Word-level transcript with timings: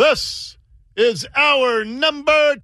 This 0.00 0.56
is 0.96 1.26
our 1.36 1.84
number. 1.84 2.56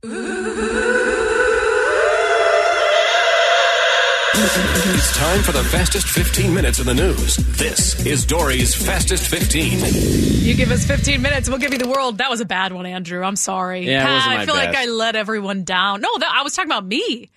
It's 4.89 5.15
time 5.19 5.43
for 5.43 5.53
the 5.53 5.63
fastest 5.71 6.09
15 6.09 6.55
minutes 6.55 6.79
in 6.79 6.87
the 6.87 6.95
news. 6.95 7.37
This 7.37 8.07
is 8.07 8.25
Dori's 8.25 8.75
Fastest 8.75 9.29
15. 9.29 10.47
You 10.47 10.55
give 10.55 10.71
us 10.71 10.87
15 10.87 11.21
minutes, 11.21 11.51
we'll 11.51 11.59
give 11.59 11.75
you 11.75 11.79
the 11.79 11.91
world. 11.91 12.17
That 12.17 12.31
was 12.31 12.41
a 12.41 12.47
bad 12.47 12.73
one, 12.73 12.87
Andrew. 12.87 13.23
I'm 13.23 13.37
sorry. 13.37 13.87
Yeah, 13.87 14.09
it 14.09 14.15
wasn't 14.15 14.33
I 14.33 14.37
my 14.39 14.47
feel 14.47 14.55
like. 14.55 14.75
I 14.75 14.87
let 14.87 15.15
everyone 15.15 15.65
down. 15.65 16.01
No, 16.01 16.09
that, 16.17 16.33
I 16.35 16.43
was 16.43 16.55
talking 16.55 16.71
about 16.71 16.87
me. 16.87 17.29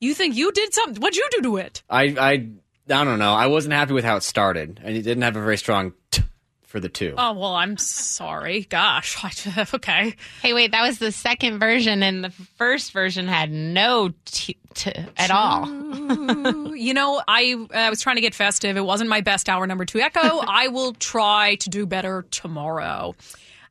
You 0.00 0.14
think 0.14 0.34
you 0.34 0.50
did 0.50 0.72
something? 0.72 1.02
What'd 1.02 1.18
you 1.18 1.28
do 1.32 1.42
to 1.42 1.56
it? 1.58 1.82
I, 1.90 2.04
I, 2.04 2.30
I 2.30 3.04
don't 3.04 3.18
know. 3.18 3.34
I 3.34 3.48
wasn't 3.48 3.74
happy 3.74 3.92
with 3.92 4.06
how 4.06 4.16
it 4.16 4.22
started, 4.22 4.80
and 4.82 4.96
it 4.96 5.02
didn't 5.02 5.24
have 5.24 5.36
a 5.36 5.42
very 5.42 5.58
strong 5.58 5.92
t 6.10 6.22
for 6.66 6.80
the 6.80 6.88
two. 6.88 7.14
Oh, 7.16 7.32
well, 7.32 7.54
I'm 7.54 7.76
sorry. 7.78 8.64
Gosh. 8.68 9.16
okay. 9.74 10.14
Hey, 10.42 10.52
wait, 10.52 10.72
that 10.72 10.82
was 10.82 10.98
the 10.98 11.12
second 11.12 11.58
version, 11.58 12.02
and 12.02 12.22
the 12.24 12.30
first 12.30 12.92
version 12.92 13.28
had 13.28 13.50
no 13.50 14.12
t- 14.26 14.58
t- 14.74 14.92
at 15.16 15.30
all. 15.30 15.66
You 16.76 16.92
know, 16.92 17.22
I, 17.26 17.56
I 17.72 17.88
was 17.90 18.02
trying 18.02 18.16
to 18.16 18.20
get 18.20 18.34
festive. 18.34 18.76
It 18.76 18.84
wasn't 18.84 19.08
my 19.08 19.22
best 19.22 19.48
hour 19.48 19.66
number 19.66 19.86
two 19.86 19.98
echo. 19.98 20.20
I 20.46 20.68
will 20.68 20.92
try 20.92 21.54
to 21.56 21.70
do 21.70 21.86
better 21.86 22.26
tomorrow. 22.30 23.14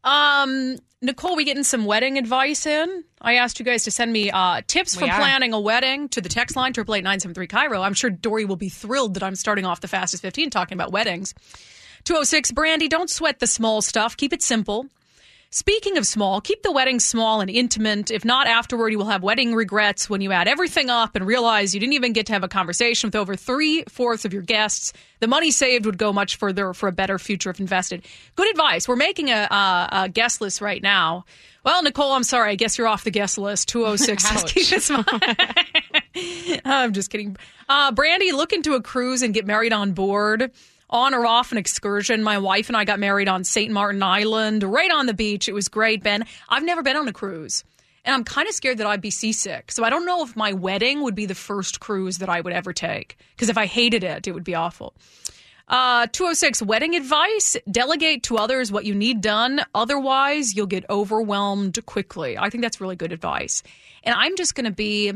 Um, 0.03 0.77
Nicole, 1.01 1.35
we 1.35 1.45
getting 1.45 1.63
some 1.63 1.85
wedding 1.85 2.17
advice 2.17 2.65
in? 2.65 3.03
I 3.21 3.35
asked 3.35 3.59
you 3.59 3.65
guys 3.65 3.83
to 3.83 3.91
send 3.91 4.11
me 4.11 4.31
uh, 4.31 4.61
tips 4.65 4.95
for 4.95 5.05
are. 5.05 5.17
planning 5.17 5.53
a 5.53 5.59
wedding 5.59 6.09
to 6.09 6.21
the 6.21 6.29
text 6.29 6.55
line 6.55 6.73
triple 6.73 6.95
eight 6.95 7.03
nine 7.03 7.19
seven 7.19 7.35
three 7.35 7.47
KIRO. 7.47 7.83
I'm 7.83 7.93
sure 7.93 8.09
Dori 8.09 8.45
will 8.45 8.55
be 8.55 8.69
thrilled 8.69 9.13
that 9.13 9.23
I'm 9.23 9.35
starting 9.35 9.65
off 9.65 9.81
the 9.81 9.87
fastest 9.87 10.23
fifteen 10.23 10.49
talking 10.49 10.75
about 10.75 10.91
weddings. 10.91 11.33
Two 12.05 12.17
oh 12.17 12.23
six 12.23 12.51
Brandi, 12.51 12.87
don't 12.87 13.09
sweat 13.09 13.39
the 13.39 13.47
small 13.47 13.81
stuff. 13.81 14.15
Keep 14.15 14.31
it 14.31 14.43
simple. 14.43 14.85
Speaking 15.49 15.97
of 15.97 16.05
small, 16.05 16.39
keep 16.39 16.61
the 16.61 16.71
wedding 16.71 16.99
small 16.99 17.41
and 17.41 17.49
intimate. 17.49 18.11
If 18.11 18.23
not, 18.23 18.45
afterward, 18.45 18.89
you 18.89 18.99
will 18.99 19.05
have 19.07 19.23
wedding 19.23 19.55
regrets 19.55 20.07
when 20.07 20.21
you 20.21 20.31
add 20.31 20.47
everything 20.47 20.91
up 20.91 21.15
and 21.15 21.25
realize 21.25 21.73
you 21.73 21.79
didn't 21.79 21.93
even 21.93 22.13
get 22.13 22.27
to 22.27 22.33
have 22.33 22.43
a 22.43 22.47
conversation 22.47 23.07
with 23.07 23.15
over 23.15 23.35
three 23.35 23.83
fourths 23.89 24.23
of 24.23 24.33
your 24.33 24.43
guests. 24.43 24.93
The 25.19 25.27
money 25.27 25.49
saved 25.49 25.87
would 25.87 25.97
go 25.97 26.13
much 26.13 26.35
further 26.35 26.73
for 26.73 26.87
a 26.87 26.91
better 26.91 27.17
future 27.17 27.49
if 27.49 27.59
invested. 27.59 28.05
Good 28.35 28.51
advice. 28.51 28.87
We're 28.87 28.97
making 28.97 29.31
a, 29.31 29.47
a, 29.49 29.89
a 29.91 30.09
guest 30.09 30.41
list 30.41 30.61
right 30.61 30.83
now. 30.83 31.25
Well, 31.63 31.81
Nicole, 31.81 32.11
I'm 32.11 32.23
sorry. 32.23 32.51
I 32.51 32.55
guess 32.55 32.77
you're 32.77 32.87
off 32.87 33.03
the 33.03 33.09
guest 33.09 33.39
list. 33.39 33.67
206 33.69 34.23
says 34.23 34.43
keep 34.43 34.71
it 34.71 34.83
small. 34.83 35.05
I'm 36.65 36.93
just 36.93 37.09
kidding. 37.09 37.35
Uh, 37.67 37.91
Brandi, 37.91 38.31
look 38.31 38.53
into 38.53 38.75
a 38.75 38.81
cruise 38.81 39.23
and 39.23 39.33
get 39.33 39.47
married 39.47 39.73
on 39.73 39.93
board. 39.93 40.51
On 40.89 41.13
or 41.13 41.25
off 41.25 41.51
an 41.51 41.57
excursion. 41.57 42.23
My 42.23 42.37
wife 42.37 42.67
and 42.69 42.77
I 42.77 42.85
got 42.85 42.99
married 42.99 43.27
on 43.27 43.43
St. 43.43 43.71
Martin 43.71 44.03
Island, 44.03 44.63
right 44.63 44.91
on 44.91 45.07
the 45.07 45.13
beach. 45.13 45.49
It 45.49 45.53
was 45.53 45.67
great, 45.67 46.03
Ben. 46.03 46.25
I've 46.47 46.63
never 46.63 46.83
been 46.83 46.95
on 46.95 47.07
a 47.07 47.13
cruise. 47.13 47.63
And 48.05 48.13
I'm 48.13 48.23
kind 48.23 48.47
of 48.47 48.53
scared 48.53 48.77
that 48.77 48.87
I'd 48.87 49.01
be 49.01 49.09
seasick. 49.09 49.71
So 49.71 49.83
I 49.83 49.89
don't 49.89 50.05
know 50.05 50.23
if 50.23 50.35
my 50.35 50.53
wedding 50.53 51.01
would 51.01 51.15
be 51.15 51.25
the 51.25 51.35
first 51.35 51.79
cruise 51.79 52.19
that 52.19 52.29
I 52.29 52.39
would 52.39 52.53
ever 52.53 52.71
take. 52.71 53.17
Because 53.31 53.49
if 53.49 53.57
I 53.57 53.65
hated 53.65 54.03
it, 54.03 54.27
it 54.27 54.31
would 54.31 54.43
be 54.43 54.53
awful. 54.53 54.93
Uh, 55.67 56.05
206 56.11 56.61
wedding 56.61 56.95
advice 56.95 57.57
delegate 57.69 58.21
to 58.23 58.37
others 58.37 58.71
what 58.71 58.85
you 58.85 58.93
need 58.93 59.21
done. 59.21 59.61
Otherwise, 59.73 60.55
you'll 60.55 60.67
get 60.67 60.85
overwhelmed 60.89 61.83
quickly. 61.87 62.37
I 62.37 62.51
think 62.51 62.61
that's 62.61 62.79
really 62.79 62.95
good 62.95 63.11
advice. 63.11 63.63
And 64.03 64.13
I'm 64.13 64.35
just 64.35 64.53
going 64.53 64.65
to 64.65 64.71
be 64.71 65.13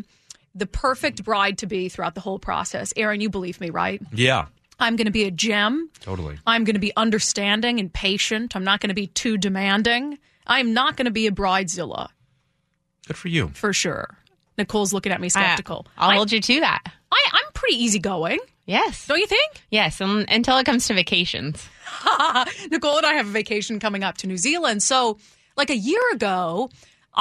the 0.55 0.65
perfect 0.65 1.23
bride 1.23 1.59
to 1.59 1.67
be 1.67 1.89
throughout 1.89 2.15
the 2.15 2.21
whole 2.21 2.39
process. 2.39 2.91
Aaron, 2.97 3.21
you 3.21 3.29
believe 3.29 3.61
me, 3.61 3.69
right? 3.69 4.01
Yeah, 4.11 4.47
I'm 4.79 4.95
going 4.95 5.05
to 5.05 5.11
be 5.11 5.23
a 5.25 5.31
gem. 5.31 5.89
totally. 5.99 6.37
I'm 6.47 6.63
going 6.63 6.75
to 6.75 6.79
be 6.79 6.91
understanding 6.95 7.79
and 7.79 7.91
patient. 7.93 8.55
I'm 8.55 8.63
not 8.63 8.79
going 8.79 8.89
to 8.89 8.95
be 8.95 9.07
too 9.07 9.37
demanding. 9.37 10.17
I'm 10.47 10.73
not 10.73 10.95
going 10.97 11.05
to 11.05 11.11
be 11.11 11.27
a 11.27 11.31
bridezilla 11.31 12.09
Good 13.07 13.17
for 13.17 13.27
you. 13.27 13.49
for 13.49 13.73
sure. 13.73 14.15
Nicole's 14.57 14.93
looking 14.93 15.11
at 15.11 15.21
me 15.21 15.27
I- 15.27 15.29
skeptical. 15.29 15.85
I'll 15.97 16.09
I, 16.11 16.15
hold 16.15 16.31
you 16.31 16.41
to 16.41 16.59
that. 16.61 16.81
I, 17.11 17.23
I'm 17.33 17.51
pretty 17.53 17.75
easygoing, 17.83 18.39
Yes. 18.65 19.07
don't 19.07 19.19
you 19.19 19.25
think? 19.27 19.63
Yes, 19.71 19.99
um, 19.99 20.25
until 20.29 20.57
it 20.57 20.65
comes 20.65 20.85
to 20.87 20.93
vacations. 20.93 21.67
Nicole 22.71 22.97
and 22.97 23.05
I 23.05 23.13
have 23.13 23.27
a 23.27 23.31
vacation 23.31 23.79
coming 23.79 24.03
up 24.03 24.17
to 24.17 24.27
New 24.27 24.37
Zealand. 24.37 24.83
So, 24.83 25.17
like 25.57 25.69
a 25.71 25.75
year 25.75 26.01
ago, 26.13 26.69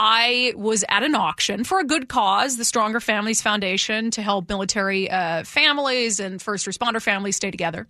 I 0.00 0.52
was 0.54 0.84
at 0.88 1.02
an 1.02 1.16
auction 1.16 1.64
for 1.64 1.80
a 1.80 1.84
good 1.84 2.08
cause, 2.08 2.56
the 2.56 2.64
Stronger 2.64 3.00
Families 3.00 3.42
Foundation, 3.42 4.12
to 4.12 4.22
help 4.22 4.48
military 4.48 5.10
uh, 5.10 5.42
families 5.42 6.20
and 6.20 6.40
first 6.40 6.68
responder 6.68 7.02
families 7.02 7.34
stay 7.34 7.50
together. 7.50 7.88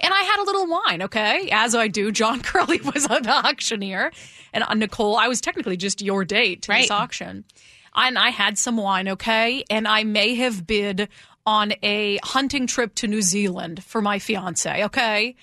And 0.00 0.12
I 0.12 0.22
had 0.22 0.42
a 0.42 0.46
little 0.46 0.66
wine, 0.66 1.02
okay, 1.02 1.48
as 1.52 1.76
I 1.76 1.86
do. 1.86 2.10
John 2.10 2.40
Curley 2.42 2.80
was 2.80 3.04
an 3.04 3.28
auctioneer, 3.28 4.10
and 4.52 4.64
uh, 4.64 4.74
Nicole, 4.74 5.16
I 5.16 5.28
was 5.28 5.40
technically 5.40 5.76
just 5.76 6.02
your 6.02 6.24
date 6.24 6.62
to 6.62 6.72
this 6.72 6.90
auction. 6.90 7.44
And 7.94 8.18
I 8.18 8.30
had 8.30 8.58
some 8.58 8.76
wine, 8.76 9.10
okay, 9.10 9.62
and 9.70 9.86
I 9.86 10.02
may 10.02 10.34
have 10.34 10.66
bid 10.66 11.08
on 11.46 11.74
a 11.84 12.18
hunting 12.24 12.66
trip 12.66 12.96
to 12.96 13.06
New 13.06 13.22
Zealand 13.22 13.84
for 13.84 14.02
my 14.02 14.18
fiance, 14.18 14.82
okay. 14.86 15.36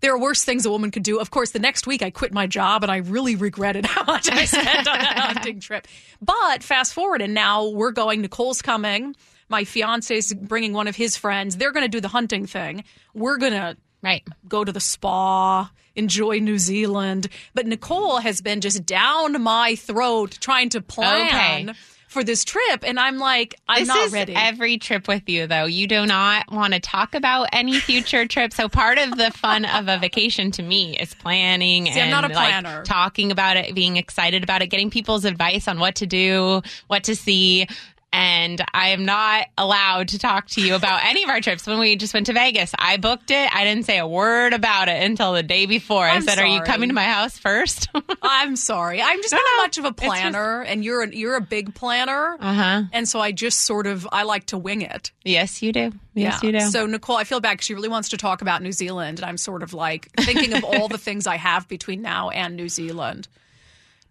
There 0.00 0.12
are 0.14 0.18
worse 0.18 0.44
things 0.44 0.64
a 0.66 0.70
woman 0.70 0.90
could 0.90 1.02
do. 1.02 1.18
Of 1.18 1.30
course, 1.30 1.50
the 1.50 1.58
next 1.58 1.86
week 1.86 2.02
I 2.02 2.10
quit 2.10 2.32
my 2.32 2.46
job 2.46 2.82
and 2.82 2.90
I 2.92 2.98
really 2.98 3.36
regretted 3.36 3.86
how 3.94 4.04
much 4.04 4.30
I 4.30 4.44
spent 4.44 4.86
on 4.88 4.98
that 4.98 5.18
hunting 5.18 5.60
trip. 5.60 5.86
But 6.20 6.62
fast 6.62 6.94
forward, 6.94 7.22
and 7.22 7.34
now 7.34 7.68
we're 7.68 7.92
going. 7.92 8.20
Nicole's 8.20 8.62
coming. 8.62 9.14
My 9.48 9.64
fiance's 9.64 10.32
bringing 10.34 10.72
one 10.72 10.88
of 10.88 10.96
his 10.96 11.16
friends. 11.16 11.56
They're 11.56 11.72
going 11.72 11.84
to 11.84 11.88
do 11.88 12.00
the 12.00 12.08
hunting 12.08 12.46
thing. 12.46 12.84
We're 13.14 13.38
going 13.38 13.52
to 13.52 13.76
Right. 14.00 14.22
go 14.48 14.62
to 14.62 14.70
the 14.70 14.78
spa, 14.80 15.70
enjoy 15.96 16.38
New 16.38 16.58
Zealand. 16.58 17.26
But 17.54 17.66
Nicole 17.66 18.18
has 18.18 18.40
been 18.40 18.60
just 18.60 18.86
down 18.86 19.42
my 19.42 19.74
throat 19.74 20.38
trying 20.40 20.68
to 20.70 20.80
plan 20.80 21.70
Okay. 21.70 21.78
For 22.08 22.24
this 22.24 22.44
trip. 22.44 22.82
And 22.84 22.98
I'm 22.98 23.18
like, 23.18 23.54
I'm 23.68 23.80
this 23.80 23.88
not 23.88 23.98
is 24.06 24.12
ready. 24.12 24.34
every 24.34 24.78
trip 24.78 25.06
with 25.06 25.28
you, 25.28 25.46
though. 25.46 25.66
You 25.66 25.86
do 25.86 26.06
not 26.06 26.50
want 26.50 26.74
to 26.74 26.80
talk 26.80 27.14
about 27.14 27.48
any 27.52 27.78
future 27.78 28.26
trip. 28.28 28.52
So 28.52 28.68
part 28.68 28.98
of 28.98 29.16
the 29.16 29.30
fun 29.30 29.64
of 29.64 29.88
a 29.88 29.98
vacation 29.98 30.50
to 30.52 30.62
me 30.62 30.96
is 30.98 31.14
planning 31.14 31.86
See, 31.86 31.92
I'm 31.92 31.98
and 31.98 32.10
not 32.10 32.24
a 32.24 32.28
like, 32.28 32.34
planner. 32.62 32.82
talking 32.82 33.30
about 33.30 33.56
it, 33.56 33.74
being 33.74 33.96
excited 33.96 34.42
about 34.42 34.62
it, 34.62 34.68
getting 34.68 34.90
people's 34.90 35.24
advice 35.24 35.68
on 35.68 35.78
what 35.78 35.94
to 35.96 36.06
do, 36.06 36.62
what 36.88 37.04
to 37.04 37.14
see. 37.14 37.66
And 38.10 38.64
I 38.72 38.88
am 38.88 39.04
not 39.04 39.48
allowed 39.58 40.08
to 40.08 40.18
talk 40.18 40.46
to 40.50 40.62
you 40.62 40.74
about 40.74 41.04
any 41.04 41.24
of 41.24 41.28
our 41.28 41.42
trips. 41.42 41.66
When 41.66 41.78
we 41.78 41.94
just 41.94 42.14
went 42.14 42.26
to 42.26 42.32
Vegas, 42.32 42.74
I 42.78 42.96
booked 42.96 43.30
it. 43.30 43.54
I 43.54 43.64
didn't 43.64 43.84
say 43.84 43.98
a 43.98 44.06
word 44.08 44.54
about 44.54 44.88
it 44.88 45.02
until 45.02 45.34
the 45.34 45.42
day 45.42 45.66
before. 45.66 46.06
I 46.06 46.14
I'm 46.14 46.22
said, 46.22 46.38
"Are 46.38 46.46
you 46.46 46.62
coming 46.62 46.88
to 46.88 46.94
my 46.94 47.04
house 47.04 47.38
first? 47.38 47.88
I'm 48.22 48.56
sorry. 48.56 49.02
I'm 49.02 49.20
just 49.20 49.32
No, 49.32 49.36
not 49.36 49.44
no. 49.58 49.62
much 49.62 49.78
of 49.78 49.84
a 49.84 49.88
It's 49.88 50.00
just- 50.00 50.08
planner, 50.10 50.62
and 50.62 50.82
you're 50.82 51.02
a, 51.02 51.14
you're 51.14 51.36
a 51.36 51.40
big 51.42 51.74
planner. 51.74 52.36
uh 52.40 52.54
huh. 52.54 52.82
And 52.94 53.06
so 53.06 53.20
I 53.20 53.30
just 53.30 53.60
sort 53.60 53.86
of 53.86 54.08
I 54.10 54.22
like 54.22 54.46
to 54.46 54.58
wing 54.58 54.80
it. 54.80 55.12
Yes, 55.24 55.60
you 55.62 55.72
do. 55.72 55.92
Yes, 56.14 56.40
yeah. 56.42 56.46
you 56.46 56.58
do. 56.58 56.64
So 56.70 56.86
Nicole, 56.86 57.16
I 57.16 57.24
feel 57.24 57.40
bad 57.40 57.52
because 57.52 57.66
she 57.66 57.74
really 57.74 57.90
wants 57.90 58.08
to 58.08 58.16
talk 58.16 58.40
about 58.40 58.62
New 58.62 58.72
Zealand, 58.72 59.18
and 59.18 59.26
I'm 59.26 59.36
sort 59.36 59.62
of 59.62 59.74
like 59.74 60.08
thinking 60.18 60.54
of 60.54 60.64
all 60.64 60.88
the 60.88 60.98
things 60.98 61.26
I 61.26 61.36
have 61.36 61.68
between 61.68 62.00
now 62.00 62.30
and 62.30 62.56
New 62.56 62.70
Zealand. 62.70 63.28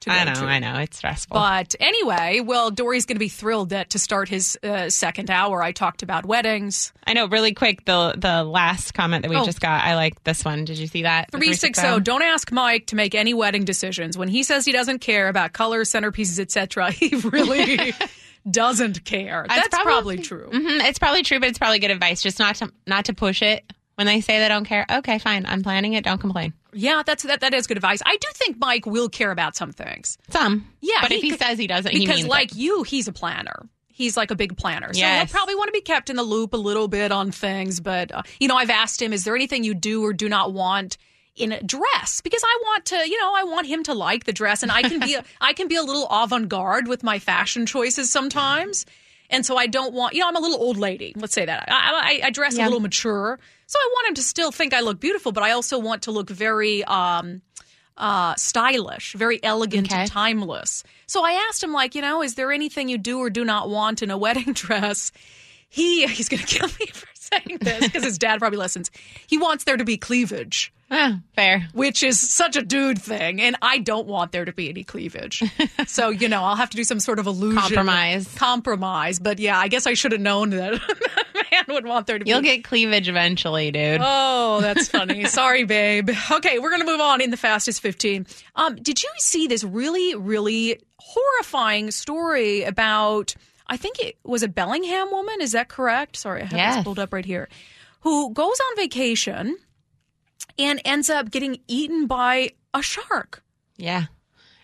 To 0.02 0.12
I 0.12 0.24
know. 0.26 0.34
to. 0.34 0.42
I 0.46 0.60
know. 0.60 0.76
It's 0.80 0.98
stressful. 0.98 1.34
But 1.36 1.74
anyway, 1.80 2.40
well, 2.40 2.70
Dori's 2.70 3.06
going 3.06 3.16
to 3.16 3.20
be 3.20 3.30
thrilled 3.30 3.70
that 3.70 3.90
to 3.92 4.00
start 4.00 4.30
his 4.30 4.58
uh, 4.64 4.90
second 4.90 5.32
hour, 5.32 5.64
I 5.64 5.72
talked 5.72 6.04
about 6.04 6.26
weddings. 6.26 6.94
I 7.06 7.14
know. 7.14 7.28
Really 7.28 7.54
quick, 7.54 7.86
the 7.86 8.14
the 8.16 8.44
last 8.44 8.94
comment 8.94 9.24
that 9.24 9.30
we 9.30 9.38
Oh. 9.38 9.46
just 9.46 9.60
got, 9.60 9.84
I 9.84 9.96
like 9.96 10.24
this 10.24 10.46
one. 10.46 10.66
Did 10.66 10.78
you 10.78 10.88
see 10.88 11.04
that? 11.04 11.32
The 11.32 11.38
360 11.40 12.02
don't 12.02 12.22
ask 12.22 12.52
mike 12.52 12.88
to 12.88 12.96
make 12.96 13.16
any 13.16 13.34
wedding 13.34 13.66
decisions 13.66 14.18
when 14.18 14.28
he 14.28 14.44
says 14.44 14.66
he 14.66 14.72
doesn't 14.72 15.00
care 15.00 15.28
about 15.30 15.54
colors 15.54 15.92
centerpieces 15.92 16.40
etc 16.40 16.92
he 16.92 17.16
really 17.16 17.94
doesn't 18.50 19.04
care 19.04 19.46
that's, 19.48 19.68
probably, 19.70 20.18
true 20.20 20.50
hmm 20.52 20.82
It's 20.82 21.00
probably 21.00 21.24
true, 21.24 21.40
but 21.40 21.50
it's 21.50 21.58
probably 21.58 21.80
good 21.80 21.92
advice. 21.92 22.22
Just 22.22 22.40
not 22.40 22.56
to 22.58 22.72
not 22.86 23.06
to 23.06 23.14
push 23.14 23.42
it 23.42 23.64
when 23.96 24.06
they 24.08 24.22
say 24.22 24.40
they 24.40 24.48
don't 24.48 24.66
care. 24.66 24.86
Okay, 24.90 25.18
fine. 25.20 25.46
I'm 25.46 25.64
planning 25.64 25.94
it. 25.94 26.04
Don't 26.04 26.20
complain. 26.20 26.54
Yeah 26.78 27.04
that's 27.06 27.24
that, 27.24 27.42
that 27.42 27.54
is 27.54 27.68
good 27.68 27.78
advice 27.78 28.02
i 28.06 28.16
do 28.18 28.28
think 28.36 28.58
mike 28.60 28.86
will 28.86 29.10
care 29.10 29.32
about 29.32 29.56
some 29.56 29.72
things 29.72 30.18
Some. 30.30 30.66
Yeah, 30.82 30.96
But 31.02 31.12
he 31.12 31.18
if 31.18 31.24
he 31.24 31.38
says 31.38 31.58
he 31.58 31.68
doesn't, 31.68 31.92
he 31.92 32.00
because 32.00 32.18
means 32.18 32.28
like 32.30 32.52
it. 32.52 32.58
you 32.58 32.84
he's 32.84 33.08
a 33.08 33.14
planner 33.14 33.68
he's 33.88 34.16
like 34.16 34.32
a 34.32 34.36
big 34.36 34.56
planner 34.58 34.94
so 34.94 35.00
Yes. 35.00 35.30
he'll 35.32 35.38
probably 35.38 35.56
want 35.56 35.68
to 35.70 35.72
be 35.74 35.82
kept 35.82 36.10
in 36.10 36.16
the 36.16 36.24
loop 36.24 36.54
a 36.54 36.58
little 36.58 36.88
bit 36.88 37.12
on 37.12 37.32
things 37.32 37.80
but 37.80 38.12
uh, 38.14 38.22
you 38.40 38.48
know 38.48 38.56
i've 38.56 38.70
asked 38.70 39.02
him 39.02 39.12
is 39.14 39.24
there 39.24 39.36
anything 39.36 39.64
you 39.64 39.74
do 39.74 40.04
or 40.04 40.14
do 40.14 40.30
not 40.30 40.54
want 40.54 40.98
in 41.36 41.52
a 41.52 41.62
dress 41.62 42.20
because 42.22 42.42
I 42.44 42.60
want 42.64 42.86
to, 42.86 42.96
you 43.08 43.20
know, 43.22 43.32
I 43.36 43.44
want 43.44 43.68
him 43.68 43.84
to 43.84 43.94
like 43.94 44.24
the 44.24 44.34
dress, 44.34 44.64
and 44.64 44.72
I 44.72 44.82
can 44.82 45.00
be, 45.00 45.14
a, 45.20 45.24
I 45.40 45.54
can 45.54 45.68
be 45.68 45.76
a 45.76 45.84
little 45.84 46.08
avant-garde 46.10 46.88
with 46.88 47.04
my 47.04 47.20
fashion 47.20 47.68
choices 47.68 48.10
sometimes, 48.12 48.88
and 49.30 49.46
so 49.46 49.58
I 49.58 49.68
don't 49.68 49.94
want, 49.94 50.14
you 50.14 50.22
know, 50.22 50.28
I'm 50.28 50.36
a 50.36 50.40
little 50.40 50.60
old 50.62 50.78
lady. 50.78 51.14
Let's 51.16 51.34
say 51.34 51.46
that 51.46 51.66
I, 51.68 52.20
I, 52.22 52.28
I 52.28 52.30
dress 52.30 52.58
a 52.58 52.64
little 52.64 52.80
mature, 52.80 53.40
so 53.66 53.80
I 53.80 53.90
want 53.94 54.08
him 54.10 54.16
to 54.16 54.22
still 54.24 54.52
think 54.52 54.74
I 54.74 54.80
look 54.82 55.00
beautiful, 55.00 55.32
but 55.32 55.44
I 55.44 55.52
also 55.52 55.80
want 55.80 56.04
to 56.04 56.12
look 56.12 56.30
very, 56.30 56.84
um, 56.86 57.42
uh, 57.98 58.36
stylish, 58.36 59.14
very 59.14 59.44
elegant 59.44 59.88
Okay. 59.92 60.02
and 60.02 60.10
timeless. 60.12 60.84
So 61.08 61.24
I 61.24 61.32
asked 61.50 61.64
him, 61.64 61.74
like, 61.74 61.96
you 61.96 62.02
know, 62.02 62.22
is 62.22 62.36
there 62.36 62.52
anything 62.52 62.90
you 62.90 62.98
do 63.00 63.18
or 63.20 63.30
do 63.32 63.44
not 63.44 63.70
want 63.70 64.04
in 64.04 64.12
a 64.12 64.18
wedding 64.26 64.54
dress? 64.54 65.12
He 65.70 66.06
he's 66.08 66.30
going 66.30 66.42
to 66.44 66.46
kill 66.46 66.68
me 66.80 66.86
for 66.94 67.08
saying 67.16 67.58
this 67.60 67.86
because 67.86 68.04
his 68.04 68.18
dad 68.18 68.40
probably 68.40 68.60
listens. 68.60 68.92
He 69.28 69.38
wants 69.38 69.64
there 69.64 69.78
to 69.78 69.84
be 69.84 69.98
cleavage. 69.98 70.72
Ah, 70.90 71.20
fair. 71.36 71.68
which 71.74 72.02
is 72.02 72.18
such 72.18 72.56
a 72.56 72.62
dude 72.62 73.02
thing, 73.02 73.42
and 73.42 73.58
I 73.62 73.78
don't 73.80 74.08
want 74.08 74.32
there 74.32 74.46
to 74.46 74.54
be 74.54 74.70
any 74.70 74.84
cleavage. 74.86 75.44
so 75.88 76.10
you 76.10 76.30
know, 76.30 76.42
I'll 76.44 76.56
have 76.56 76.70
to 76.70 76.78
do 76.78 76.84
some 76.86 77.00
sort 77.02 77.20
of 77.20 77.28
illusion 77.28 77.60
Compromise. 77.62 78.34
Compromise, 78.36 79.20
but 79.20 79.38
yeah, 79.40 79.58
I 79.60 79.68
guess 79.68 79.86
I 79.86 79.96
should 79.96 80.14
have 80.14 80.22
known 80.22 80.52
that 80.52 80.74
a 81.36 81.44
man 81.52 81.64
would 81.76 81.86
want 81.86 82.08
there 82.08 82.18
to 82.18 82.24
be 82.24 82.30
You'll 82.32 82.42
get 82.42 82.64
cleavage 82.64 83.10
eventually, 83.10 83.70
dude. 83.72 84.00
Oh, 84.02 84.60
that's 84.62 84.88
funny. 84.98 85.26
Sorry, 85.26 85.66
babe. 85.66 86.10
Okay, 86.32 86.58
we're 86.60 86.70
going 86.70 86.82
to 86.82 86.88
move 86.88 87.02
on 87.02 87.20
in 87.20 87.32
the 87.32 87.38
fastest 87.38 87.82
15. 87.82 88.26
Um, 88.56 88.76
did 88.78 89.04
you 89.04 89.10
see 89.18 89.48
this 89.48 89.66
really, 89.66 90.16
really 90.16 90.80
horrifying 91.00 91.92
story 91.92 92.64
about, 92.64 93.36
I 93.68 93.76
think 93.78 94.00
it 94.00 94.18
was 94.24 94.42
a 94.44 94.48
Bellingham 94.48 95.12
woman? 95.12 95.36
Is 95.42 95.52
that 95.52 95.68
correct? 95.68 96.16
Sorry, 96.16 96.44
I 96.44 96.46
have 96.46 96.54
Yes. 96.58 96.76
this 96.76 96.84
pulled 96.86 97.00
up 97.00 97.12
right 97.12 97.26
here. 97.26 97.50
Who 98.02 98.32
goes 98.34 98.58
on 98.70 98.76
vacation 98.78 99.58
and 100.58 100.82
ends 100.86 101.10
up 101.10 101.32
getting 101.32 101.60
eaten 101.68 102.08
by 102.08 102.52
a 102.74 102.82
shark. 102.82 103.44
Yeah. 103.78 104.06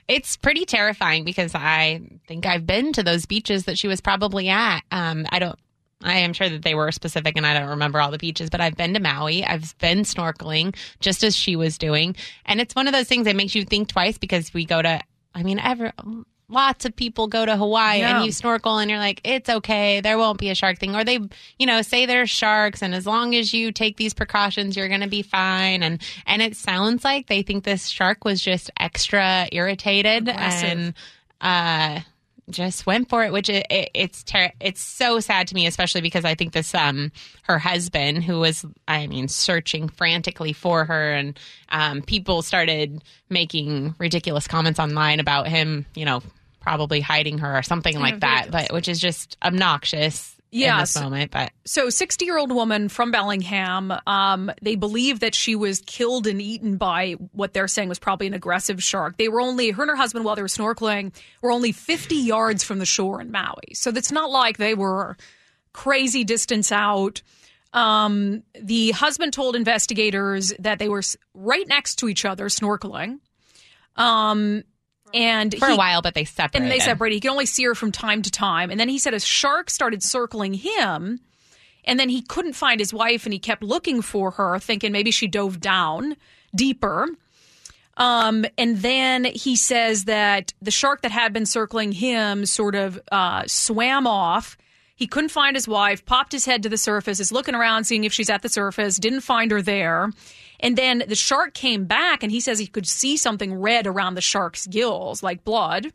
It's 0.08 0.36
pretty 0.36 0.66
terrifying 0.66 1.24
because 1.24 1.56
I 1.56 2.02
think 2.28 2.46
I've 2.46 2.68
been 2.68 2.92
to 2.94 3.04
those 3.04 3.26
beaches 3.26 3.66
that 3.66 3.78
she 3.78 3.88
was 3.88 4.02
probably 4.02 4.50
at. 4.50 4.82
Um, 4.92 5.26
I 5.30 5.40
don't, 5.40 5.58
I 6.04 6.20
am 6.20 6.34
sure 6.34 6.50
that 6.50 6.64
they 6.64 6.76
were 6.76 6.92
specific 6.92 7.38
and 7.38 7.46
I 7.46 7.58
don't 7.58 7.70
remember 7.70 8.02
all 8.02 8.12
the 8.12 8.18
beaches, 8.18 8.50
but 8.50 8.60
I've 8.60 8.76
been 8.76 8.94
to 8.96 9.00
Maui. 9.00 9.46
I've 9.46 9.78
been 9.78 10.00
snorkeling 10.00 10.76
just 11.00 11.24
as 11.24 11.36
she 11.36 11.56
was 11.56 11.78
doing. 11.78 12.16
And 12.46 12.60
it's 12.60 12.76
one 12.76 12.88
of 12.88 12.94
those 12.94 13.08
things 13.08 13.26
that 13.26 13.36
makes 13.38 13.56
you 13.56 13.64
think 13.64 13.88
twice 13.88 14.18
because 14.18 14.54
we 14.54 14.66
go 14.66 14.82
to, 14.82 15.00
I 15.34 15.44
mean, 15.44 15.60
every, 15.60 15.92
lots 16.54 16.86
of 16.86 16.96
people 16.96 17.28
go 17.28 17.46
to 17.46 17.58
Hawaii 17.58 18.00
Yeah. 18.00 18.18
and 18.18 18.26
you 18.26 18.32
snorkel 18.32 18.78
and 18.78 18.90
you're 18.90 19.00
like, 19.00 19.20
it's 19.24 19.50
okay. 19.50 20.00
There 20.02 20.18
won't 20.18 20.40
be 20.40 20.50
a 20.50 20.56
shark 20.56 20.80
thing. 20.80 20.96
Or 20.96 21.04
they, 21.04 21.20
you 21.60 21.66
know, 21.66 21.82
say 21.82 22.06
there's 22.06 22.30
sharks 22.30 22.82
and 22.82 22.96
as 22.96 23.06
long 23.06 23.36
as 23.36 23.54
you 23.54 23.72
take 23.72 23.98
these 23.98 24.14
precautions, 24.14 24.78
you're 24.78 24.88
going 24.88 25.02
to 25.02 25.08
be 25.10 25.22
fine. 25.24 25.84
And, 25.84 26.02
and 26.26 26.42
it 26.42 26.56
sounds 26.56 27.04
like 27.04 27.28
they 27.28 27.42
think 27.42 27.64
this 27.64 27.88
shark 27.88 28.24
was 28.24 28.40
just 28.42 28.72
extra 28.80 29.48
irritated 29.52 30.30
Aggressive. 30.30 30.70
and, 30.70 30.94
uh, 31.42 32.00
just 32.50 32.86
went 32.86 33.08
for 33.08 33.24
it, 33.24 33.32
which 33.32 33.48
it, 33.48 33.66
it, 33.70 33.90
it's 33.94 34.22
ter- 34.22 34.52
it's 34.60 34.82
so 34.82 35.22
sad 35.22 35.48
to 35.48 35.56
me, 35.56 35.66
especially 35.66 36.02
because 36.02 36.26
I 36.26 36.36
think 36.36 36.52
this 36.52 36.76
um 36.76 37.10
her 37.44 37.58
husband 37.58 38.22
who 38.26 38.42
was 38.42 38.66
I 38.86 39.08
mean 39.08 39.30
searching 39.30 39.88
frantically 39.88 40.52
for 40.52 40.84
her, 40.84 41.14
and 41.14 41.40
um 41.70 42.02
people 42.02 42.42
started 42.42 43.02
making 43.30 43.96
ridiculous 43.98 44.46
comments 44.46 44.78
online 44.78 45.22
about 45.22 45.48
him, 45.48 45.86
you 45.96 46.04
know, 46.04 46.22
probably 46.64 47.02
hiding 47.02 47.38
her 47.40 47.58
or 47.58 47.62
something 47.62 48.00
like 48.00 48.22
that, 48.22 48.48
but 48.50 48.72
which 48.74 48.88
is 48.88 49.00
just 49.00 49.38
obnoxious 49.44 50.36
in 50.52 50.60
Yes. 50.62 50.94
this 50.94 51.02
moment. 51.04 51.32
But 51.32 51.52
So, 51.66 51.90
60 51.90 52.26
year 52.26 52.38
old 52.38 52.52
woman 52.52 52.88
from 52.90 53.12
Bellingham, 53.12 53.92
um, 54.08 54.52
they 54.62 54.76
believe 54.76 55.20
that 55.20 55.34
she 55.36 55.56
was 55.56 55.82
killed 55.86 56.26
and 56.28 56.42
eaten 56.42 56.78
by 56.78 57.14
what 57.34 57.54
they're 57.54 57.68
saying 57.68 57.90
was 57.90 58.00
probably 58.00 58.28
an 58.28 58.34
aggressive 58.34 58.82
shark. 58.84 59.18
They 59.18 59.30
were 59.30 59.42
only, 59.42 59.72
her 59.72 59.84
and 59.84 59.90
her 59.90 59.96
husband, 59.96 60.26
while 60.26 60.36
they 60.36 60.42
were 60.44 60.48
snorkeling, 60.48 61.12
were 61.42 61.52
only 61.52 61.72
50 61.72 62.16
yards 62.16 62.64
from 62.64 62.80
the 62.80 62.86
shore 62.86 63.20
in 63.20 63.32
Maui. 63.32 63.74
So, 63.74 63.92
that's 63.92 64.12
not 64.12 64.30
like 64.30 64.58
they 64.58 64.74
were 64.76 65.18
crazy 65.74 66.24
distance 66.24 66.72
out. 66.72 67.22
Um, 67.74 68.44
the 68.54 68.92
husband 68.92 69.34
told 69.34 69.56
investigators 69.56 70.54
that 70.60 70.78
they 70.78 70.88
were 70.88 71.02
right 71.34 71.68
next 71.68 71.96
to 71.96 72.08
each 72.10 72.24
other 72.26 72.46
snorkeling. 72.46 73.18
Um, 73.96 74.64
and 75.14 75.56
for 75.58 75.68
he- 75.68 75.74
a 75.74 75.78
while, 75.78 76.02
but 76.02 76.14
they 76.14 76.26
separated. 76.26 76.64
and 76.64 76.72
they 76.72 76.80
separated. 76.80 77.16
He 77.16 77.22
could 77.22 77.32
only 77.32 77.46
see 77.46 77.64
her 77.66 77.76
from 77.76 77.92
time 77.92 78.22
to 78.24 78.32
time. 78.32 78.72
And 78.72 78.80
then 78.80 78.90
he 78.90 78.98
said 78.98 79.14
a 79.14 79.20
shark 79.20 79.70
started 79.70 80.02
circling 80.04 80.54
him. 80.56 81.20
And 81.86 82.00
then 82.00 82.10
he 82.10 82.22
couldn't 82.22 82.54
find 82.54 82.80
his 82.80 82.94
wife 82.94 83.26
and 83.26 83.34
he 83.34 83.40
kept 83.40 83.62
looking 83.62 84.02
for 84.02 84.32
her, 84.32 84.58
thinking 84.60 84.92
maybe 84.92 85.12
she 85.12 85.28
dove 85.28 85.60
down 85.60 86.16
deeper. 86.56 87.08
Um, 87.98 88.46
and 88.58 88.78
then 88.78 89.26
he 89.26 89.56
says 89.56 90.06
that 90.06 90.54
the 90.62 90.72
shark 90.72 91.02
that 91.02 91.12
had 91.12 91.34
been 91.34 91.46
circling 91.46 91.92
him 91.92 92.46
sort 92.46 92.76
of 92.76 93.00
uh, 93.12 93.44
swam 93.48 94.08
off. 94.08 94.58
He 94.96 95.08
couldn't 95.08 95.30
find 95.30 95.56
his 95.56 95.68
wife, 95.68 96.06
popped 96.06 96.32
his 96.32 96.46
head 96.46 96.64
to 96.64 96.70
the 96.70 96.78
surface, 96.78 97.20
is 97.20 97.32
looking 97.32 97.56
around, 97.56 97.84
seeing 97.84 98.04
if 98.04 98.14
she's 98.14 98.30
at 98.30 98.42
the 98.42 98.50
surface, 98.50 98.98
didn't 98.98 99.22
find 99.22 99.52
her 99.52 99.62
there. 99.62 100.12
And 100.64 100.78
then 100.78 101.04
the 101.08 101.16
shark 101.16 101.54
came 101.54 101.86
back 101.86 102.24
and 102.24 102.32
he 102.32 102.40
says 102.40 102.58
he 102.58 102.68
could 102.68 102.88
see 102.88 103.18
something 103.18 103.54
red 103.54 103.86
around 103.86 104.16
the 104.16 104.22
shark's 104.22 104.66
gills, 104.66 105.22
like 105.22 105.44
blood. 105.44 105.92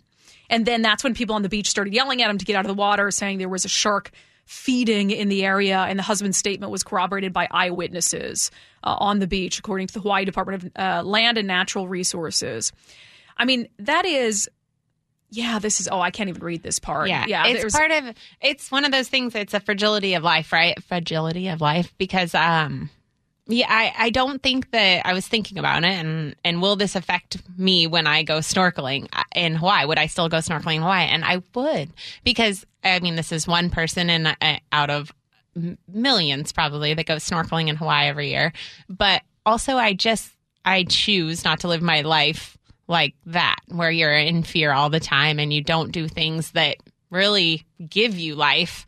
And 0.50 0.66
then 0.66 0.82
that's 0.82 1.02
when 1.02 1.14
people 1.14 1.34
on 1.34 1.42
the 1.42 1.48
beach 1.48 1.68
started 1.68 1.94
yelling 1.94 2.22
at 2.22 2.30
him 2.30 2.38
to 2.38 2.44
get 2.44 2.54
out 2.54 2.66
of 2.66 2.68
the 2.68 2.74
water, 2.74 3.10
saying 3.10 3.38
there 3.38 3.48
was 3.48 3.64
a 3.64 3.68
shark 3.68 4.10
feeding 4.44 5.10
in 5.10 5.28
the 5.28 5.44
area. 5.44 5.78
And 5.78 5.98
the 5.98 6.02
husband's 6.02 6.36
statement 6.36 6.70
was 6.70 6.84
corroborated 6.84 7.32
by 7.32 7.48
eyewitnesses 7.50 8.50
uh, 8.84 8.94
on 8.98 9.18
the 9.18 9.26
beach, 9.26 9.58
according 9.58 9.86
to 9.88 9.94
the 9.94 10.00
Hawaii 10.00 10.26
Department 10.26 10.64
of 10.64 10.72
uh, 10.76 11.02
Land 11.02 11.38
and 11.38 11.48
Natural 11.48 11.88
Resources. 11.88 12.70
I 13.36 13.46
mean, 13.46 13.68
that 13.78 14.04
is, 14.04 14.50
yeah, 15.30 15.58
this 15.58 15.80
is, 15.80 15.88
oh, 15.90 16.00
I 16.00 16.10
can't 16.10 16.28
even 16.28 16.42
read 16.42 16.62
this 16.62 16.78
part. 16.78 17.08
Yeah, 17.08 17.24
yeah 17.26 17.46
it's 17.46 17.74
part 17.74 17.90
of. 17.90 18.14
It's 18.40 18.70
one 18.70 18.84
of 18.84 18.92
those 18.92 19.08
things. 19.08 19.34
It's 19.34 19.54
a 19.54 19.60
fragility 19.60 20.14
of 20.14 20.22
life, 20.22 20.52
right? 20.52 20.82
Fragility 20.84 21.48
of 21.48 21.60
life, 21.60 21.94
because 21.98 22.34
um, 22.34 22.90
yeah, 23.48 23.66
I 23.68 23.92
I 23.96 24.10
don't 24.10 24.42
think 24.42 24.70
that 24.72 25.06
I 25.06 25.14
was 25.14 25.26
thinking 25.26 25.58
about 25.58 25.82
it, 25.82 25.92
and 25.92 26.36
and 26.44 26.60
will 26.60 26.76
this 26.76 26.94
affect 26.94 27.38
me 27.56 27.86
when 27.86 28.06
I 28.06 28.22
go 28.22 28.38
snorkeling 28.38 29.08
in 29.34 29.56
Hawaii? 29.56 29.86
Would 29.86 29.98
I 29.98 30.06
still 30.06 30.28
go 30.28 30.36
snorkeling 30.36 30.76
in 30.76 30.82
Hawaii? 30.82 31.06
And 31.06 31.24
I 31.24 31.42
would, 31.54 31.90
because 32.24 32.66
I 32.84 33.00
mean, 33.00 33.16
this 33.16 33.32
is 33.32 33.48
one 33.48 33.70
person 33.70 34.10
in 34.10 34.26
uh, 34.26 34.58
out 34.70 34.90
of 34.90 35.12
millions 35.88 36.52
probably 36.52 36.92
that 36.92 37.06
go 37.06 37.16
snorkeling 37.16 37.68
in 37.68 37.76
Hawaii 37.76 38.06
every 38.06 38.30
year, 38.30 38.52
but 38.88 39.22
also 39.46 39.76
I 39.76 39.94
just 39.94 40.30
I 40.64 40.84
choose 40.84 41.42
not 41.42 41.60
to 41.60 41.68
live 41.68 41.80
my 41.80 42.02
life 42.02 42.58
like 42.86 43.14
that, 43.26 43.56
where 43.68 43.90
you're 43.90 44.14
in 44.14 44.42
fear 44.42 44.72
all 44.72 44.90
the 44.90 45.00
time 45.00 45.38
and 45.38 45.52
you 45.52 45.62
don't 45.62 45.90
do 45.90 46.06
things 46.06 46.50
that 46.50 46.76
really 47.10 47.64
give 47.88 48.18
you 48.18 48.34
life 48.34 48.86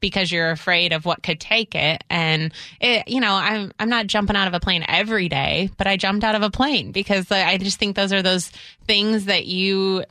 because 0.00 0.30
you're 0.30 0.50
afraid 0.50 0.92
of 0.92 1.04
what 1.04 1.22
could 1.22 1.40
take 1.40 1.74
it. 1.74 2.04
And 2.10 2.52
it, 2.80 3.08
you 3.08 3.20
know, 3.20 3.34
I'm 3.34 3.72
I'm 3.78 3.88
not 3.88 4.06
jumping 4.06 4.36
out 4.36 4.48
of 4.48 4.54
a 4.54 4.60
plane 4.60 4.84
every 4.88 5.28
day, 5.28 5.70
but 5.76 5.86
I 5.86 5.96
jumped 5.96 6.24
out 6.24 6.34
of 6.34 6.42
a 6.42 6.50
plane 6.50 6.92
because 6.92 7.30
I 7.30 7.58
just 7.58 7.78
think 7.78 7.96
those 7.96 8.12
are 8.12 8.22
those 8.22 8.50
things 8.86 9.26
that 9.26 9.46
you 9.46 10.04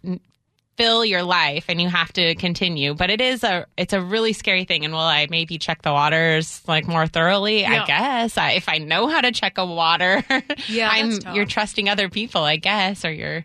fill 0.78 1.04
your 1.04 1.24
life 1.24 1.66
and 1.70 1.82
you 1.82 1.90
have 1.90 2.14
to 2.14 2.36
continue. 2.36 2.94
But 2.94 3.10
it 3.10 3.20
is 3.20 3.44
a 3.44 3.66
it's 3.78 3.94
a 3.94 4.02
really 4.02 4.34
scary 4.34 4.64
thing. 4.64 4.86
And 4.86 4.94
will 4.94 5.00
i 5.02 5.28
maybe 5.30 5.58
check 5.58 5.82
the 5.82 5.92
waters 5.92 6.62
like 6.68 6.88
more 6.88 7.08
thoroughly? 7.08 7.62
Yeah. 7.62 7.84
i 7.84 7.86
guess. 7.86 8.38
I, 8.38 8.52
if 8.52 8.70
i 8.70 8.78
know 8.78 9.08
how 9.08 9.22
to 9.22 9.32
check 9.32 9.58
a 9.58 9.66
water 9.66 10.24
Yeah, 10.68 10.90
i'm 10.92 11.36
you're 11.36 11.46
trusting 11.46 11.90
other 11.90 12.10
people 12.10 12.44
i 12.44 12.58
guess 12.58 13.04
or 13.04 13.12
you're 13.12 13.44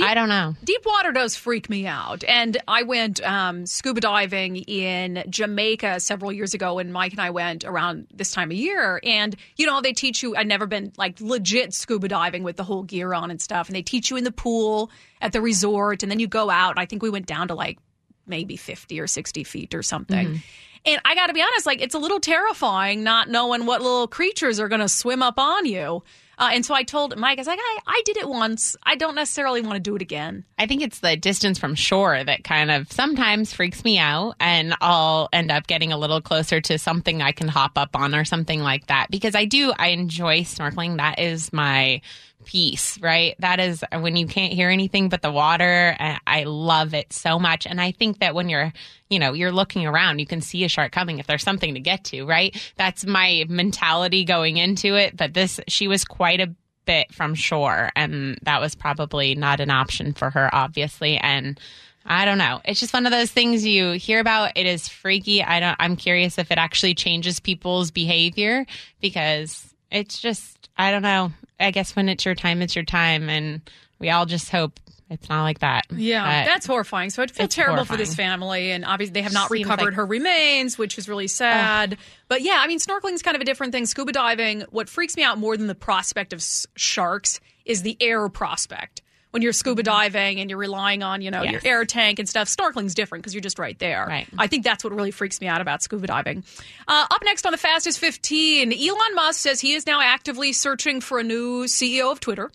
i 0.00 0.14
don't 0.14 0.28
know 0.28 0.54
Deep 0.64 0.86
water 0.86 1.12
does 1.12 1.36
freak 1.36 1.68
me 1.68 1.86
out. 1.86 2.24
And 2.24 2.56
I 2.68 2.82
went 2.82 3.22
um, 3.22 3.66
scuba 3.66 4.00
diving 4.00 4.56
in 4.56 5.24
Jamaica 5.28 6.00
several 6.00 6.32
years 6.32 6.54
ago, 6.54 6.78
and 6.78 6.92
Mike 6.92 7.12
and 7.12 7.20
I 7.20 7.30
went 7.30 7.64
around 7.64 8.06
this 8.14 8.32
time 8.32 8.50
of 8.50 8.56
year. 8.56 9.00
And, 9.02 9.34
you 9.56 9.66
know, 9.66 9.80
they 9.80 9.92
teach 9.92 10.22
you, 10.22 10.36
I'd 10.36 10.46
never 10.46 10.66
been 10.66 10.92
like 10.96 11.20
legit 11.20 11.74
scuba 11.74 12.08
diving 12.08 12.42
with 12.42 12.56
the 12.56 12.64
whole 12.64 12.84
gear 12.84 13.12
on 13.12 13.30
and 13.30 13.40
stuff. 13.40 13.68
And 13.68 13.76
they 13.76 13.82
teach 13.82 14.10
you 14.10 14.16
in 14.16 14.24
the 14.24 14.32
pool 14.32 14.90
at 15.20 15.32
the 15.32 15.40
resort, 15.40 16.02
and 16.02 16.10
then 16.10 16.20
you 16.20 16.28
go 16.28 16.48
out. 16.50 16.78
I 16.78 16.86
think 16.86 17.02
we 17.02 17.10
went 17.10 17.26
down 17.26 17.48
to 17.48 17.54
like 17.54 17.78
maybe 18.26 18.56
50 18.56 19.00
or 19.00 19.06
60 19.06 19.44
feet 19.44 19.74
or 19.74 19.82
something. 19.82 20.42
And 20.84 21.00
I 21.04 21.14
got 21.14 21.28
to 21.28 21.32
be 21.32 21.42
honest, 21.42 21.66
like 21.66 21.80
it's 21.80 21.94
a 21.94 21.98
little 21.98 22.20
terrifying 22.20 23.04
not 23.04 23.28
knowing 23.28 23.66
what 23.66 23.82
little 23.82 24.08
creatures 24.08 24.58
are 24.58 24.68
going 24.68 24.80
to 24.80 24.88
swim 24.88 25.22
up 25.22 25.38
on 25.38 25.66
you. 25.66 26.02
Uh, 26.38 26.50
and 26.52 26.64
so 26.64 26.74
I 26.74 26.82
told 26.82 27.16
Mike, 27.16 27.38
I 27.38 27.40
was 27.40 27.46
like, 27.46 27.58
I, 27.60 27.78
I 27.86 28.02
did 28.04 28.16
it 28.16 28.28
once. 28.28 28.76
I 28.82 28.96
don't 28.96 29.14
necessarily 29.14 29.60
want 29.60 29.74
to 29.74 29.80
do 29.80 29.96
it 29.96 30.02
again. 30.02 30.44
I 30.58 30.66
think 30.66 30.82
it's 30.82 31.00
the 31.00 31.16
distance 31.16 31.58
from 31.58 31.74
shore 31.74 32.22
that 32.24 32.44
kind 32.44 32.70
of 32.70 32.90
sometimes 32.90 33.52
freaks 33.52 33.84
me 33.84 33.98
out, 33.98 34.34
and 34.40 34.74
I'll 34.80 35.28
end 35.32 35.50
up 35.50 35.66
getting 35.66 35.92
a 35.92 35.98
little 35.98 36.20
closer 36.20 36.60
to 36.62 36.78
something 36.78 37.22
I 37.22 37.32
can 37.32 37.48
hop 37.48 37.72
up 37.76 37.94
on 37.94 38.14
or 38.14 38.24
something 38.24 38.60
like 38.60 38.86
that 38.86 39.08
because 39.10 39.34
I 39.34 39.44
do, 39.44 39.72
I 39.78 39.88
enjoy 39.88 40.40
snorkeling. 40.40 40.96
That 40.96 41.18
is 41.18 41.52
my 41.52 42.00
peace, 42.44 42.98
right? 43.00 43.34
That 43.38 43.60
is 43.60 43.84
when 43.92 44.16
you 44.16 44.26
can't 44.26 44.52
hear 44.52 44.68
anything 44.70 45.08
but 45.08 45.22
the 45.22 45.32
water. 45.32 45.96
I 46.26 46.44
love 46.44 46.94
it 46.94 47.12
so 47.12 47.38
much. 47.38 47.66
And 47.66 47.80
I 47.80 47.92
think 47.92 48.20
that 48.20 48.34
when 48.34 48.48
you're, 48.48 48.72
you 49.08 49.18
know, 49.18 49.32
you're 49.32 49.52
looking 49.52 49.86
around, 49.86 50.18
you 50.18 50.26
can 50.26 50.40
see 50.40 50.64
a 50.64 50.68
shark 50.68 50.92
coming 50.92 51.18
if 51.18 51.26
there's 51.26 51.42
something 51.42 51.74
to 51.74 51.80
get 51.80 52.04
to, 52.04 52.24
right? 52.24 52.56
That's 52.76 53.04
my 53.06 53.44
mentality 53.48 54.24
going 54.24 54.56
into 54.56 54.94
it. 54.94 55.16
But 55.16 55.34
this, 55.34 55.60
she 55.68 55.88
was 55.88 56.04
quite 56.04 56.40
a 56.40 56.54
bit 56.84 57.12
from 57.14 57.34
shore 57.34 57.90
and 57.94 58.38
that 58.42 58.60
was 58.60 58.74
probably 58.74 59.34
not 59.34 59.60
an 59.60 59.70
option 59.70 60.12
for 60.12 60.30
her 60.30 60.52
obviously 60.52 61.16
and 61.16 61.60
I 62.04 62.24
don't 62.24 62.38
know. 62.38 62.60
It's 62.64 62.80
just 62.80 62.92
one 62.92 63.06
of 63.06 63.12
those 63.12 63.30
things 63.30 63.64
you 63.64 63.92
hear 63.92 64.18
about. 64.18 64.56
It 64.56 64.66
is 64.66 64.88
freaky. 64.88 65.42
I 65.42 65.60
don't 65.60 65.76
I'm 65.78 65.94
curious 65.94 66.38
if 66.38 66.50
it 66.50 66.58
actually 66.58 66.94
changes 66.94 67.38
people's 67.38 67.92
behavior 67.92 68.66
because 69.00 69.71
it's 69.92 70.18
just 70.20 70.68
I 70.76 70.90
don't 70.90 71.02
know. 71.02 71.32
I 71.60 71.70
guess 71.70 71.94
when 71.94 72.08
it's 72.08 72.24
your 72.24 72.34
time 72.34 72.62
it's 72.62 72.74
your 72.74 72.84
time 72.84 73.28
and 73.28 73.60
we 74.00 74.10
all 74.10 74.26
just 74.26 74.50
hope 74.50 74.80
It's 75.10 75.28
not 75.28 75.42
like 75.42 75.58
that. 75.60 75.86
Yeah, 75.94 76.24
But 76.24 76.46
that's 76.50 76.64
horrifying. 76.66 77.10
So 77.10 77.22
I 77.22 77.26
feel 77.26 77.46
terrible 77.46 77.84
for 77.84 77.96
this 77.98 78.14
family, 78.14 78.72
and 78.72 78.82
obviously 78.84 79.12
they 79.12 79.22
have 79.22 79.32
not 79.34 79.50
Seems 79.50 79.64
recovered 79.64 79.84
like- 79.90 79.94
her 79.94 80.06
remains, 80.06 80.78
which 80.78 80.96
is 80.96 81.06
really 81.08 81.28
sad. 81.28 81.98
But 82.28 82.40
yeah, 82.40 82.56
I 82.60 82.66
mean, 82.66 82.78
snorkeling 82.78 83.12
is 83.12 83.22
kind 83.22 83.34
of 83.36 83.42
a 83.42 83.44
different 83.44 83.72
thing. 83.74 83.84
Scuba 83.86 84.10
diving, 84.12 84.62
what 84.70 84.88
freaks 84.88 85.14
me 85.16 85.22
out 85.22 85.36
more 85.38 85.56
than 85.56 85.66
the 85.66 85.74
prospect 85.74 86.32
of 86.32 86.38
s- 86.38 86.66
sharks 86.76 87.40
is 87.66 87.82
the 87.82 87.96
air 88.00 88.28
prospect. 88.30 89.02
When 89.32 89.42
you're 89.42 89.52
scuba 89.52 89.82
diving 89.82 90.40
and 90.40 90.48
you're 90.50 90.58
relying 90.58 91.02
on, 91.02 91.20
you 91.22 91.30
know, 91.30 91.42
your 91.42 91.60
air 91.64 91.84
tank 91.84 92.18
and 92.18 92.28
stuff, 92.28 92.48
snorkeling's 92.48 92.94
different 92.94 93.22
because 93.22 93.34
you're 93.34 93.40
just 93.40 93.58
right 93.58 93.78
there. 93.78 94.04
Right. 94.06 94.26
I 94.38 94.46
think 94.46 94.62
that's 94.62 94.84
what 94.84 94.92
really 94.94 95.10
freaks 95.10 95.40
me 95.40 95.46
out 95.48 95.60
about 95.60 95.82
scuba 95.82 96.06
diving. 96.06 96.44
Uh, 96.86 97.06
up 97.10 97.22
next 97.24 97.44
on 97.46 97.52
the 97.52 97.58
fastest 97.58 97.98
15, 97.98 98.72
Elon 98.72 99.14
Musk 99.14 99.40
says 99.40 99.60
he 99.60 99.72
is 99.72 99.86
now 99.86 100.00
actively 100.02 100.52
searching 100.52 101.00
for 101.00 101.18
a 101.18 101.22
new 101.22 101.64
CEO 101.64 102.12
of 102.12 102.20
Twitter. 102.20 102.50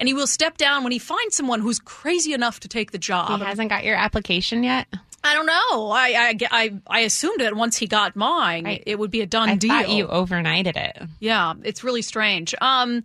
And 0.00 0.08
he 0.08 0.14
will 0.14 0.26
step 0.26 0.56
down 0.56 0.82
when 0.84 0.92
he 0.92 0.98
finds 0.98 1.36
someone 1.36 1.60
who's 1.60 1.78
crazy 1.78 2.32
enough 2.32 2.60
to 2.60 2.68
take 2.68 2.90
the 2.92 2.98
job. 2.98 3.38
He 3.40 3.44
hasn't 3.44 3.68
got 3.68 3.84
your 3.84 3.94
application 3.96 4.62
yet. 4.64 4.86
I 5.24 5.34
don't 5.34 5.46
know. 5.46 5.90
I, 5.92 6.14
I, 6.16 6.38
I, 6.50 6.72
I 6.88 7.00
assumed 7.00 7.40
that 7.40 7.54
once 7.54 7.76
he 7.76 7.86
got 7.86 8.16
mine, 8.16 8.64
Right. 8.64 8.82
it 8.86 8.98
would 8.98 9.10
be 9.12 9.20
a 9.20 9.26
done 9.26 9.48
I 9.50 9.54
deal. 9.56 9.70
thought 9.70 9.88
you 9.90 10.06
overnighted 10.08 10.76
it. 10.76 11.00
Yeah, 11.20 11.54
it's 11.62 11.84
really 11.84 12.02
strange. 12.02 12.54
Um, 12.60 13.04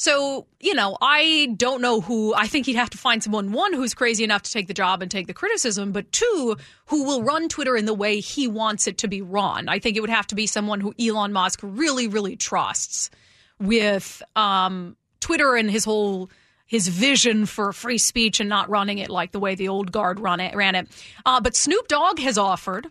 so 0.00 0.46
you 0.60 0.72
know, 0.72 0.96
I 1.02 1.52
don't 1.58 1.82
know 1.82 2.00
who. 2.00 2.32
I 2.32 2.46
think 2.46 2.64
he'd 2.64 2.76
have 2.76 2.88
to 2.88 2.96
find 2.96 3.22
someone 3.22 3.52
one 3.52 3.74
who's 3.74 3.92
crazy 3.92 4.24
enough 4.24 4.40
to 4.44 4.50
take 4.50 4.66
the 4.66 4.72
job 4.72 5.02
and 5.02 5.10
take 5.10 5.26
the 5.26 5.34
criticism, 5.34 5.92
but 5.92 6.10
two 6.10 6.56
who 6.86 7.04
will 7.04 7.22
run 7.22 7.50
Twitter 7.50 7.76
in 7.76 7.84
the 7.84 7.92
way 7.92 8.18
he 8.18 8.48
wants 8.48 8.86
it 8.86 8.96
to 8.98 9.08
be 9.08 9.20
run. 9.20 9.68
I 9.68 9.78
think 9.78 9.98
it 9.98 10.00
would 10.00 10.08
have 10.08 10.26
to 10.28 10.34
be 10.34 10.46
someone 10.46 10.80
who 10.80 10.94
Elon 10.98 11.34
Musk 11.34 11.60
really, 11.62 12.08
really 12.08 12.34
trusts 12.34 13.10
with 13.58 14.22
um, 14.36 14.96
Twitter 15.20 15.54
and 15.54 15.70
his 15.70 15.84
whole 15.84 16.30
his 16.64 16.88
vision 16.88 17.44
for 17.44 17.70
free 17.70 17.98
speech 17.98 18.40
and 18.40 18.48
not 18.48 18.70
running 18.70 18.98
it 18.98 19.10
like 19.10 19.32
the 19.32 19.40
way 19.40 19.54
the 19.54 19.68
old 19.68 19.92
guard 19.92 20.18
run 20.18 20.40
it 20.40 20.54
ran 20.54 20.76
it. 20.76 20.88
Uh, 21.26 21.42
but 21.42 21.54
Snoop 21.54 21.88
Dogg 21.88 22.18
has 22.20 22.38
offered. 22.38 22.86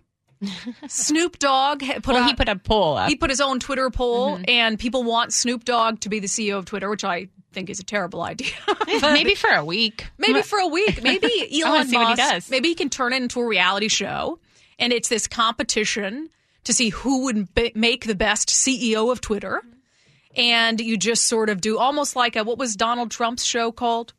Snoop 0.88 1.38
Dogg 1.40 1.80
put 1.82 2.08
Well, 2.08 2.18
out, 2.24 2.28
he 2.30 2.34
put 2.36 2.48
a 2.50 2.56
poll 2.56 2.98
up. 2.98 3.10
he 3.10 3.16
put 3.16 3.30
his 3.30 3.42
own 3.42 3.60
Twitter 3.60 3.90
poll, 3.90 4.36
mm-hmm. 4.36 4.44
and 4.48 4.80
people 4.80 5.04
want 5.04 5.34
Snoop 5.34 5.66
Dogg 5.66 6.00
to 6.02 6.10
be 6.10 6.20
the 6.20 6.28
CEO 6.28 6.58
of 6.58 6.66
Twitter, 6.66 6.90
which 6.90 7.04
I 7.04 7.28
think 7.52 7.70
is 7.70 7.80
a 7.80 7.84
terrible 7.84 8.22
idea. 8.22 8.52
Maybe 9.02 9.36
for 9.36 9.50
a 9.50 9.66
week. 9.66 10.08
maybe 10.18 10.42
for 10.44 10.60
a 10.60 10.68
week, 10.68 11.02
maybe 11.04 11.62
Elon 11.62 11.92
what 11.92 12.10
he 12.10 12.16
does. 12.16 12.50
maybe 12.50 12.70
he 12.70 12.76
can 12.76 12.90
turn 12.90 13.12
it 13.14 13.22
into 13.22 13.40
a 13.40 13.46
reality 13.48 13.88
show, 13.88 14.40
and 14.78 14.94
it's 14.94 15.10
this 15.10 15.28
competition 15.28 16.30
to 16.66 16.74
see 16.74 16.90
who 16.90 17.24
would 17.26 17.54
be- 17.56 17.72
make 17.76 18.06
the 18.06 18.16
best 18.16 18.50
CEO 18.50 19.12
of 19.12 19.20
Twitter, 19.22 19.64
and 20.36 20.80
you 20.80 20.96
just 20.98 21.26
sort 21.26 21.50
of 21.50 21.60
do 21.60 21.78
almost 21.80 22.16
like 22.16 22.36
a 22.36 22.44
what 22.44 22.58
was 22.58 22.76
Donald 22.76 23.12
Trump's 23.12 23.44
show 23.44 23.72
called? 23.72 24.14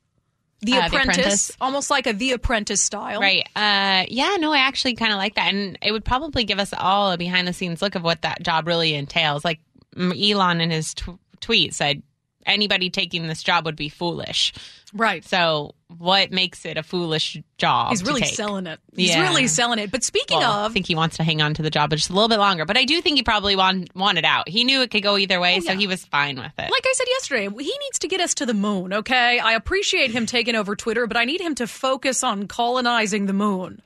The 0.62 0.74
Uh, 0.74 0.80
The 0.80 0.86
Apprentice, 0.86 1.16
Apprentice. 1.16 1.52
almost 1.60 1.90
like 1.90 2.06
a 2.06 2.12
The 2.12 2.32
Apprentice 2.32 2.80
style, 2.82 3.20
Right. 3.20 3.46
Uh, 3.56 4.04
yeah, 4.08 4.36
no, 4.38 4.52
I 4.52 4.58
actually 4.58 4.94
kind 4.94 5.12
of 5.12 5.18
like 5.18 5.34
that. 5.36 5.52
And 5.52 5.78
it 5.82 5.92
would 5.92 6.04
probably 6.04 6.44
give 6.44 6.58
us 6.58 6.72
all 6.76 7.12
a 7.12 7.18
behind 7.18 7.48
the 7.48 7.52
scenes 7.52 7.80
look 7.82 7.94
of 7.94 8.02
what 8.02 8.22
that 8.22 8.42
job 8.42 8.66
really 8.66 8.94
entails. 8.94 9.44
Like 9.44 9.60
Elon 9.96 10.60
in 10.60 10.70
his 10.70 10.94
tw- 10.94 11.18
tweet 11.40 11.74
said, 11.74 12.02
anybody 12.46 12.90
taking 12.90 13.26
this 13.26 13.42
job 13.42 13.64
would 13.66 13.76
be 13.76 13.88
foolish. 13.88 14.52
Right. 14.92 15.24
So, 15.24 15.74
what 15.98 16.32
makes 16.32 16.64
it 16.64 16.76
a 16.76 16.82
foolish 16.82 17.38
job? 17.58 17.90
He's 17.90 18.02
really 18.04 18.24
selling 18.24 18.66
it. 18.66 18.80
He's 18.96 19.10
Yeah. 19.10 19.22
really 19.22 19.46
selling 19.46 19.78
it. 19.78 19.90
But 19.92 20.02
speaking 20.02 20.38
Well, 20.38 20.50
of, 20.64 20.70
I 20.70 20.74
think 20.74 20.86
he 20.86 20.94
wants 20.96 21.16
to 21.18 21.22
hang 21.24 21.40
on 21.42 21.54
to 21.54 21.62
the 21.62 21.70
job 21.70 21.90
just 21.90 22.10
a 22.10 22.12
little 22.12 22.28
bit 22.28 22.38
longer, 22.38 22.64
but 22.64 22.76
I 22.76 22.84
do 22.84 23.00
think 23.00 23.16
he 23.16 23.22
probably 23.22 23.54
want, 23.54 23.94
wanted 23.94 24.24
out. 24.24 24.48
He 24.48 24.64
knew 24.64 24.82
it 24.82 24.90
could 24.90 25.02
go 25.04 25.16
either 25.16 25.38
way, 25.38 25.56
oh, 25.58 25.60
so 25.60 25.72
yeah. 25.72 25.78
he 25.78 25.86
was 25.86 26.04
fine 26.06 26.36
with 26.36 26.52
it. 26.58 26.70
like 26.70 26.84
I 26.84 26.92
said 26.96 27.06
yesterday, 27.08 27.48
he 27.48 27.78
needs 27.78 27.98
to 28.00 28.08
get 28.08 28.20
us 28.20 28.34
to 28.34 28.46
the 28.46 28.54
moon, 28.54 28.92
okay? 28.92 29.38
I 29.38 29.52
appreciate 29.52 30.10
him 30.10 30.26
taking 30.26 30.56
over 30.56 30.74
Twitter, 30.74 31.06
but 31.06 31.16
I 31.16 31.24
need 31.24 31.40
him 31.40 31.54
to 31.56 31.66
focus 31.68 32.24
on 32.24 32.48
colonizing 32.48 33.26
the 33.26 33.32
moon. 33.32 33.82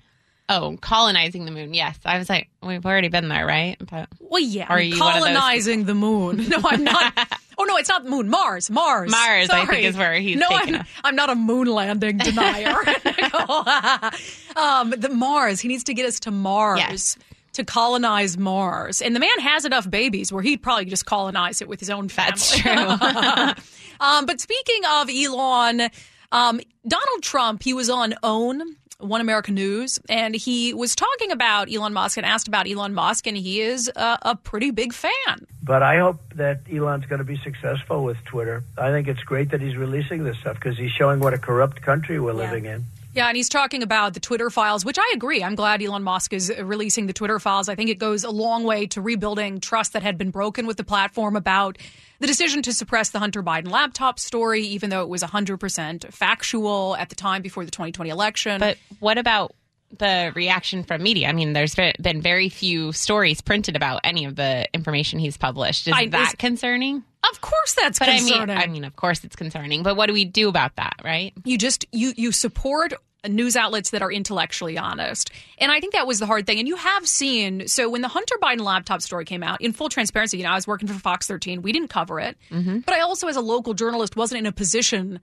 oh, 0.48 0.76
colonizing 0.80 1.44
the 1.46 1.50
moon. 1.50 1.72
Yes, 1.74 1.98
I 2.04 2.18
was 2.18 2.28
like, 2.28 2.48
we've 2.62 2.84
already 2.84 3.08
been 3.08 3.28
there, 3.28 3.46
right? 3.46 3.76
But 3.78 4.08
Well, 4.20 4.42
yeah, 4.42 4.66
Are 4.68 4.80
you 4.80 4.98
one 5.00 5.08
of 5.16 5.22
those 5.22 5.32
colonizing 5.32 5.84
the 5.84 5.94
moon. 5.94 6.36
No, 6.48 6.58
I'm 6.64 6.84
not. 6.84 7.14
oh 7.58 7.64
no, 7.64 7.76
it's 7.76 7.88
not 7.88 8.04
the 8.04 8.10
moon. 8.10 8.28
Mars. 8.28 8.70
Mars. 8.70 9.10
Mars, 9.10 9.50
I 9.50 9.66
think, 9.66 9.84
is 9.84 9.96
where 9.96 10.14
he's 10.14 10.36
no, 10.36 10.46
I'm. 10.50 10.84
I'm 11.04 11.16
not 11.16 11.30
a 11.30 11.34
moon 11.34 11.66
landing 11.66 12.18
denier. 12.18 12.76
um, 14.56 14.90
the 14.90 15.10
Mars. 15.12 15.60
He 15.60 15.68
needs 15.68 15.84
to 15.84 15.94
get 15.94 16.06
us 16.06 16.20
to 16.20 16.30
Mars. 16.30 16.78
Yes. 16.80 17.18
To 17.54 17.64
colonize 17.64 18.36
Mars, 18.36 19.00
and 19.00 19.14
the 19.14 19.20
man 19.20 19.38
has 19.38 19.64
enough 19.64 19.88
babies 19.88 20.32
where 20.32 20.42
he'd 20.42 20.60
probably 20.60 20.86
just 20.86 21.06
colonize 21.06 21.62
it 21.62 21.68
with 21.68 21.78
his 21.78 21.88
own 21.88 22.08
family. 22.08 22.32
that's 22.32 22.56
true. 22.58 23.54
Um, 24.00 24.26
but 24.26 24.40
speaking 24.40 24.82
of 24.84 25.08
Elon, 25.08 25.88
um, 26.32 26.60
Donald 26.86 27.22
Trump, 27.22 27.62
he 27.62 27.72
was 27.72 27.88
on 27.88 28.14
OAN, 28.24 28.60
One 29.04 29.20
America 29.20 29.52
News, 29.52 30.00
and 30.08 30.34
he 30.34 30.72
was 30.72 30.94
talking 30.96 31.30
about 31.30 31.72
Elon 31.72 31.92
Musk 31.92 32.16
and 32.16 32.24
asked 32.24 32.48
about 32.48 32.68
Elon 32.68 32.94
Musk, 32.94 33.26
and 33.26 33.36
he 33.36 33.60
is 33.60 33.90
a, 33.94 34.18
a 34.22 34.36
pretty 34.36 34.70
big 34.70 34.92
fan. 34.92 35.46
But 35.62 35.82
I 35.82 35.98
hope 35.98 36.20
that 36.34 36.60
Elon's 36.72 37.06
going 37.06 37.18
to 37.18 37.24
be 37.24 37.36
successful 37.36 38.02
with 38.02 38.16
Twitter. 38.24 38.62
I 38.78 38.90
think 38.90 39.08
it's 39.08 39.22
great 39.22 39.50
that 39.50 39.60
he's 39.60 39.76
releasing 39.76 40.24
this 40.24 40.38
stuff 40.38 40.54
because 40.56 40.78
he's 40.78 40.92
showing 40.92 41.20
what 41.20 41.34
a 41.34 41.38
corrupt 41.38 41.82
country 41.82 42.18
we're 42.18 42.32
living 42.32 42.64
in. 42.64 42.84
Yeah, 43.14 43.28
and 43.28 43.36
he's 43.36 43.48
talking 43.48 43.84
about 43.84 44.14
the 44.14 44.20
Twitter 44.20 44.50
files, 44.50 44.84
which 44.84 44.98
I 44.98 45.12
agree. 45.14 45.42
I'm 45.42 45.54
glad 45.54 45.80
Elon 45.80 46.02
Musk 46.02 46.32
is 46.32 46.50
uh, 46.50 46.64
releasing 46.64 47.06
the 47.06 47.12
Twitter 47.12 47.38
files. 47.38 47.68
I 47.68 47.76
think 47.76 47.88
it 47.88 48.00
goes 48.00 48.24
a 48.24 48.30
long 48.30 48.64
way 48.64 48.86
to 48.88 49.00
rebuilding 49.00 49.60
trust 49.60 49.92
that 49.92 50.02
had 50.02 50.18
been 50.18 50.30
broken 50.30 50.66
with 50.66 50.76
the 50.76 50.84
platform 50.84 51.36
about 51.36 51.78
the 52.18 52.26
decision 52.26 52.60
to 52.62 52.72
suppress 52.72 53.10
the 53.10 53.20
Hunter 53.20 53.40
Biden 53.40 53.70
laptop 53.70 54.18
story, 54.18 54.62
even 54.62 54.90
though 54.90 55.02
it 55.02 55.08
was 55.08 55.22
100% 55.22 56.12
factual 56.12 56.96
at 56.96 57.08
the 57.08 57.14
time 57.14 57.40
before 57.40 57.64
the 57.64 57.70
2020 57.70 58.10
election. 58.10 58.58
But 58.58 58.78
what 58.98 59.16
about 59.16 59.54
the 59.98 60.32
reaction 60.34 60.84
from 60.84 61.02
media? 61.02 61.28
I 61.28 61.32
mean, 61.32 61.52
there's 61.52 61.74
been 61.74 61.92
been 62.00 62.20
very 62.20 62.48
few 62.48 62.92
stories 62.92 63.40
printed 63.40 63.76
about 63.76 64.00
any 64.04 64.24
of 64.24 64.36
the 64.36 64.68
information 64.74 65.18
he's 65.18 65.36
published. 65.36 65.86
Is 65.86 65.94
I- 65.94 66.06
that 66.06 66.28
is- 66.28 66.34
concerning? 66.38 67.04
of 67.30 67.40
course, 67.40 67.74
that's 67.74 67.98
But 67.98 68.10
I 68.10 68.20
mean, 68.20 68.50
I 68.50 68.66
mean, 68.66 68.84
of 68.84 68.96
course 68.96 69.24
it's 69.24 69.34
concerning. 69.34 69.82
But 69.82 69.96
what 69.96 70.06
do 70.06 70.12
we 70.12 70.26
do 70.26 70.48
about 70.48 70.76
that, 70.76 70.96
right? 71.02 71.32
you 71.44 71.56
just 71.56 71.86
you 71.90 72.12
you 72.16 72.32
support 72.32 72.92
news 73.26 73.56
outlets 73.56 73.90
that 73.90 74.02
are 74.02 74.12
intellectually 74.12 74.76
honest 74.76 75.30
and 75.56 75.72
i 75.72 75.80
think 75.80 75.94
that 75.94 76.06
was 76.06 76.18
the 76.18 76.26
hard 76.26 76.46
thing 76.46 76.58
and 76.58 76.68
you 76.68 76.76
have 76.76 77.08
seen 77.08 77.66
so 77.66 77.88
when 77.88 78.02
the 78.02 78.08
hunter 78.08 78.34
biden 78.42 78.60
laptop 78.60 79.00
story 79.00 79.24
came 79.24 79.42
out 79.42 79.58
in 79.62 79.72
full 79.72 79.88
transparency 79.88 80.36
you 80.36 80.42
know 80.42 80.50
i 80.50 80.54
was 80.54 80.66
working 80.66 80.86
for 80.86 80.98
fox 80.98 81.26
13 81.26 81.62
we 81.62 81.72
didn't 81.72 81.88
cover 81.88 82.20
it 82.20 82.36
mm-hmm. 82.50 82.80
but 82.80 82.94
i 82.94 83.00
also 83.00 83.26
as 83.26 83.36
a 83.36 83.40
local 83.40 83.72
journalist 83.72 84.14
wasn't 84.14 84.38
in 84.38 84.44
a 84.44 84.52
position 84.52 85.20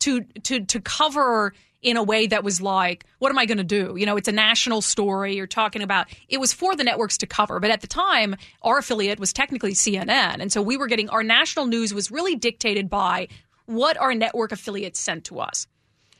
to 0.00 0.22
to 0.42 0.60
to 0.66 0.80
cover 0.80 1.54
in 1.80 1.96
a 1.96 2.02
way 2.02 2.26
that 2.26 2.42
was 2.42 2.60
like 2.60 3.04
what 3.18 3.30
am 3.30 3.38
i 3.38 3.46
going 3.46 3.58
to 3.58 3.64
do? 3.64 3.94
You 3.96 4.06
know 4.06 4.16
it's 4.16 4.28
a 4.28 4.32
national 4.32 4.82
story. 4.82 5.36
You're 5.36 5.46
talking 5.46 5.82
about 5.82 6.08
it 6.28 6.38
was 6.38 6.52
for 6.52 6.74
the 6.74 6.84
networks 6.84 7.18
to 7.18 7.26
cover. 7.26 7.60
But 7.60 7.70
at 7.70 7.80
the 7.80 7.86
time 7.86 8.36
our 8.62 8.78
affiliate 8.78 9.20
was 9.20 9.32
technically 9.32 9.72
cnn 9.72 10.40
and 10.40 10.52
so 10.52 10.62
we 10.62 10.76
were 10.76 10.86
getting 10.86 11.08
our 11.10 11.22
national 11.22 11.66
news 11.66 11.94
was 11.94 12.10
really 12.10 12.34
dictated 12.34 12.90
by 12.90 13.28
what 13.66 13.98
our 13.98 14.14
network 14.14 14.50
affiliates 14.50 14.98
sent 14.98 15.24
to 15.24 15.40
us. 15.40 15.66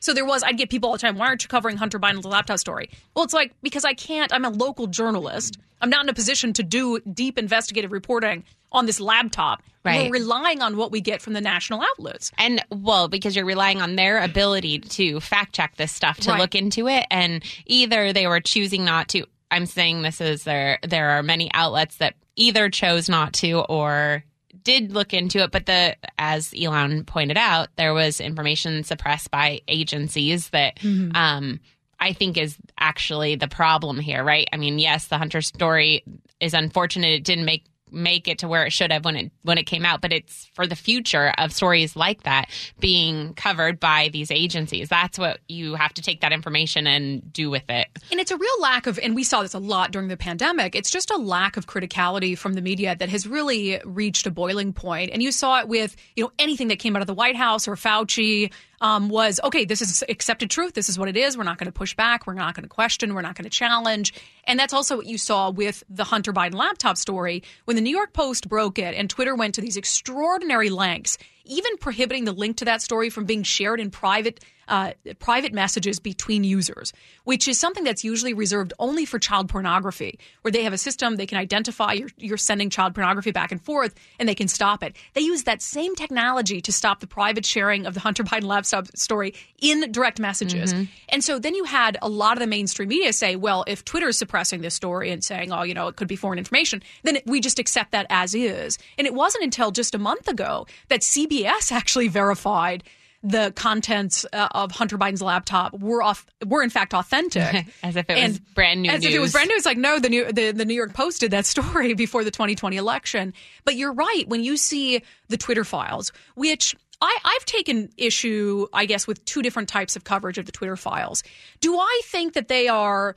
So 0.00 0.14
there 0.14 0.24
was, 0.24 0.42
I'd 0.42 0.58
get 0.58 0.70
people 0.70 0.90
all 0.90 0.94
the 0.94 1.00
time, 1.00 1.16
why 1.18 1.26
aren't 1.26 1.42
you 1.42 1.48
covering 1.48 1.76
Hunter 1.76 1.98
Biden's 1.98 2.24
laptop 2.24 2.58
story? 2.58 2.90
Well, 3.14 3.24
it's 3.24 3.34
like, 3.34 3.52
because 3.62 3.84
I 3.84 3.94
can't, 3.94 4.32
I'm 4.32 4.44
a 4.44 4.50
local 4.50 4.86
journalist. 4.86 5.58
I'm 5.80 5.90
not 5.90 6.04
in 6.04 6.08
a 6.08 6.14
position 6.14 6.52
to 6.54 6.62
do 6.62 7.00
deep 7.00 7.38
investigative 7.38 7.90
reporting 7.90 8.44
on 8.72 8.86
this 8.86 9.00
laptop. 9.00 9.62
Right. 9.84 10.10
We're 10.10 10.18
relying 10.20 10.60
on 10.60 10.76
what 10.76 10.90
we 10.90 11.00
get 11.00 11.22
from 11.22 11.32
the 11.32 11.40
national 11.40 11.82
outlets. 11.82 12.30
And 12.36 12.62
well, 12.70 13.08
because 13.08 13.34
you're 13.34 13.46
relying 13.46 13.80
on 13.80 13.96
their 13.96 14.22
ability 14.22 14.80
to 14.80 15.20
fact 15.20 15.54
check 15.54 15.76
this 15.76 15.92
stuff, 15.92 16.18
to 16.20 16.30
Right. 16.32 16.40
look 16.40 16.54
into 16.54 16.88
it, 16.88 17.06
and 17.10 17.42
either 17.66 18.12
they 18.12 18.26
were 18.26 18.40
choosing 18.40 18.84
not 18.84 19.08
to. 19.08 19.24
I'm 19.50 19.64
saying 19.66 20.02
this 20.02 20.20
is 20.20 20.44
there. 20.44 20.78
There 20.86 21.10
are 21.10 21.22
many 21.22 21.50
outlets 21.54 21.96
that 21.96 22.14
either 22.36 22.68
chose 22.68 23.08
not 23.08 23.32
to 23.34 23.60
or 23.60 24.24
did 24.62 24.92
look 24.92 25.14
into 25.14 25.38
it, 25.42 25.50
but 25.52 25.64
the 25.64 25.96
as 26.18 26.52
Elon 26.60 27.04
pointed 27.04 27.38
out, 27.38 27.68
there 27.76 27.94
was 27.94 28.20
information 28.20 28.84
suppressed 28.84 29.30
by 29.30 29.60
agencies 29.68 30.50
that. 30.50 30.76
Mm-hmm. 30.76 31.16
Um, 31.16 31.60
I 32.00 32.12
think 32.12 32.38
is 32.38 32.56
actually 32.78 33.34
the 33.34 33.48
problem 33.48 33.98
here, 33.98 34.22
right? 34.22 34.48
I 34.52 34.56
mean, 34.56 34.78
yes, 34.78 35.08
the 35.08 35.18
Hunter 35.18 35.42
story 35.42 36.04
is 36.38 36.54
unfortunate. 36.54 37.08
It 37.08 37.24
didn't 37.24 37.44
make 37.44 37.64
make 37.92 38.28
it 38.28 38.38
to 38.38 38.48
where 38.48 38.64
it 38.64 38.72
should 38.72 38.92
have 38.92 39.04
when 39.04 39.16
it 39.16 39.32
when 39.42 39.58
it 39.58 39.64
came 39.64 39.84
out, 39.84 40.00
but 40.00 40.12
it's 40.12 40.46
for 40.54 40.66
the 40.66 40.76
future 40.76 41.32
of 41.38 41.52
stories 41.52 41.96
like 41.96 42.22
that 42.24 42.48
being 42.80 43.34
covered 43.34 43.80
by 43.80 44.08
these 44.12 44.30
agencies. 44.30 44.88
That's 44.88 45.18
what 45.18 45.40
you 45.48 45.74
have 45.74 45.94
to 45.94 46.02
take 46.02 46.20
that 46.20 46.32
information 46.32 46.86
and 46.86 47.32
do 47.32 47.50
with 47.50 47.68
it. 47.68 47.88
And 48.10 48.20
it's 48.20 48.30
a 48.30 48.36
real 48.36 48.60
lack 48.60 48.86
of, 48.86 48.98
and 49.02 49.14
we 49.14 49.24
saw 49.24 49.42
this 49.42 49.54
a 49.54 49.58
lot 49.58 49.90
during 49.90 50.08
the 50.08 50.16
pandemic, 50.16 50.74
it's 50.74 50.90
just 50.90 51.10
a 51.10 51.16
lack 51.16 51.56
of 51.56 51.66
criticality 51.66 52.36
from 52.36 52.54
the 52.54 52.60
media 52.60 52.96
that 52.96 53.08
has 53.08 53.26
really 53.26 53.80
reached 53.84 54.26
a 54.26 54.30
boiling 54.30 54.72
point. 54.72 55.10
And 55.12 55.22
you 55.22 55.32
saw 55.32 55.60
it 55.60 55.68
with, 55.68 55.96
you 56.16 56.24
know, 56.24 56.32
anything 56.38 56.68
that 56.68 56.78
came 56.78 56.96
out 56.96 57.02
of 57.02 57.06
the 57.06 57.14
White 57.14 57.36
House 57.36 57.68
or 57.68 57.74
Fauci 57.74 58.52
um, 58.80 59.08
was, 59.08 59.40
okay, 59.42 59.64
this 59.64 59.82
is 59.82 60.04
accepted 60.08 60.50
truth. 60.50 60.74
This 60.74 60.88
is 60.88 60.98
what 60.98 61.08
it 61.08 61.16
is. 61.16 61.36
We're 61.36 61.44
not 61.44 61.58
going 61.58 61.66
to 61.66 61.72
push 61.72 61.94
back. 61.94 62.26
We're 62.26 62.34
not 62.34 62.54
going 62.54 62.62
to 62.62 62.68
question. 62.68 63.14
We're 63.14 63.22
not 63.22 63.34
going 63.34 63.44
to 63.44 63.50
challenge. 63.50 64.14
And 64.44 64.58
that's 64.58 64.72
also 64.72 64.96
what 64.96 65.06
you 65.06 65.18
saw 65.18 65.50
with 65.50 65.82
the 65.88 66.04
Hunter 66.04 66.32
Biden 66.32 66.54
laptop 66.54 66.96
story 66.96 67.42
when 67.64 67.76
the 67.76 67.82
New 67.82 67.94
York 67.94 68.12
Post 68.12 68.48
broke 68.48 68.78
it 68.78 68.94
and 68.94 69.10
Twitter 69.10 69.34
went 69.34 69.54
to 69.56 69.60
these 69.60 69.76
extraordinary 69.76 70.70
lengths, 70.70 71.18
even 71.44 71.76
prohibiting 71.78 72.24
the 72.24 72.32
link 72.32 72.58
to 72.58 72.64
that 72.66 72.82
story 72.82 73.10
from 73.10 73.24
being 73.24 73.42
shared 73.42 73.80
in 73.80 73.90
private 73.90 74.44
uh, 74.68 74.92
private 75.18 75.52
messages 75.52 75.98
between 75.98 76.44
users, 76.44 76.92
which 77.24 77.48
is 77.48 77.58
something 77.58 77.84
that's 77.84 78.04
usually 78.04 78.34
reserved 78.34 78.72
only 78.78 79.04
for 79.04 79.18
child 79.18 79.48
pornography, 79.48 80.18
where 80.42 80.52
they 80.52 80.62
have 80.62 80.72
a 80.72 80.78
system 80.78 81.16
they 81.16 81.26
can 81.26 81.38
identify 81.38 81.92
you're, 81.92 82.10
you're 82.18 82.36
sending 82.36 82.70
child 82.70 82.94
pornography 82.94 83.30
back 83.30 83.50
and 83.52 83.62
forth 83.62 83.94
and 84.18 84.28
they 84.28 84.34
can 84.34 84.48
stop 84.48 84.82
it. 84.82 84.96
They 85.14 85.20
use 85.22 85.44
that 85.44 85.62
same 85.62 85.94
technology 85.94 86.60
to 86.60 86.72
stop 86.72 87.00
the 87.00 87.06
private 87.06 87.44
sharing 87.44 87.86
of 87.86 87.94
the 87.94 88.00
Hunter 88.00 88.24
Biden 88.24 88.44
laptop 88.44 88.88
story 88.96 89.34
in 89.60 89.90
direct 89.92 90.20
messages. 90.20 90.72
And 91.08 91.24
so 91.24 91.38
then 91.38 91.54
you 91.54 91.64
had 91.64 91.96
a 92.02 92.08
lot 92.08 92.34
of 92.34 92.40
the 92.40 92.46
mainstream 92.46 92.88
media 92.88 93.12
say, 93.12 93.36
well, 93.36 93.64
if 93.66 93.84
Twitter 93.84 94.08
is 94.08 94.18
suppressing 94.18 94.60
this 94.60 94.74
story 94.74 95.10
and 95.10 95.24
saying, 95.24 95.52
oh, 95.52 95.62
you 95.62 95.74
know, 95.74 95.88
it 95.88 95.96
could 95.96 96.08
be 96.08 96.16
foreign 96.16 96.38
information, 96.38 96.82
then 97.02 97.16
it, 97.16 97.26
we 97.26 97.40
just 97.40 97.58
accept 97.58 97.92
that 97.92 98.06
as 98.10 98.34
is. 98.34 98.78
And 98.96 99.06
it 99.06 99.14
wasn't 99.14 99.44
until 99.44 99.70
just 99.70 99.94
a 99.94 99.98
month 99.98 100.28
ago 100.28 100.66
that 100.88 101.00
CBS 101.00 101.72
actually 101.78 102.08
verified 102.08 102.84
the 103.22 103.52
contents 103.56 104.24
uh, 104.32 104.48
of 104.52 104.70
Hunter 104.70 104.96
Biden's 104.96 105.22
laptop 105.22 105.78
were 105.78 106.02
off, 106.02 106.24
were 106.46 106.62
in 106.62 106.70
fact 106.70 106.94
authentic, 106.94 107.66
As 107.82 107.96
if 107.96 108.08
it 108.08 108.28
was 108.28 108.38
brand 108.38 108.82
new 108.82 108.90
As 108.90 109.04
if 109.04 109.12
it 109.12 109.18
was 109.18 109.32
brand 109.32 109.48
new. 109.48 109.56
It's 109.56 109.66
like 109.66 109.78
no, 109.78 109.98
the 109.98 110.08
new 110.08 110.32
the, 110.32 110.52
the 110.52 110.64
New 110.64 110.74
York 110.74 110.94
Post 110.94 111.20
did 111.20 111.32
that 111.32 111.46
story 111.46 111.94
before 111.94 112.24
the 112.24 112.30
2020 112.30 112.76
election. 112.76 113.34
But 113.64 113.74
you're 113.76 113.92
right 113.92 114.24
when 114.28 114.44
you 114.44 114.56
see 114.56 115.02
the 115.28 115.36
Twitter 115.36 115.64
files, 115.64 116.12
which. 116.34 116.74
I, 117.00 117.16
I've 117.24 117.44
taken 117.44 117.90
issue, 117.96 118.66
I 118.72 118.84
guess, 118.84 119.06
with 119.06 119.24
two 119.24 119.40
different 119.40 119.68
types 119.68 119.94
of 119.94 120.02
coverage 120.02 120.36
of 120.36 120.46
the 120.46 120.50
Twitter 120.50 120.74
files. 120.74 121.22
Do 121.60 121.78
I 121.78 122.00
think 122.06 122.32
that 122.32 122.48
they 122.48 122.66
are 122.66 123.14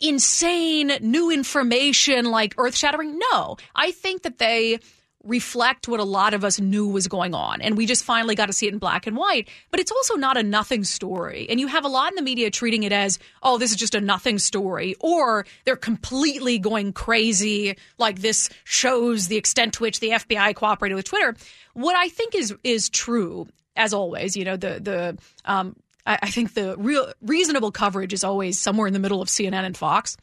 insane 0.00 0.92
new 1.00 1.32
information 1.32 2.26
like 2.26 2.54
earth 2.58 2.76
shattering? 2.76 3.18
No. 3.32 3.56
I 3.74 3.90
think 3.90 4.22
that 4.22 4.38
they 4.38 4.78
reflect 5.24 5.88
what 5.88 6.00
a 6.00 6.04
lot 6.04 6.32
of 6.32 6.44
us 6.44 6.60
knew 6.60 6.88
was 6.88 7.08
going 7.08 7.34
on. 7.34 7.60
And 7.60 7.76
we 7.76 7.86
just 7.86 8.04
finally 8.04 8.34
got 8.34 8.46
to 8.46 8.52
see 8.52 8.66
it 8.66 8.72
in 8.72 8.78
black 8.78 9.06
and 9.06 9.16
white. 9.16 9.48
But 9.70 9.80
it's 9.80 9.90
also 9.90 10.14
not 10.14 10.36
a 10.36 10.42
nothing 10.42 10.84
story. 10.84 11.46
And 11.50 11.58
you 11.58 11.66
have 11.66 11.84
a 11.84 11.88
lot 11.88 12.12
in 12.12 12.16
the 12.16 12.22
media 12.22 12.50
treating 12.50 12.84
it 12.84 12.92
as 12.92 13.18
oh 13.42 13.58
this 13.58 13.70
is 13.70 13.76
just 13.76 13.94
a 13.94 14.00
nothing 14.00 14.38
story. 14.38 14.94
Or 15.00 15.44
they're 15.64 15.76
completely 15.76 16.58
going 16.58 16.92
crazy 16.92 17.76
like 17.98 18.20
this 18.20 18.48
shows 18.64 19.28
the 19.28 19.36
extent 19.36 19.74
to 19.74 19.82
which 19.82 20.00
the 20.00 20.10
FBI 20.10 20.54
cooperated 20.54 20.96
with 20.96 21.06
Twitter. 21.06 21.34
What 21.74 21.96
I 21.96 22.08
think 22.08 22.34
is 22.34 22.54
is 22.64 22.88
true 22.88 23.48
as 23.76 23.94
always 23.94 24.36
you 24.36 24.44
know 24.44 24.56
the 24.56 24.80
the 24.80 25.18
um 25.44 25.76
I, 26.06 26.18
I 26.22 26.30
think 26.30 26.54
the 26.54 26.76
real 26.78 27.12
reasonable 27.22 27.70
coverage 27.70 28.12
is 28.12 28.24
always 28.24 28.58
somewhere 28.58 28.86
in 28.86 28.92
the 28.92 28.98
middle 28.98 29.20
of 29.20 29.28
CNN 29.28 29.64
and 29.64 29.76
Fox. 29.76 30.16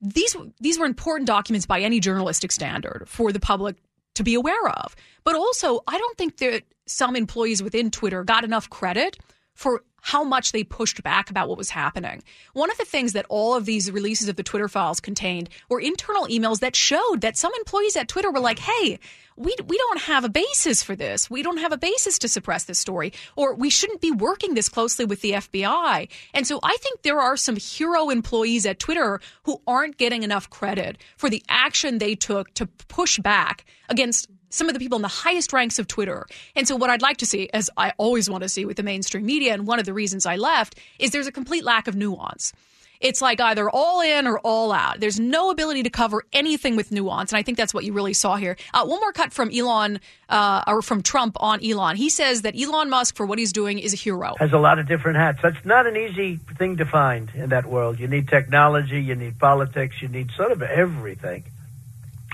These 0.00 0.36
these 0.60 0.78
were 0.78 0.86
important 0.86 1.26
documents 1.26 1.66
by 1.66 1.80
any 1.80 2.00
journalistic 2.00 2.50
standard 2.52 3.04
for 3.06 3.32
the 3.32 3.40
public 3.40 3.76
to 4.14 4.22
be 4.22 4.34
aware 4.34 4.68
of. 4.68 4.96
But 5.24 5.34
also, 5.34 5.80
I 5.86 5.98
don't 5.98 6.16
think 6.18 6.38
that 6.38 6.62
some 6.86 7.16
employees 7.16 7.62
within 7.62 7.90
Twitter 7.90 8.24
got 8.24 8.44
enough 8.44 8.70
credit 8.70 9.18
for 9.54 9.82
how 10.04 10.22
much 10.22 10.52
they 10.52 10.62
pushed 10.62 11.02
back 11.02 11.30
about 11.30 11.48
what 11.48 11.56
was 11.56 11.70
happening. 11.70 12.22
One 12.52 12.70
of 12.70 12.76
the 12.76 12.84
things 12.84 13.14
that 13.14 13.24
all 13.30 13.54
of 13.54 13.64
these 13.64 13.90
releases 13.90 14.28
of 14.28 14.36
the 14.36 14.42
Twitter 14.42 14.68
files 14.68 15.00
contained 15.00 15.48
were 15.70 15.80
internal 15.80 16.26
emails 16.26 16.60
that 16.60 16.76
showed 16.76 17.22
that 17.22 17.38
some 17.38 17.52
employees 17.58 17.96
at 17.96 18.06
Twitter 18.06 18.30
were 18.30 18.38
like, 18.38 18.58
"Hey, 18.58 18.98
we 19.36 19.56
we 19.66 19.78
don't 19.78 20.02
have 20.02 20.22
a 20.22 20.28
basis 20.28 20.82
for 20.82 20.94
this. 20.94 21.30
We 21.30 21.42
don't 21.42 21.56
have 21.56 21.72
a 21.72 21.78
basis 21.78 22.18
to 22.18 22.28
suppress 22.28 22.64
this 22.64 22.78
story, 22.78 23.14
or 23.34 23.54
we 23.54 23.70
shouldn't 23.70 24.02
be 24.02 24.10
working 24.10 24.52
this 24.52 24.68
closely 24.68 25.06
with 25.06 25.22
the 25.22 25.32
FBI." 25.32 26.08
And 26.34 26.46
so 26.46 26.60
I 26.62 26.76
think 26.82 27.00
there 27.00 27.20
are 27.20 27.38
some 27.38 27.56
hero 27.56 28.10
employees 28.10 28.66
at 28.66 28.78
Twitter 28.78 29.22
who 29.44 29.62
aren't 29.66 29.96
getting 29.96 30.22
enough 30.22 30.50
credit 30.50 30.98
for 31.16 31.30
the 31.30 31.42
action 31.48 31.96
they 31.96 32.14
took 32.14 32.52
to 32.54 32.66
push 32.88 33.18
back 33.20 33.64
against 33.88 34.28
some 34.54 34.68
of 34.68 34.74
the 34.74 34.78
people 34.78 34.96
in 34.96 35.02
the 35.02 35.08
highest 35.08 35.52
ranks 35.52 35.78
of 35.78 35.88
Twitter. 35.88 36.26
And 36.54 36.66
so, 36.66 36.76
what 36.76 36.88
I'd 36.88 37.02
like 37.02 37.18
to 37.18 37.26
see, 37.26 37.50
as 37.52 37.68
I 37.76 37.92
always 37.98 38.30
want 38.30 38.42
to 38.42 38.48
see 38.48 38.64
with 38.64 38.76
the 38.76 38.82
mainstream 38.82 39.26
media, 39.26 39.52
and 39.52 39.66
one 39.66 39.78
of 39.78 39.86
the 39.86 39.92
reasons 39.92 40.26
I 40.26 40.36
left, 40.36 40.78
is 40.98 41.10
there's 41.10 41.26
a 41.26 41.32
complete 41.32 41.64
lack 41.64 41.88
of 41.88 41.96
nuance. 41.96 42.52
It's 43.00 43.20
like 43.20 43.40
either 43.40 43.68
all 43.68 44.00
in 44.00 44.26
or 44.26 44.38
all 44.38 44.72
out. 44.72 45.00
There's 45.00 45.18
no 45.18 45.50
ability 45.50 45.82
to 45.82 45.90
cover 45.90 46.24
anything 46.32 46.76
with 46.76 46.92
nuance, 46.92 47.32
and 47.32 47.38
I 47.38 47.42
think 47.42 47.58
that's 47.58 47.74
what 47.74 47.84
you 47.84 47.92
really 47.92 48.14
saw 48.14 48.36
here. 48.36 48.56
Uh, 48.72 48.86
one 48.86 49.00
more 49.00 49.12
cut 49.12 49.32
from 49.32 49.50
Elon, 49.50 50.00
uh, 50.28 50.62
or 50.66 50.80
from 50.80 51.02
Trump 51.02 51.36
on 51.40 51.62
Elon. 51.62 51.96
He 51.96 52.08
says 52.08 52.42
that 52.42 52.58
Elon 52.58 52.88
Musk, 52.88 53.16
for 53.16 53.26
what 53.26 53.38
he's 53.38 53.52
doing, 53.52 53.78
is 53.78 53.92
a 53.92 53.96
hero. 53.96 54.34
has 54.38 54.52
a 54.52 54.58
lot 54.58 54.78
of 54.78 54.86
different 54.86 55.18
hats. 55.18 55.40
That's 55.42 55.64
not 55.64 55.86
an 55.86 55.96
easy 55.96 56.36
thing 56.56 56.76
to 56.76 56.86
find 56.86 57.30
in 57.34 57.50
that 57.50 57.66
world. 57.66 57.98
You 57.98 58.06
need 58.06 58.28
technology, 58.28 59.02
you 59.02 59.16
need 59.16 59.38
politics, 59.38 59.96
you 60.00 60.08
need 60.08 60.30
sort 60.36 60.52
of 60.52 60.62
everything. 60.62 61.44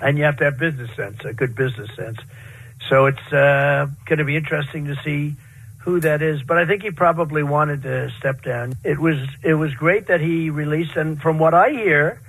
And 0.00 0.18
you 0.18 0.24
have 0.24 0.38
to 0.38 0.44
have 0.44 0.58
business 0.58 0.90
sense, 0.96 1.24
a 1.24 1.32
good 1.32 1.54
business 1.54 1.90
sense. 1.94 2.18
So 2.88 3.06
it's 3.06 3.32
uh, 3.32 3.86
going 4.06 4.18
to 4.18 4.24
be 4.24 4.36
interesting 4.36 4.86
to 4.86 4.96
see 5.04 5.36
who 5.80 6.00
that 6.00 6.22
is. 6.22 6.42
But 6.42 6.58
I 6.58 6.66
think 6.66 6.82
he 6.82 6.90
probably 6.90 7.42
wanted 7.42 7.82
to 7.82 8.10
step 8.18 8.42
down. 8.42 8.74
It 8.84 8.98
was 8.98 9.18
it 9.42 9.54
was 9.54 9.74
great 9.74 10.06
that 10.08 10.20
he 10.20 10.50
released, 10.50 10.96
and 10.96 11.20
from 11.20 11.38
what 11.38 11.54
I 11.54 11.70
hear, 11.70 12.20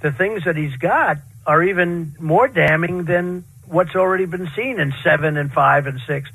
the 0.00 0.12
things 0.12 0.44
that 0.44 0.56
he's 0.56 0.76
got 0.76 1.18
are 1.46 1.62
even 1.62 2.14
more 2.18 2.48
damning 2.48 3.04
than 3.04 3.44
what's 3.66 3.94
already 3.94 4.26
been 4.26 4.50
seen 4.56 4.80
in 4.80 4.92
seven 5.02 5.36
and 5.36 5.52
five 5.52 5.86
and 5.86 6.00
six. 6.06 6.30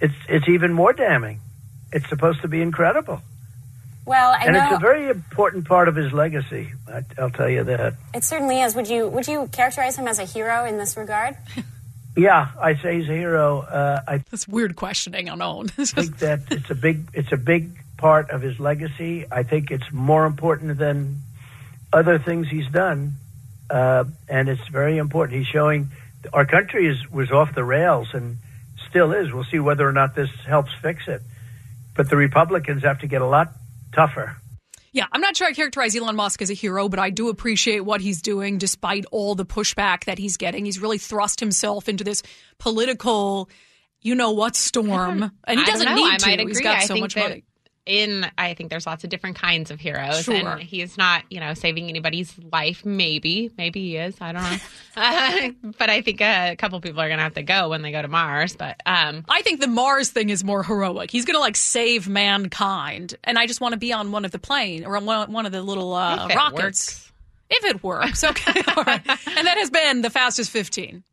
It's 0.00 0.14
it's 0.28 0.48
even 0.48 0.72
more 0.72 0.92
damning. 0.92 1.40
It's 1.92 2.08
supposed 2.08 2.42
to 2.42 2.48
be 2.48 2.60
incredible. 2.60 3.22
Well, 4.06 4.32
I 4.32 4.44
and 4.44 4.52
know 4.54 4.64
it's 4.64 4.76
a 4.76 4.78
very 4.78 5.08
important 5.08 5.66
part 5.66 5.88
of 5.88 5.96
his 5.96 6.12
legacy. 6.12 6.72
I, 6.86 7.04
I'll 7.18 7.30
tell 7.30 7.48
you 7.48 7.64
that. 7.64 7.94
it 8.12 8.24
certainly 8.24 8.60
is. 8.60 8.74
Would 8.74 8.88
you 8.88 9.08
would 9.08 9.26
you 9.26 9.48
characterize 9.50 9.96
him 9.96 10.06
as 10.08 10.18
a 10.18 10.24
hero 10.24 10.64
in 10.64 10.76
this 10.76 10.96
regard? 10.96 11.36
Yeah, 12.16 12.50
I 12.60 12.76
say 12.76 13.00
he's 13.00 13.08
a 13.08 13.12
hero. 13.12 13.60
Uh, 13.60 14.00
I 14.06 14.18
That's 14.30 14.46
weird 14.46 14.76
questioning 14.76 15.28
on 15.28 15.40
OAN. 15.40 15.72
I 15.76 15.84
think 16.02 16.18
that 16.18 16.42
it's 16.50 16.70
a 16.70 16.74
big 16.74 17.08
it's 17.12 17.32
a 17.32 17.36
big 17.36 17.70
part 17.96 18.30
of 18.30 18.40
his 18.40 18.60
legacy. 18.60 19.26
I 19.30 19.42
think 19.42 19.70
it's 19.70 19.90
more 19.92 20.24
important 20.24 20.78
than 20.78 21.22
other 21.92 22.18
things 22.18 22.48
he's 22.48 22.68
done, 22.68 23.14
uh, 23.68 24.04
and 24.28 24.48
it's 24.48 24.66
very 24.68 24.98
important. 24.98 25.38
He's 25.38 25.48
showing 25.48 25.90
our 26.32 26.44
country 26.44 26.86
is 26.86 27.10
was 27.10 27.32
off 27.32 27.52
the 27.54 27.64
rails 27.64 28.14
and 28.14 28.36
still 28.88 29.12
is. 29.12 29.32
We'll 29.32 29.44
see 29.44 29.58
whether 29.58 29.88
or 29.88 29.92
not 29.92 30.14
this 30.14 30.30
helps 30.46 30.72
fix 30.80 31.08
it. 31.08 31.20
But 31.96 32.10
the 32.10 32.16
Republicans 32.16 32.84
have 32.84 33.00
to 33.00 33.08
get 33.08 33.22
a 33.22 33.26
lot 33.26 33.52
tougher. 33.94 34.36
Yeah, 34.92 35.06
I'm 35.10 35.20
not 35.20 35.36
sure 35.36 35.48
I 35.48 35.52
characterize 35.52 35.96
Elon 35.96 36.14
Musk 36.14 36.40
as 36.40 36.50
a 36.50 36.54
hero, 36.54 36.88
but 36.88 37.00
I 37.00 37.10
do 37.10 37.28
appreciate 37.28 37.80
what 37.80 38.00
he's 38.00 38.22
doing 38.22 38.58
despite 38.58 39.04
all 39.10 39.34
the 39.34 39.44
pushback 39.44 40.04
that 40.04 40.18
he's 40.18 40.36
getting. 40.36 40.64
He's 40.64 40.78
really 40.80 40.98
thrust 40.98 41.40
himself 41.40 41.88
into 41.88 42.04
this 42.04 42.22
political, 42.58 43.48
you 44.02 44.14
know 44.14 44.30
what, 44.30 44.54
storm. 44.54 45.32
And 45.46 45.58
he 45.58 45.66
doesn't 45.66 45.86
know. 45.86 45.94
need 45.96 46.12
I 46.14 46.16
to. 46.18 46.26
might 46.26 46.40
agree. 46.40 46.52
He's 46.52 46.60
got 46.60 46.76
I 46.76 46.84
so 46.84 46.94
think 46.94 47.02
much 47.02 47.14
that 47.14 47.28
money. 47.28 47.44
In, 47.86 48.26
I 48.38 48.54
think 48.54 48.70
there's 48.70 48.86
lots 48.86 49.04
of 49.04 49.10
different 49.10 49.36
kinds 49.36 49.70
of 49.70 49.78
heroes, 49.78 50.22
Sure. 50.24 50.34
and 50.34 50.62
he's 50.62 50.96
not, 50.96 51.22
you 51.30 51.38
know, 51.38 51.52
saving 51.52 51.90
anybody's 51.90 52.32
life. 52.50 52.82
Maybe, 52.84 53.50
maybe 53.58 53.80
he 53.80 53.96
is. 53.98 54.16
I 54.22 54.32
don't 54.32 54.42
know. 54.42 55.62
but 55.78 55.90
I 55.90 56.00
think 56.00 56.22
a 56.22 56.56
couple 56.56 56.80
people 56.80 57.00
are 57.02 57.08
gonna 57.10 57.22
have 57.22 57.34
to 57.34 57.42
go 57.42 57.68
when 57.68 57.82
they 57.82 57.92
go 57.92 58.00
to 58.00 58.08
Mars. 58.08 58.56
But 58.56 58.80
um, 58.86 59.24
I 59.28 59.42
think 59.42 59.60
the 59.60 59.66
Mars 59.66 60.08
thing 60.10 60.30
is 60.30 60.42
more 60.44 60.62
heroic. 60.62 61.10
He's 61.10 61.26
going 61.26 61.34
to 61.36 61.40
like 61.40 61.56
save 61.56 62.08
mankind, 62.08 63.14
and 63.24 63.38
I 63.38 63.46
just 63.46 63.60
want 63.60 63.72
to 63.72 63.78
be 63.78 63.92
on 63.92 64.12
one 64.12 64.24
of 64.24 64.30
the 64.30 64.38
plane 64.38 64.84
or 64.86 64.96
on 64.96 65.04
one, 65.04 65.32
one 65.32 65.44
of 65.46 65.52
the 65.52 65.60
little 65.62 65.92
uh, 65.92 66.24
If 66.24 66.30
it 66.32 66.36
rockets. 66.36 66.62
works. 66.62 67.12
If 67.50 67.64
it 67.66 67.82
works, 67.82 68.24
okay. 68.24 68.62
All 68.76 68.84
right. 68.84 69.02
And 69.06 69.46
that 69.46 69.58
has 69.58 69.68
been 69.70 70.00
the 70.00 70.08
fastest 70.10 70.50
15. 70.50 71.04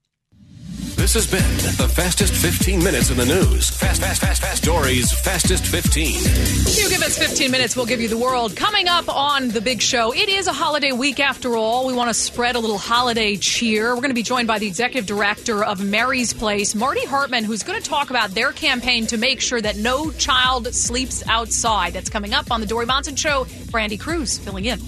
This 1.01 1.15
has 1.15 1.25
been 1.25 1.57
the 1.83 1.91
fastest 1.91 2.31
15 2.35 2.83
minutes 2.83 3.09
in 3.09 3.17
the 3.17 3.25
news. 3.25 3.71
Fast, 3.71 4.01
fast, 4.01 4.21
fast, 4.21 4.39
fast. 4.39 4.63
Dori's 4.63 5.11
fastest 5.11 5.65
15. 5.65 6.13
You 6.13 6.89
give 6.89 7.01
us 7.01 7.17
15 7.17 7.49
minutes, 7.49 7.75
we'll 7.75 7.87
give 7.87 7.99
you 7.99 8.07
the 8.07 8.19
world. 8.19 8.55
Coming 8.55 8.87
up 8.87 9.09
on 9.09 9.47
the 9.47 9.61
big 9.61 9.81
show, 9.81 10.13
it 10.13 10.29
is 10.29 10.45
a 10.45 10.53
holiday 10.53 10.91
week 10.91 11.19
after 11.19 11.57
all. 11.57 11.87
We 11.87 11.93
want 11.93 12.11
to 12.11 12.13
spread 12.13 12.55
a 12.55 12.59
little 12.59 12.77
holiday 12.77 13.35
cheer. 13.35 13.95
We're 13.95 14.01
going 14.01 14.11
to 14.11 14.13
be 14.13 14.21
joined 14.21 14.47
by 14.47 14.59
the 14.59 14.67
executive 14.67 15.07
director 15.07 15.63
of 15.65 15.83
Mary's 15.83 16.33
Place, 16.33 16.75
Marty 16.75 17.03
Hartman, 17.07 17.45
who's 17.45 17.63
going 17.63 17.81
to 17.81 17.89
talk 17.89 18.11
about 18.11 18.29
their 18.35 18.51
campaign 18.51 19.07
to 19.07 19.17
make 19.17 19.41
sure 19.41 19.59
that 19.59 19.77
no 19.77 20.11
child 20.11 20.71
sleeps 20.71 21.23
outside. 21.27 21.93
That's 21.93 22.11
coming 22.11 22.35
up 22.35 22.51
on 22.51 22.61
the 22.61 22.67
Dori 22.67 22.85
Monson 22.85 23.15
Show. 23.15 23.45
Brandi 23.71 23.99
Kruse 23.99 24.37
filling 24.37 24.65
in. 24.65 24.79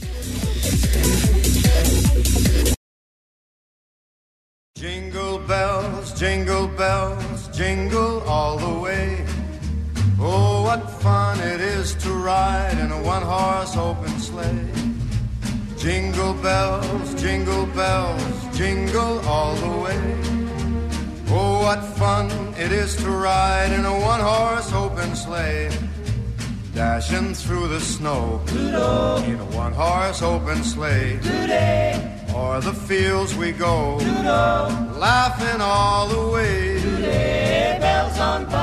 Bells, 6.78 7.48
jingle 7.50 8.22
all 8.22 8.58
the 8.58 8.80
way. 8.80 9.26
Oh, 10.20 10.64
what 10.64 10.90
fun 11.02 11.40
it 11.40 11.60
is 11.60 11.96
to 11.96 12.10
ride 12.12 12.78
in 12.80 12.92
a 12.92 13.02
one 13.02 13.24
horse 13.24 13.76
open 13.76 14.18
sleigh. 14.20 14.72
Jingle 15.78 16.34
bells, 16.36 17.14
jingle 17.16 17.66
bells, 17.68 18.58
jingle 18.58 19.20
all 19.28 19.56
the 19.56 19.78
way. 19.84 20.18
Oh, 21.30 21.64
what 21.64 21.84
fun 21.98 22.30
it 22.58 22.72
is 22.72 22.96
to 22.98 23.10
ride 23.10 23.72
in 23.72 23.86
a 23.86 24.00
one 24.00 24.22
horse 24.22 24.72
open 24.74 25.16
sleigh. 25.16 25.70
Dashing 26.74 27.34
through 27.34 27.68
the 27.68 27.80
snow 27.80 28.42
in 29.28 29.40
a 29.40 29.46
one 29.56 29.74
horse 29.74 30.22
open 30.22 30.64
sleigh. 30.64 31.20
O'er 32.36 32.62
the 32.62 32.74
fields 32.74 33.36
we 33.36 33.52
go, 33.52 33.98
laughing 34.98 35.62
all 35.62 36.08
the 36.08 36.32
way. 36.32 36.82
bells 37.80 38.18
on 38.20 38.46
ring, 38.46 38.63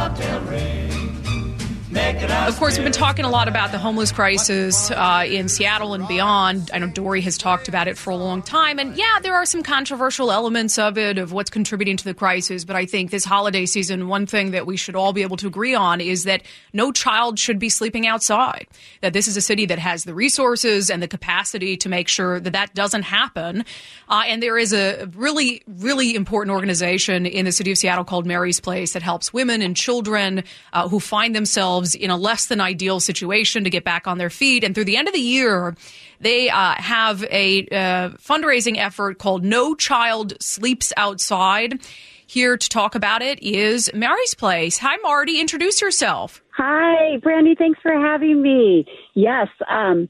Of 2.11 2.59
course, 2.59 2.77
we've 2.77 2.85
been 2.85 2.93
talking 2.93 3.25
a 3.25 3.31
lot 3.31 3.47
about 3.47 3.71
the 3.71 3.79
homeless 3.79 4.11
crisis 4.11 4.91
uh, 4.91 5.25
in 5.29 5.49
Seattle 5.49 5.95
and 5.95 6.09
beyond. 6.09 6.69
I 6.75 6.79
know 6.79 6.89
Dori 6.89 7.21
has 7.21 7.39
talked 7.39 7.69
about 7.69 7.87
it 7.87 7.97
for 7.97 8.11
a 8.11 8.17
long 8.17 8.43
time. 8.43 8.81
And 8.81 8.97
yeah, 8.97 9.21
there 9.23 9.35
are 9.37 9.47
some 9.47 9.63
controversial 9.63 10.33
elements 10.33 10.77
of 10.77 10.99
it, 10.99 11.19
of 11.19 11.31
what's 11.31 11.51
contributing 11.51 11.97
to 11.99 12.05
the 12.05 12.13
crisis. 12.13 12.65
But 12.65 12.75
I 12.75 12.85
think 12.85 13.13
this 13.13 13.25
holiday 13.25 13.65
season, 13.65 14.09
one 14.09 14.27
thing 14.27 14.51
that 14.51 14.67
we 14.67 14.77
should 14.77 14.97
all 14.97 15.13
be 15.13 15.23
able 15.23 15.37
to 15.37 15.47
agree 15.47 15.77
on 15.77 16.01
is 16.01 16.25
that 16.25 16.43
no 16.73 16.91
child 16.91 17.39
should 17.39 17.61
be 17.61 17.69
sleeping 17.69 18.09
outside. 18.09 18.67
That 19.03 19.13
this 19.13 19.29
is 19.29 19.37
a 19.37 19.41
city 19.41 19.67
that 19.67 19.79
has 19.79 20.03
the 20.03 20.13
resources 20.13 20.91
and 20.91 21.01
the 21.01 21.09
capacity 21.09 21.77
to 21.77 21.89
make 21.89 22.09
sure 22.09 22.41
that 22.41 22.53
that 22.55 22.75
doesn't 22.75 23.03
happen. 23.03 23.65
Uh, 24.09 24.23
and 24.27 24.43
there 24.43 24.59
is 24.59 24.73
a 24.73 25.07
really, 25.15 25.63
really 25.69 26.17
important 26.17 26.53
organization 26.53 27.25
in 27.25 27.45
the 27.45 27.53
city 27.53 27.71
of 27.71 27.79
Seattle 27.79 28.05
called 28.05 28.27
Mary's 28.27 28.59
Place 28.59 28.95
that 28.95 29.03
helps 29.03 29.33
women 29.33 29.63
and 29.63 29.77
children 29.77 30.43
uh, 30.73 30.89
who 30.89 30.99
find 30.99 31.37
themselves 31.37 31.95
in 32.01 32.11
a 32.11 32.17
less 32.17 32.47
than 32.47 32.61
ideal 32.61 33.01
situation 33.01 33.65
to 33.65 33.71
get 33.71 33.85
back 33.85 34.07
on 34.07 34.19
their 34.19 34.31
feet. 34.31 34.65
And 34.65 34.75
through 34.75 34.87
the 34.87 34.97
end 34.97 35.09
of 35.09 35.15
the 35.15 35.21
year, 35.21 35.77
they 36.21 36.51
uh, 36.51 36.75
have 36.77 37.25
a 37.25 37.67
uh, 37.69 38.11
fundraising 38.19 38.77
effort 38.77 39.19
called 39.19 39.45
No 39.45 39.75
Child 39.75 40.35
Sleeps 40.41 40.93
Outside. 40.97 41.81
Here 42.27 42.57
to 42.57 42.69
talk 42.69 42.95
about 42.95 43.23
it 43.23 43.43
is 43.43 43.91
Mary's 43.93 44.35
Place. 44.35 44.79
Hi, 44.79 44.97
Marty. 45.03 45.41
Introduce 45.41 45.81
yourself. 45.81 46.41
Hi, 46.51 47.17
Brandi. 47.19 47.59
Thanks 47.59 47.81
for 47.83 47.93
having 47.93 48.41
me. 48.41 48.87
Yes, 49.15 49.49
um, 49.69 50.09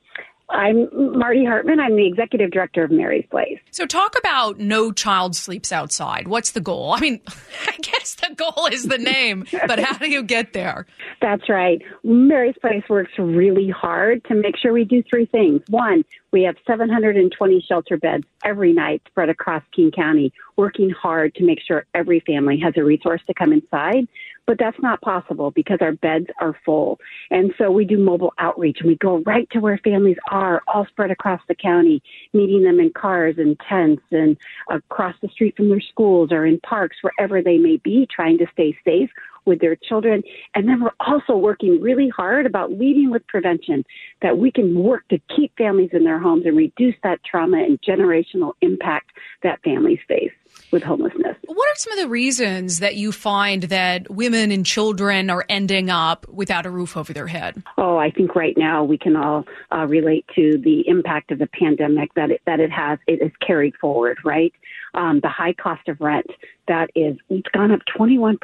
I'm 0.50 0.88
Marty 1.18 1.44
Hartman. 1.44 1.80
I'm 1.80 1.96
the 1.96 2.06
executive 2.06 2.50
director 2.50 2.84
of 2.84 2.90
Mary's 2.90 3.26
Place. 3.30 3.58
So, 3.70 3.86
talk 3.86 4.16
about 4.18 4.58
No 4.58 4.92
Child 4.92 5.36
Sleeps 5.36 5.72
Outside. 5.72 6.28
What's 6.28 6.52
the 6.52 6.60
goal? 6.60 6.92
I 6.92 7.00
mean, 7.00 7.20
I 7.66 7.76
guess 7.80 8.14
the 8.16 8.34
goal 8.34 8.66
is 8.70 8.84
the 8.84 8.98
name, 8.98 9.46
but 9.66 9.78
how 9.78 9.96
do 9.98 10.10
you 10.10 10.22
get 10.22 10.52
there? 10.52 10.86
That's 11.20 11.48
right. 11.48 11.80
Mary's 12.02 12.56
Place 12.60 12.82
works 12.88 13.12
really 13.18 13.70
hard 13.70 14.24
to 14.24 14.34
make 14.34 14.56
sure 14.56 14.72
we 14.72 14.84
do 14.84 15.02
three 15.08 15.26
things. 15.26 15.62
One, 15.68 16.04
we 16.32 16.42
have 16.42 16.56
720 16.66 17.64
shelter 17.68 17.96
beds 17.96 18.24
every 18.44 18.72
night 18.72 19.02
spread 19.06 19.28
across 19.28 19.62
King 19.74 19.90
County, 19.90 20.32
working 20.56 20.90
hard 20.90 21.34
to 21.36 21.44
make 21.44 21.60
sure 21.60 21.86
every 21.94 22.20
family 22.20 22.58
has 22.60 22.74
a 22.76 22.84
resource 22.84 23.20
to 23.26 23.34
come 23.34 23.52
inside. 23.52 24.06
But 24.46 24.59
that's 24.59 24.81
not 24.81 25.00
possible 25.00 25.50
because 25.50 25.79
our 25.81 25.92
beds 25.92 26.26
are 26.40 26.57
full. 26.64 26.98
And 27.31 27.55
so 27.57 27.70
we 27.70 27.85
do 27.85 27.98
mobile 27.98 28.33
outreach 28.38 28.79
and 28.81 28.88
we 28.88 28.96
go 28.96 29.18
right 29.18 29.48
to 29.50 29.61
where 29.61 29.79
families 29.79 30.16
are, 30.31 30.62
all 30.66 30.87
spread 30.87 31.11
across 31.11 31.40
the 31.46 31.55
county, 31.55 32.03
meeting 32.33 32.64
them 32.64 32.81
in 32.81 32.90
cars 32.92 33.37
and 33.38 33.59
tents 33.68 34.03
and 34.11 34.37
across 34.68 35.14
the 35.22 35.29
street 35.29 35.57
from 35.57 35.68
their 35.68 35.81
schools 35.81 36.33
or 36.33 36.44
in 36.46 36.59
parks, 36.61 36.96
wherever 37.03 37.42
they 37.42 37.59
may 37.59 37.76
be, 37.76 38.09
trying 38.11 38.38
to 38.38 38.46
stay 38.53 38.76
safe 38.85 39.11
with 39.44 39.61
their 39.61 39.76
children. 39.76 40.22
And 40.55 40.68
then 40.68 40.83
we're 40.83 40.90
also 41.00 41.37
working 41.37 41.81
really 41.81 42.09
hard 42.09 42.46
about 42.46 42.72
leading 42.72 43.11
with 43.11 43.26
prevention, 43.26 43.85
that 44.22 44.38
we 44.38 44.50
can 44.50 44.79
work 44.79 45.07
to 45.09 45.18
keep 45.35 45.57
families 45.57 45.90
in 45.92 46.05
their 46.05 46.18
homes 46.18 46.46
and 46.46 46.57
reduce 46.57 46.94
that 47.03 47.20
trauma 47.24 47.59
and 47.59 47.81
generational 47.83 48.53
impact 48.61 49.11
that 49.42 49.62
families 49.62 50.00
face 50.09 50.33
with 50.72 50.83
homelessness. 50.83 51.37
What 51.46 51.68
are 51.68 51.76
some 51.76 51.92
of 51.92 51.98
the 51.98 52.09
reasons 52.09 52.79
that 52.79 52.96
you 52.96 53.12
find 53.12 53.64
that 53.64 54.11
women 54.11 54.50
and 54.50 54.64
children 54.64 55.31
are 55.31 55.44
ending 55.48 55.90
up 55.90 56.29
without 56.29 56.66
a 56.66 56.70
roof 56.70 56.96
over 56.96 57.12
their 57.12 57.26
head? 57.26 57.62
Oh, 57.79 57.96
I 57.96 58.11
think 58.11 58.35
right 58.35 58.57
now 58.57 58.85
we 58.85 58.98
can 58.98 59.16
all 59.16 59.44
uh, 59.72 59.87
relate 59.87 60.26
to 60.35 60.59
the 60.59 60.87
impact 60.87 61.33
of 61.33 61.38
the 61.38 61.48
pandemic 61.48 62.14
that 62.14 62.31
it, 62.31 62.40
that 62.46 62.61
it 62.61 62.70
has. 62.70 62.98
It 63.07 63.22
is 63.22 63.33
carried 63.44 63.74
forward, 63.76 64.18
right? 64.24 64.53
Um, 64.94 65.20
the 65.22 65.29
high 65.29 65.53
cost 65.53 65.88
of 65.88 66.00
rent 66.00 66.26
that 66.68 66.90
is 66.94 67.16
it's 67.29 67.48
gone 67.53 67.70
up 67.70 67.81
21% 67.96 68.38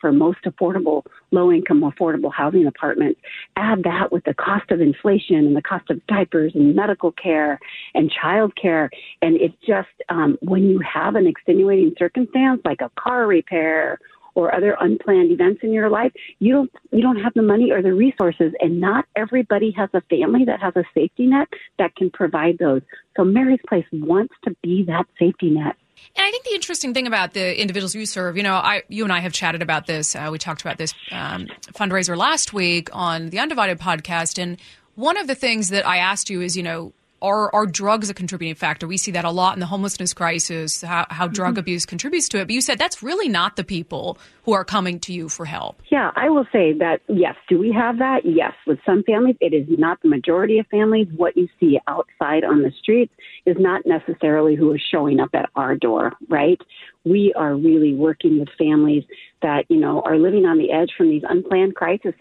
for 0.00 0.12
most 0.12 0.38
affordable 0.44 1.04
low 1.30 1.50
income 1.52 1.80
affordable 1.80 2.32
housing 2.32 2.66
apartments 2.66 3.20
add 3.56 3.82
that 3.84 4.10
with 4.10 4.24
the 4.24 4.34
cost 4.34 4.70
of 4.70 4.80
inflation 4.80 5.36
and 5.36 5.56
the 5.56 5.62
cost 5.62 5.90
of 5.90 6.04
diapers 6.06 6.52
and 6.54 6.74
medical 6.74 7.12
care 7.12 7.58
and 7.94 8.10
child 8.10 8.52
care 8.60 8.90
and 9.22 9.36
it's 9.36 9.56
just 9.66 9.88
um, 10.08 10.38
when 10.40 10.64
you 10.64 10.80
have 10.80 11.14
an 11.14 11.26
extenuating 11.26 11.92
circumstance 11.98 12.60
like 12.64 12.80
a 12.80 12.90
car 12.96 13.26
repair 13.26 13.98
or 14.38 14.54
other 14.54 14.76
unplanned 14.80 15.32
events 15.32 15.60
in 15.64 15.72
your 15.72 15.90
life, 15.90 16.12
you 16.38 16.52
don't 16.52 16.70
you 16.92 17.02
don't 17.02 17.20
have 17.20 17.34
the 17.34 17.42
money 17.42 17.72
or 17.72 17.82
the 17.82 17.92
resources 17.92 18.52
and 18.60 18.80
not 18.80 19.04
everybody 19.16 19.72
has 19.72 19.90
a 19.94 20.00
family 20.02 20.44
that 20.44 20.60
has 20.60 20.74
a 20.76 20.84
safety 20.94 21.26
net 21.26 21.48
that 21.78 21.96
can 21.96 22.08
provide 22.08 22.56
those. 22.58 22.82
So 23.16 23.24
Mary's 23.24 23.58
Place 23.68 23.84
wants 23.92 24.34
to 24.44 24.54
be 24.62 24.84
that 24.84 25.06
safety 25.18 25.50
net. 25.50 25.74
And 26.16 26.26
I 26.26 26.30
think 26.30 26.44
the 26.44 26.54
interesting 26.54 26.94
thing 26.94 27.06
about 27.06 27.32
the 27.32 27.60
individuals 27.60 27.94
you 27.94 28.06
serve, 28.06 28.36
you 28.36 28.42
know, 28.42 28.54
I, 28.54 28.82
you 28.88 29.04
and 29.04 29.12
I 29.12 29.20
have 29.20 29.32
chatted 29.32 29.62
about 29.62 29.86
this. 29.86 30.16
Uh, 30.16 30.28
we 30.30 30.38
talked 30.38 30.60
about 30.60 30.78
this 30.78 30.94
um, 31.12 31.46
fundraiser 31.72 32.16
last 32.16 32.52
week 32.52 32.88
on 32.92 33.30
the 33.30 33.38
Undivided 33.38 33.78
podcast, 33.78 34.42
and 34.42 34.58
one 34.94 35.16
of 35.16 35.26
the 35.26 35.34
things 35.34 35.68
that 35.68 35.86
I 35.86 35.98
asked 35.98 36.28
you 36.28 36.40
is, 36.40 36.56
you 36.56 36.62
know, 36.62 36.92
are, 37.20 37.54
are 37.54 37.66
drugs 37.66 38.10
a 38.10 38.14
contributing 38.14 38.54
factor? 38.54 38.86
We 38.86 38.96
see 38.96 39.12
that 39.12 39.24
a 39.24 39.30
lot 39.30 39.54
in 39.54 39.60
the 39.60 39.66
homelessness 39.66 40.14
crisis, 40.14 40.82
how, 40.82 41.06
how 41.10 41.26
drug 41.26 41.52
mm-hmm. 41.52 41.60
abuse 41.60 41.86
contributes 41.86 42.28
to 42.30 42.38
it. 42.38 42.46
But 42.46 42.54
you 42.54 42.60
said 42.60 42.78
that's 42.78 43.02
really 43.02 43.28
not 43.28 43.56
the 43.56 43.64
people 43.64 44.18
who 44.44 44.52
are 44.52 44.64
coming 44.64 44.98
to 45.00 45.12
you 45.12 45.28
for 45.28 45.44
help. 45.44 45.82
Yeah, 45.90 46.10
I 46.16 46.30
will 46.30 46.46
say 46.52 46.72
that, 46.78 47.00
yes. 47.08 47.34
Do 47.48 47.58
we 47.58 47.72
have 47.72 47.98
that? 47.98 48.20
Yes. 48.24 48.52
With 48.66 48.78
some 48.86 49.02
families, 49.02 49.36
it 49.40 49.52
is 49.52 49.66
not 49.78 50.00
the 50.02 50.08
majority 50.08 50.58
of 50.58 50.66
families. 50.68 51.08
What 51.16 51.36
you 51.36 51.48
see 51.60 51.78
outside 51.86 52.44
on 52.44 52.62
the 52.62 52.72
streets 52.78 53.12
is 53.46 53.56
not 53.58 53.82
necessarily 53.84 54.56
who 54.56 54.72
is 54.72 54.80
showing 54.90 55.20
up 55.20 55.30
at 55.34 55.50
our 55.54 55.76
door, 55.76 56.12
right? 56.28 56.60
We 57.04 57.32
are 57.34 57.54
really 57.54 57.94
working 57.94 58.38
with 58.38 58.48
families 58.58 59.04
that, 59.40 59.64
you 59.68 59.76
know, 59.76 60.02
are 60.04 60.18
living 60.18 60.44
on 60.46 60.58
the 60.58 60.72
edge 60.72 60.90
from 60.96 61.08
these 61.08 61.22
unplanned 61.28 61.74
crises. 61.74 62.14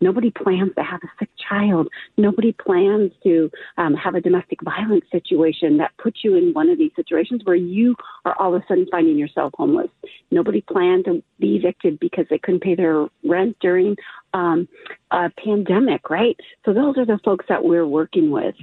Nobody 0.00 0.30
plans 0.30 0.72
to 0.76 0.82
have 0.82 1.00
a 1.02 1.08
sick 1.18 1.30
child. 1.48 1.88
Nobody 2.16 2.52
plans 2.52 3.12
to 3.22 3.50
um, 3.78 3.94
have 3.94 4.14
a 4.14 4.20
domestic 4.20 4.60
violence 4.62 5.04
situation 5.12 5.76
that 5.78 5.92
puts 6.02 6.24
you 6.24 6.34
in 6.34 6.52
one 6.52 6.68
of 6.68 6.78
these 6.78 6.92
situations 6.96 7.42
where 7.44 7.56
you 7.56 7.94
are 8.24 8.34
all 8.38 8.54
of 8.54 8.62
a 8.62 8.66
sudden 8.66 8.86
finding 8.90 9.16
yourself 9.16 9.52
homeless. 9.56 9.90
Nobody 10.30 10.60
planned 10.60 11.04
to 11.04 11.22
be 11.38 11.56
evicted 11.56 12.00
because 12.00 12.26
they 12.28 12.38
couldn't 12.38 12.62
pay 12.62 12.74
their 12.74 13.06
rent 13.24 13.56
during 13.60 13.96
um, 14.34 14.68
a 15.10 15.30
pandemic, 15.42 16.10
right? 16.10 16.36
So 16.64 16.72
those 16.72 16.98
are 16.98 17.06
the 17.06 17.20
folks 17.24 17.46
that 17.48 17.64
we're 17.64 17.86
working 17.86 18.30
with. 18.30 18.54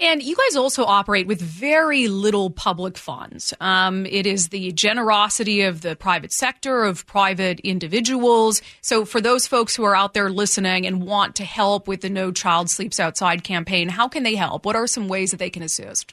And 0.00 0.22
you 0.22 0.34
guys 0.34 0.56
also 0.56 0.84
operate 0.84 1.26
with 1.26 1.40
very 1.40 2.08
little 2.08 2.50
public 2.50 2.98
funds. 2.98 3.54
Um, 3.60 4.06
it 4.06 4.26
is 4.26 4.48
the 4.48 4.72
generosity 4.72 5.62
of 5.62 5.82
the 5.82 5.94
private 5.94 6.32
sector, 6.32 6.82
of 6.84 7.06
private 7.06 7.60
individuals. 7.60 8.60
So, 8.80 9.04
for 9.04 9.20
those 9.20 9.46
folks 9.46 9.76
who 9.76 9.84
are 9.84 9.94
out 9.94 10.12
there 10.12 10.30
listening 10.30 10.86
and 10.86 11.06
want 11.06 11.36
to 11.36 11.44
help 11.44 11.86
with 11.86 12.00
the 12.00 12.10
No 12.10 12.32
Child 12.32 12.70
Sleeps 12.70 12.98
Outside 12.98 13.44
campaign, 13.44 13.88
how 13.88 14.08
can 14.08 14.24
they 14.24 14.34
help? 14.34 14.66
What 14.66 14.74
are 14.74 14.88
some 14.88 15.06
ways 15.06 15.30
that 15.30 15.36
they 15.38 15.50
can 15.50 15.62
assist? 15.62 16.12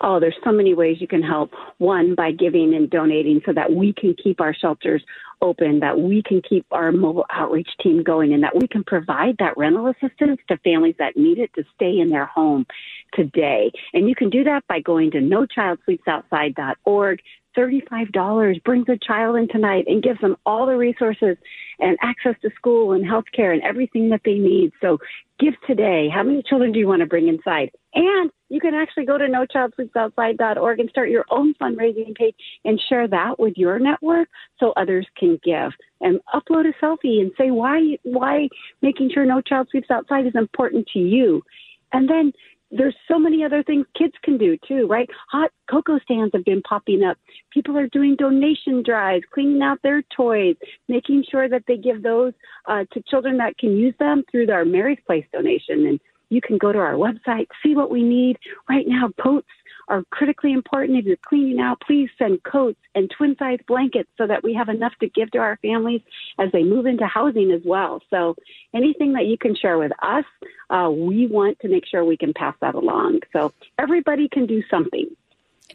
Oh, 0.00 0.18
there's 0.18 0.36
so 0.42 0.52
many 0.52 0.74
ways 0.74 0.96
you 1.00 1.08
can 1.08 1.22
help. 1.22 1.52
One, 1.78 2.14
by 2.14 2.32
giving 2.32 2.74
and 2.74 2.88
donating 2.88 3.42
so 3.44 3.52
that 3.52 3.72
we 3.72 3.92
can 3.92 4.14
keep 4.22 4.40
our 4.40 4.54
shelters 4.54 5.02
open, 5.44 5.80
that 5.80 6.00
we 6.00 6.22
can 6.22 6.40
keep 6.48 6.64
our 6.70 6.90
mobile 6.90 7.26
outreach 7.30 7.68
team 7.82 8.02
going, 8.02 8.32
and 8.32 8.42
that 8.42 8.56
we 8.56 8.66
can 8.66 8.82
provide 8.82 9.36
that 9.38 9.56
rental 9.56 9.88
assistance 9.88 10.40
to 10.48 10.56
families 10.58 10.96
that 10.98 11.16
need 11.16 11.38
it 11.38 11.52
to 11.54 11.64
stay 11.74 12.00
in 12.00 12.08
their 12.08 12.26
home 12.26 12.66
today. 13.12 13.70
And 13.92 14.08
you 14.08 14.14
can 14.14 14.30
do 14.30 14.44
that 14.44 14.66
by 14.68 14.80
going 14.80 15.10
to 15.12 15.18
nochildsleepsoutside.org. 15.18 17.20
$35 17.56 18.64
brings 18.64 18.88
a 18.88 18.98
child 18.98 19.36
in 19.36 19.46
tonight 19.46 19.84
and 19.86 20.02
gives 20.02 20.20
them 20.20 20.36
all 20.44 20.66
the 20.66 20.76
resources 20.76 21.36
and 21.78 21.96
access 22.02 22.34
to 22.42 22.50
school 22.56 22.92
and 22.92 23.06
health 23.06 23.26
care 23.32 23.52
and 23.52 23.62
everything 23.62 24.08
that 24.08 24.22
they 24.24 24.34
need. 24.34 24.72
So 24.80 24.98
give 25.38 25.54
today. 25.66 26.08
How 26.12 26.24
many 26.24 26.42
children 26.42 26.72
do 26.72 26.80
you 26.80 26.88
want 26.88 27.00
to 27.00 27.06
bring 27.06 27.28
inside? 27.28 27.70
And 27.94 28.30
you 28.54 28.60
can 28.60 28.72
actually 28.72 29.04
go 29.04 29.18
to 29.18 29.24
nochildsleepsoutside.org 29.24 30.78
and 30.78 30.88
start 30.88 31.10
your 31.10 31.24
own 31.28 31.54
fundraising 31.54 32.14
page 32.14 32.36
and 32.64 32.80
share 32.88 33.08
that 33.08 33.36
with 33.36 33.54
your 33.56 33.80
network 33.80 34.28
so 34.60 34.72
others 34.76 35.04
can 35.18 35.40
give. 35.42 35.72
And 36.00 36.20
upload 36.32 36.64
a 36.68 36.84
selfie 36.84 37.20
and 37.20 37.32
say 37.36 37.50
why 37.50 37.98
why 38.04 38.48
making 38.80 39.10
sure 39.12 39.26
no 39.26 39.40
child 39.40 39.66
sleeps 39.72 39.90
outside 39.90 40.26
is 40.26 40.36
important 40.36 40.86
to 40.92 41.00
you. 41.00 41.42
And 41.92 42.08
then 42.08 42.32
there's 42.70 42.94
so 43.08 43.18
many 43.18 43.42
other 43.44 43.64
things 43.64 43.86
kids 43.98 44.14
can 44.22 44.38
do 44.38 44.56
too, 44.68 44.86
right? 44.86 45.08
Hot 45.32 45.50
cocoa 45.68 45.98
stands 46.04 46.30
have 46.32 46.44
been 46.44 46.62
popping 46.62 47.02
up. 47.02 47.16
People 47.52 47.76
are 47.76 47.88
doing 47.88 48.14
donation 48.16 48.84
drives, 48.84 49.24
cleaning 49.32 49.62
out 49.62 49.78
their 49.82 50.02
toys, 50.16 50.54
making 50.88 51.24
sure 51.28 51.48
that 51.48 51.64
they 51.66 51.76
give 51.76 52.04
those 52.04 52.32
uh, 52.66 52.84
to 52.92 53.02
children 53.08 53.36
that 53.38 53.58
can 53.58 53.76
use 53.76 53.94
them 53.98 54.22
through 54.30 54.48
our 54.52 54.64
Mary's 54.64 54.98
Place 55.06 55.24
donation. 55.32 55.86
And 55.86 56.00
you 56.34 56.40
can 56.40 56.58
go 56.58 56.72
to 56.72 56.78
our 56.78 56.94
website, 56.94 57.46
see 57.62 57.74
what 57.74 57.90
we 57.90 58.02
need. 58.02 58.38
Right 58.68 58.86
now, 58.86 59.10
coats 59.22 59.48
are 59.88 60.02
critically 60.10 60.52
important. 60.52 60.98
If 60.98 61.04
you're 61.04 61.16
cleaning 61.16 61.60
out, 61.60 61.80
please 61.80 62.08
send 62.18 62.42
coats 62.42 62.78
and 62.94 63.10
twin 63.10 63.36
size 63.38 63.58
blankets 63.66 64.08
so 64.16 64.26
that 64.26 64.42
we 64.42 64.54
have 64.54 64.68
enough 64.68 64.94
to 65.00 65.08
give 65.08 65.30
to 65.32 65.38
our 65.38 65.58
families 65.58 66.00
as 66.38 66.50
they 66.52 66.62
move 66.62 66.86
into 66.86 67.06
housing 67.06 67.52
as 67.52 67.60
well. 67.64 68.00
So 68.10 68.34
anything 68.72 69.12
that 69.12 69.26
you 69.26 69.36
can 69.36 69.54
share 69.54 69.78
with 69.78 69.92
us, 70.02 70.24
uh, 70.70 70.90
we 70.90 71.26
want 71.26 71.58
to 71.60 71.68
make 71.68 71.86
sure 71.86 72.04
we 72.04 72.16
can 72.16 72.32
pass 72.32 72.54
that 72.60 72.74
along. 72.74 73.20
So 73.32 73.52
everybody 73.78 74.28
can 74.28 74.46
do 74.46 74.62
something. 74.70 75.14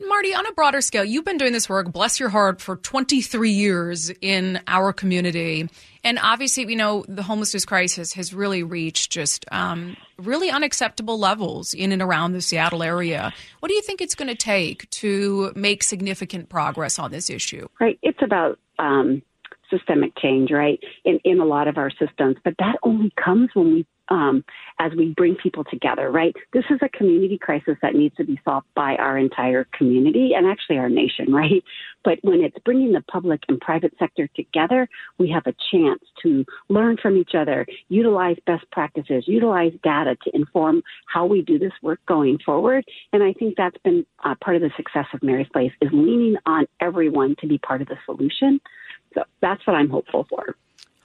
Marty, 0.01 0.33
on 0.33 0.45
a 0.45 0.53
broader 0.53 0.81
scale, 0.81 1.03
you've 1.03 1.25
been 1.25 1.37
doing 1.37 1.53
this 1.53 1.67
work, 1.67 1.91
bless 1.91 2.19
your 2.19 2.29
heart, 2.29 2.61
for 2.61 2.77
23 2.77 3.51
years 3.51 4.09
in 4.21 4.59
our 4.67 4.93
community. 4.93 5.69
And 6.03 6.17
obviously, 6.21 6.65
we 6.65 6.75
know, 6.75 7.03
the 7.07 7.23
homelessness 7.23 7.65
crisis 7.65 8.13
has 8.13 8.33
really 8.33 8.63
reached 8.63 9.11
just 9.11 9.45
um, 9.51 9.97
really 10.17 10.49
unacceptable 10.49 11.19
levels 11.19 11.73
in 11.73 11.91
and 11.91 12.01
around 12.01 12.31
the 12.31 12.41
Seattle 12.41 12.83
area. 12.83 13.33
What 13.59 13.69
do 13.69 13.75
you 13.75 13.81
think 13.81 13.99
it's 13.99 14.15
going 14.15 14.29
to 14.29 14.35
take 14.35 14.89
to 14.91 15.51
make 15.55 15.83
significant 15.83 16.49
progress 16.49 16.97
on 16.97 17.11
this 17.11 17.29
issue? 17.29 17.67
Right. 17.79 17.99
It's 18.01 18.21
about 18.21 18.57
um, 18.79 19.21
systemic 19.69 20.17
change, 20.17 20.51
right, 20.51 20.79
in, 21.05 21.19
in 21.23 21.39
a 21.39 21.45
lot 21.45 21.67
of 21.67 21.77
our 21.77 21.91
systems. 21.91 22.37
But 22.43 22.55
that 22.59 22.77
only 22.83 23.11
comes 23.23 23.49
when 23.53 23.73
we, 23.73 23.85
um, 24.09 24.43
as 24.79 24.91
we 24.93 25.13
bring 25.13 25.35
people 25.35 25.63
together, 25.63 26.11
right? 26.11 26.35
This 26.53 26.65
is 26.69 26.79
a 26.81 26.89
community 26.89 27.37
crisis 27.37 27.77
that 27.81 27.95
needs 27.95 28.15
to 28.17 28.23
be 28.23 28.39
solved 28.43 28.67
by 28.75 28.95
our 28.95 29.17
entire 29.17 29.65
community 29.65 30.31
and 30.35 30.47
actually 30.47 30.77
our 30.77 30.89
nation, 30.89 31.31
right? 31.33 31.63
But 32.03 32.19
when 32.21 32.41
it's 32.41 32.57
bringing 32.59 32.93
the 32.93 33.01
public 33.01 33.41
and 33.47 33.59
private 33.59 33.93
sector 33.99 34.27
together, 34.35 34.87
we 35.17 35.29
have 35.29 35.45
a 35.45 35.53
chance 35.71 36.01
to 36.23 36.45
learn 36.69 36.97
from 36.97 37.17
each 37.17 37.35
other, 37.35 37.65
utilize 37.89 38.37
best 38.45 38.69
practices, 38.71 39.25
utilize 39.27 39.73
data 39.83 40.15
to 40.23 40.35
inform 40.35 40.81
how 41.07 41.25
we 41.25 41.41
do 41.41 41.59
this 41.59 41.73
work 41.81 41.99
going 42.05 42.39
forward. 42.39 42.85
And 43.11 43.21
I 43.21 43.33
think 43.33 43.55
that's 43.57 43.77
been 43.83 44.05
uh, 44.23 44.35
part 44.41 44.55
of 44.55 44.61
the 44.61 44.71
success 44.77 45.05
of 45.13 45.21
Mary's 45.23 45.49
Place 45.51 45.71
is 45.81 45.89
leaning 45.91 46.35
on 46.45 46.67
everyone 46.79 47.35
to 47.41 47.47
be 47.47 47.57
part 47.57 47.81
of 47.81 47.87
the 47.87 47.97
solution. 48.05 48.61
So 49.13 49.23
that's 49.41 49.65
what 49.67 49.75
I'm 49.75 49.89
hopeful 49.89 50.25
for. 50.29 50.55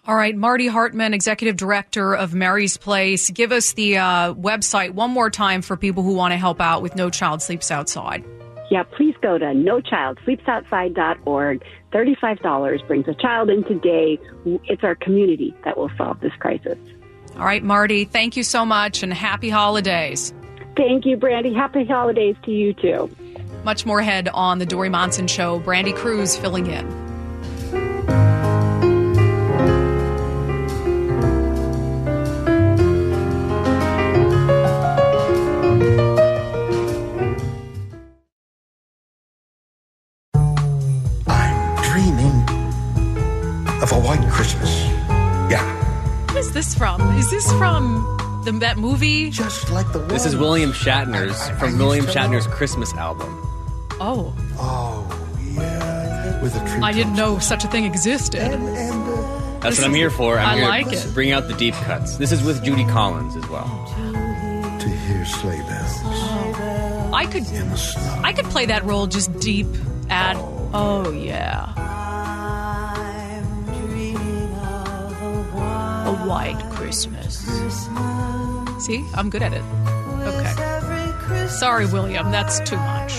All 0.06 0.14
right, 0.14 0.36
Marty 0.36 0.66
Hartman, 0.66 1.14
Executive 1.14 1.56
Director 1.56 2.14
of 2.14 2.34
Mary's 2.34 2.76
Place. 2.76 3.30
Give 3.30 3.52
us 3.52 3.72
the 3.72 3.96
uh, 3.96 4.34
website 4.34 4.90
one 4.90 5.10
more 5.10 5.30
time 5.30 5.62
for 5.62 5.78
people 5.78 6.02
who 6.02 6.12
want 6.12 6.32
to 6.32 6.36
help 6.36 6.60
out 6.60 6.82
with 6.82 6.94
No 6.94 7.08
Child 7.08 7.40
Sleeps 7.40 7.70
Outside. 7.70 8.22
Yeah, 8.70 8.82
please 8.82 9.14
go 9.22 9.38
to 9.38 9.46
nochildsleepsoutside.org. 9.46 11.64
$35 11.92 12.86
brings 12.86 13.08
a 13.08 13.14
child 13.14 13.48
in 13.48 13.64
today. 13.64 14.18
It's 14.64 14.84
our 14.84 14.94
community 14.94 15.54
that 15.64 15.78
will 15.78 15.90
solve 15.96 16.20
this 16.20 16.34
crisis. 16.38 16.76
All 17.36 17.46
right, 17.46 17.62
Marty, 17.62 18.04
thank 18.04 18.36
you 18.36 18.42
so 18.42 18.66
much 18.66 19.02
and 19.02 19.10
happy 19.12 19.48
holidays. 19.48 20.34
Thank 20.76 21.06
you, 21.06 21.16
Brandy. 21.16 21.54
Happy 21.54 21.86
holidays 21.86 22.36
to 22.44 22.50
you 22.50 22.74
too. 22.74 23.08
Much 23.64 23.86
more 23.86 24.00
ahead 24.00 24.28
on 24.28 24.58
The 24.58 24.66
Dori 24.66 24.90
Monson 24.90 25.28
Show. 25.28 25.60
Brandi 25.60 25.96
Kruse 25.96 26.36
filling 26.36 26.66
in. 26.66 27.03
Of 43.96 44.02
a 44.04 44.07
white 44.07 44.28
Christmas. 44.30 44.70
Yeah. 45.50 45.64
What 46.26 46.37
is 46.38 46.52
this 46.52 46.74
from? 46.74 47.00
Is 47.16 47.30
this 47.30 47.50
from 47.52 48.42
the, 48.44 48.52
that 48.61 48.76
movie? 48.78 49.30
Just 49.30 49.70
like 49.70 49.90
the 49.92 49.98
This 50.00 50.26
is 50.26 50.37
William 50.37 50.72
Shatner's 50.72 51.48
from 51.59 51.78
William 51.78 52.07
Shatner's 52.07 52.46
Christmas 52.46 52.92
album. 52.94 53.28
Oh, 54.00 54.35
Oh, 54.59 55.07
yeah. 55.54 56.42
With 56.42 56.54
a 56.57 56.61
tree. 56.68 56.80
I 56.83 56.92
didn't 56.92 57.14
know 57.14 57.38
such 57.38 57.64
a 57.64 57.68
thing 57.68 57.85
existed. 57.85 58.40
And, 58.40 58.68
and 58.68 59.09
uh, 59.09 59.59
That's 59.61 59.78
what 59.78 59.87
I'm 59.87 59.94
here 59.94 60.11
for. 60.11 60.38
I'm 60.38 60.48
I 60.48 60.57
here 60.59 60.68
like 60.68 60.88
to 60.90 60.96
it. 61.09 61.14
bring 61.14 61.30
out 61.33 61.48
the 61.48 61.54
deep 61.54 61.74
cuts. 61.74 62.16
This 62.16 62.33
is 62.33 62.42
with 62.42 62.62
Judy 62.64 62.85
Collins 62.85 63.37
as 63.37 63.48
well. 63.48 63.64
to 64.80 64.88
hear 64.88 65.24
sleigh 65.24 65.59
bells 65.59 66.00
I 67.14 67.26
could, 67.26 67.46
in 67.52 67.68
the 67.70 67.76
snow. 67.76 68.20
I 68.24 68.33
could 68.33 68.46
play 68.46 68.66
that 68.66 68.85
role 68.85 69.07
just 69.07 69.33
deep 69.38 69.68
at. 70.11 70.37
Oh 70.76 71.12
yeah. 71.12 71.72
White 76.14 76.59
Christmas. 76.70 77.38
See, 78.85 79.05
I'm 79.14 79.31
good 79.31 79.42
at 79.42 79.53
it. 79.53 79.62
Okay. 80.27 81.48
Sorry, 81.48 81.87
William, 81.87 82.31
that's 82.31 82.61
too 82.61 82.77
much. 82.77 83.14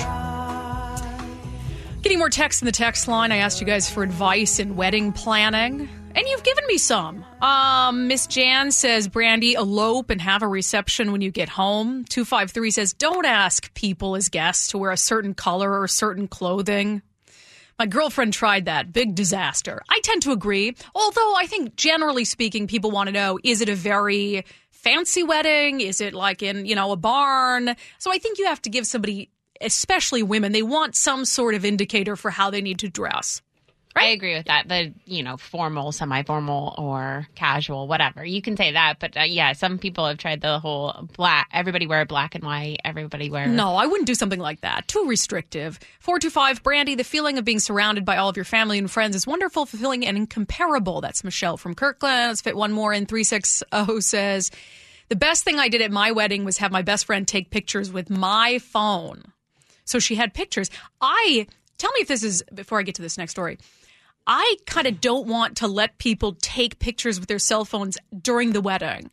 Getting 2.01 2.19
more 2.19 2.29
text 2.29 2.61
in 2.61 2.67
the 2.67 2.71
text 2.71 3.07
line. 3.07 3.31
I 3.31 3.37
asked 3.37 3.59
you 3.59 3.65
guys 3.65 3.89
for 3.89 4.03
advice 4.03 4.59
in 4.59 4.75
wedding 4.75 5.11
planning, 5.11 5.89
and 6.13 6.27
you've 6.27 6.43
given 6.43 6.63
me 6.67 6.77
some. 6.77 7.25
Um, 7.41 8.07
Miss 8.07 8.27
Jan 8.27 8.71
says, 8.71 9.07
Brandi, 9.07 9.55
elope 9.55 10.11
and 10.11 10.21
have 10.21 10.43
a 10.43 10.47
reception 10.47 11.11
when 11.11 11.21
you 11.21 11.31
get 11.31 11.49
home. 11.49 12.05
253 12.05 12.71
says, 12.71 12.93
don't 12.93 13.25
ask 13.25 13.73
people 13.73 14.15
as 14.15 14.29
guests 14.29 14.67
to 14.67 14.77
wear 14.77 14.91
a 14.91 14.97
certain 14.97 15.33
color 15.33 15.79
or 15.79 15.87
certain 15.87 16.27
clothing. 16.27 17.01
My 17.77 17.85
girlfriend 17.85 18.31
tried 18.31 18.65
that. 18.65 18.93
Big 18.93 19.15
disaster. 19.15 19.81
I 19.89 19.99
tend 20.01 20.21
to 20.23 20.31
agree. 20.31 20.75
Although 20.93 21.35
I 21.35 21.45
think 21.45 21.75
generally 21.75 22.23
speaking, 22.23 22.67
people 22.67 22.89
want 22.89 23.07
to 23.07 23.13
know 23.13 23.37
is 23.43 23.61
it 23.61 23.67
a 23.67 23.75
very 23.75 24.45
fancy 24.71 25.23
wedding? 25.23 25.81
Is 25.81 25.99
it 25.99 26.13
like 26.13 26.41
in, 26.41 26.65
you 26.65 26.75
know, 26.75 26.91
a 26.91 26.95
barn? 26.95 27.75
So 27.97 28.13
I 28.13 28.17
think 28.17 28.39
you 28.39 28.45
have 28.45 28.61
to 28.61 28.69
give 28.69 28.87
somebody, 28.87 29.29
especially 29.59 30.23
women, 30.23 30.53
they 30.53 30.63
want 30.63 30.95
some 30.95 31.25
sort 31.25 31.53
of 31.53 31.65
indicator 31.65 32.15
for 32.15 32.31
how 32.31 32.49
they 32.49 32.61
need 32.61 32.79
to 32.79 32.89
dress. 32.89 33.41
I 33.97 34.07
agree 34.07 34.35
with 34.35 34.47
that. 34.47 34.67
The 34.67 34.93
you 35.05 35.23
know 35.23 35.37
formal, 35.37 35.91
semi-formal, 35.91 36.75
or 36.77 37.27
casual, 37.35 37.87
whatever 37.87 38.25
you 38.25 38.41
can 38.41 38.57
say 38.57 38.73
that. 38.73 38.99
But 38.99 39.15
uh, 39.15 39.21
yeah, 39.21 39.53
some 39.53 39.77
people 39.77 40.05
have 40.05 40.17
tried 40.17 40.41
the 40.41 40.59
whole 40.59 41.07
black. 41.15 41.49
Everybody 41.53 41.87
wear 41.87 42.05
black 42.05 42.35
and 42.35 42.43
white. 42.43 42.77
Everybody 42.83 43.29
wear 43.29 43.47
No, 43.47 43.75
I 43.75 43.85
wouldn't 43.85 44.07
do 44.07 44.15
something 44.15 44.39
like 44.39 44.61
that. 44.61 44.87
Too 44.87 45.05
restrictive. 45.07 45.79
425 46.01 46.61
Brandi, 46.61 46.97
the 46.97 47.03
feeling 47.03 47.37
of 47.37 47.45
being 47.45 47.59
surrounded 47.59 48.03
by 48.03 48.17
all 48.17 48.27
of 48.27 48.35
your 48.35 48.45
family 48.45 48.77
and 48.77 48.91
friends 48.91 49.15
is 49.15 49.25
wonderful, 49.25 49.65
fulfilling, 49.65 50.05
and 50.05 50.17
incomparable. 50.17 50.99
That's 50.99 51.23
Michelle 51.23 51.57
from 51.57 51.73
Kirkland. 51.73 52.29
Let's 52.29 52.41
fit 52.41 52.55
one 52.57 52.73
more 52.73 52.93
in. 52.93 53.05
360 53.05 54.01
says, 54.01 54.51
The 55.07 55.15
best 55.15 55.45
thing 55.45 55.57
I 55.57 55.69
did 55.69 55.81
at 55.81 55.91
my 55.91 56.11
wedding 56.11 56.43
was 56.43 56.57
have 56.57 56.71
my 56.71 56.81
best 56.81 57.05
friend 57.05 57.25
take 57.25 57.49
pictures 57.49 57.91
with 57.91 58.09
my 58.09 58.59
phone. 58.59 59.23
So 59.85 59.99
she 59.99 60.15
had 60.15 60.33
pictures. 60.33 60.69
I, 60.99 61.47
tell 61.77 61.91
me 61.93 62.01
if 62.01 62.07
this 62.07 62.23
is, 62.23 62.43
before 62.53 62.79
I 62.79 62.83
get 62.83 62.95
to 62.95 63.01
this 63.01 63.17
next 63.17 63.31
story, 63.31 63.57
I 64.27 64.55
kind 64.65 64.87
of 64.87 64.99
don't 65.01 65.27
want 65.27 65.57
to 65.57 65.67
let 65.67 65.97
people 65.97 66.35
take 66.41 66.79
pictures 66.79 67.19
with 67.19 67.29
their 67.29 67.39
cell 67.39 67.65
phones 67.65 67.97
during 68.21 68.53
the 68.53 68.61
wedding. 68.61 69.11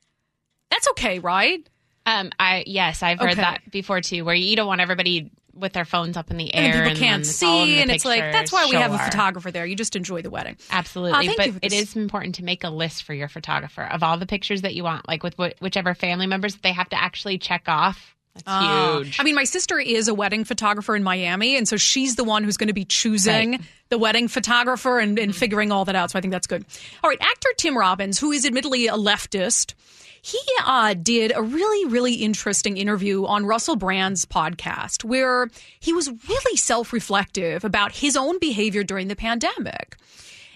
That's 0.71 0.89
okay, 0.91 1.19
right? 1.19 1.67
Um, 2.07 2.31
I 2.41 2.65
yes, 2.67 3.03
I've 3.03 3.19
heard 3.21 3.33
Okay. 3.33 3.41
that 3.43 3.71
before 3.71 4.01
too, 4.01 4.25
where 4.25 4.35
you 4.35 4.57
don't 4.57 4.67
want 4.67 4.81
everybody 4.81 5.31
with 5.55 5.75
their 5.75 5.85
phones 5.85 6.17
up 6.17 6.31
in 6.31 6.39
the 6.39 6.53
air 6.55 6.65
and 6.65 6.73
people 6.73 6.89
and 6.89 6.99
can't 6.99 7.11
then 7.25 7.31
it's 7.31 7.43
all 7.43 7.61
in 7.63 7.67
see, 7.67 7.81
and 7.83 7.91
it's 7.91 8.07
like 8.07 8.21
that's 8.33 8.51
why 8.51 8.67
we 8.71 8.77
have 8.77 8.93
a 8.95 8.99
photographer 8.99 9.51
there. 9.51 9.67
You 9.67 9.77
just 9.77 9.95
enjoy 9.95 10.23
the 10.23 10.31
wedding. 10.31 10.57
Absolutely, 10.71 11.29
Uh, 11.29 11.33
but 11.37 11.61
this. 11.61 11.73
is 11.75 11.95
important 11.95 12.37
to 12.37 12.45
make 12.45 12.65
a 12.65 12.71
list 12.71 13.03
for 13.03 13.13
your 13.13 13.29
photographer 13.29 13.83
of 13.83 14.03
all 14.03 14.17
the 14.17 14.25
pictures 14.27 14.63
that 14.63 14.75
you 14.75 14.83
want, 14.83 15.07
like 15.07 15.23
with 15.23 15.35
wh- 15.39 15.61
whichever 15.63 15.95
family 15.95 16.27
members 16.27 16.57
they 16.57 16.73
have 16.73 16.89
to 16.89 17.01
actually 17.01 17.37
check 17.37 17.65
off. 17.69 18.17
That's 18.35 18.45
Uh, 18.47 18.99
huge. 19.01 19.21
I 19.21 19.25
mean, 19.25 19.35
my 19.35 19.45
sister 19.45 19.79
is 19.79 20.09
a 20.09 20.15
wedding 20.15 20.45
photographer 20.45 20.97
in 20.97 21.03
Miami, 21.03 21.57
and 21.57 21.69
so 21.69 21.77
she's 21.77 22.17
the 22.17 22.25
one 22.25 22.45
who's 22.45 22.57
going 22.57 22.69
to 22.69 22.73
be 22.75 22.85
choosing 22.85 23.53
Right. 23.53 23.61
the 23.91 23.99
wedding 23.99 24.29
photographer 24.29 24.99
and, 24.99 25.19
and 25.19 25.37
figuring 25.37 25.71
all 25.71 25.85
that 25.85 25.95
out. 25.95 26.11
So 26.11 26.19
I 26.19 26.23
think 26.23 26.33
that's 26.33 26.47
good. 26.47 26.65
All 27.05 27.11
right, 27.11 27.19
actor 27.21 27.49
Tim 27.59 27.77
Robbins, 27.77 28.19
who 28.19 28.33
is 28.33 28.47
admittedly 28.47 28.87
a 28.87 28.95
leftist, 28.95 29.75
he 30.23 30.39
uh, 30.65 30.95
did 30.95 31.33
a 31.35 31.43
really, 31.43 31.85
really 31.91 32.15
interesting 32.15 32.77
interview 32.77 33.27
on 33.27 33.45
Russell 33.45 33.77
Brand's 33.77 34.25
podcast 34.25 35.05
where 35.05 35.51
he 35.81 35.93
was 35.93 36.09
really 36.29 36.57
self 36.57 36.93
reflective 36.93 37.65
about 37.65 37.93
his 37.93 38.17
own 38.17 38.39
behavior 38.39 38.83
during 38.85 39.09
the 39.09 39.17
pandemic. 39.17 39.97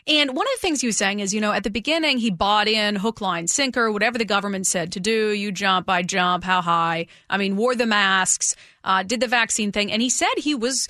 And 0.09 0.37
one 0.37 0.47
of 0.47 0.53
the 0.55 0.61
things 0.61 0.81
he 0.81 0.87
was 0.87 0.97
saying 0.97 1.19
is, 1.19 1.35
you 1.35 1.41
know, 1.41 1.53
at 1.53 1.65
the 1.65 1.71
beginning, 1.71 2.19
he 2.19 2.31
bought 2.31 2.69
in 2.69 2.95
hook, 2.95 3.21
line, 3.21 3.49
sinker, 3.49 3.91
whatever 3.91 4.19
the 4.19 4.25
government 4.25 4.67
said 4.67 4.93
to 4.93 5.01
do. 5.01 5.31
You 5.31 5.51
jump, 5.51 5.91
I 5.91 6.03
jump, 6.03 6.45
how 6.45 6.63
high? 6.63 7.07
I 7.29 7.39
mean, 7.39 7.57
wore 7.57 7.75
the 7.75 7.87
masks, 7.87 8.55
uh, 8.85 9.03
did 9.03 9.21
the 9.21 9.27
vaccine 9.27 9.73
thing. 9.73 9.91
And 9.91 10.01
he 10.01 10.09
said 10.09 10.33
he 10.37 10.55
was 10.55 10.89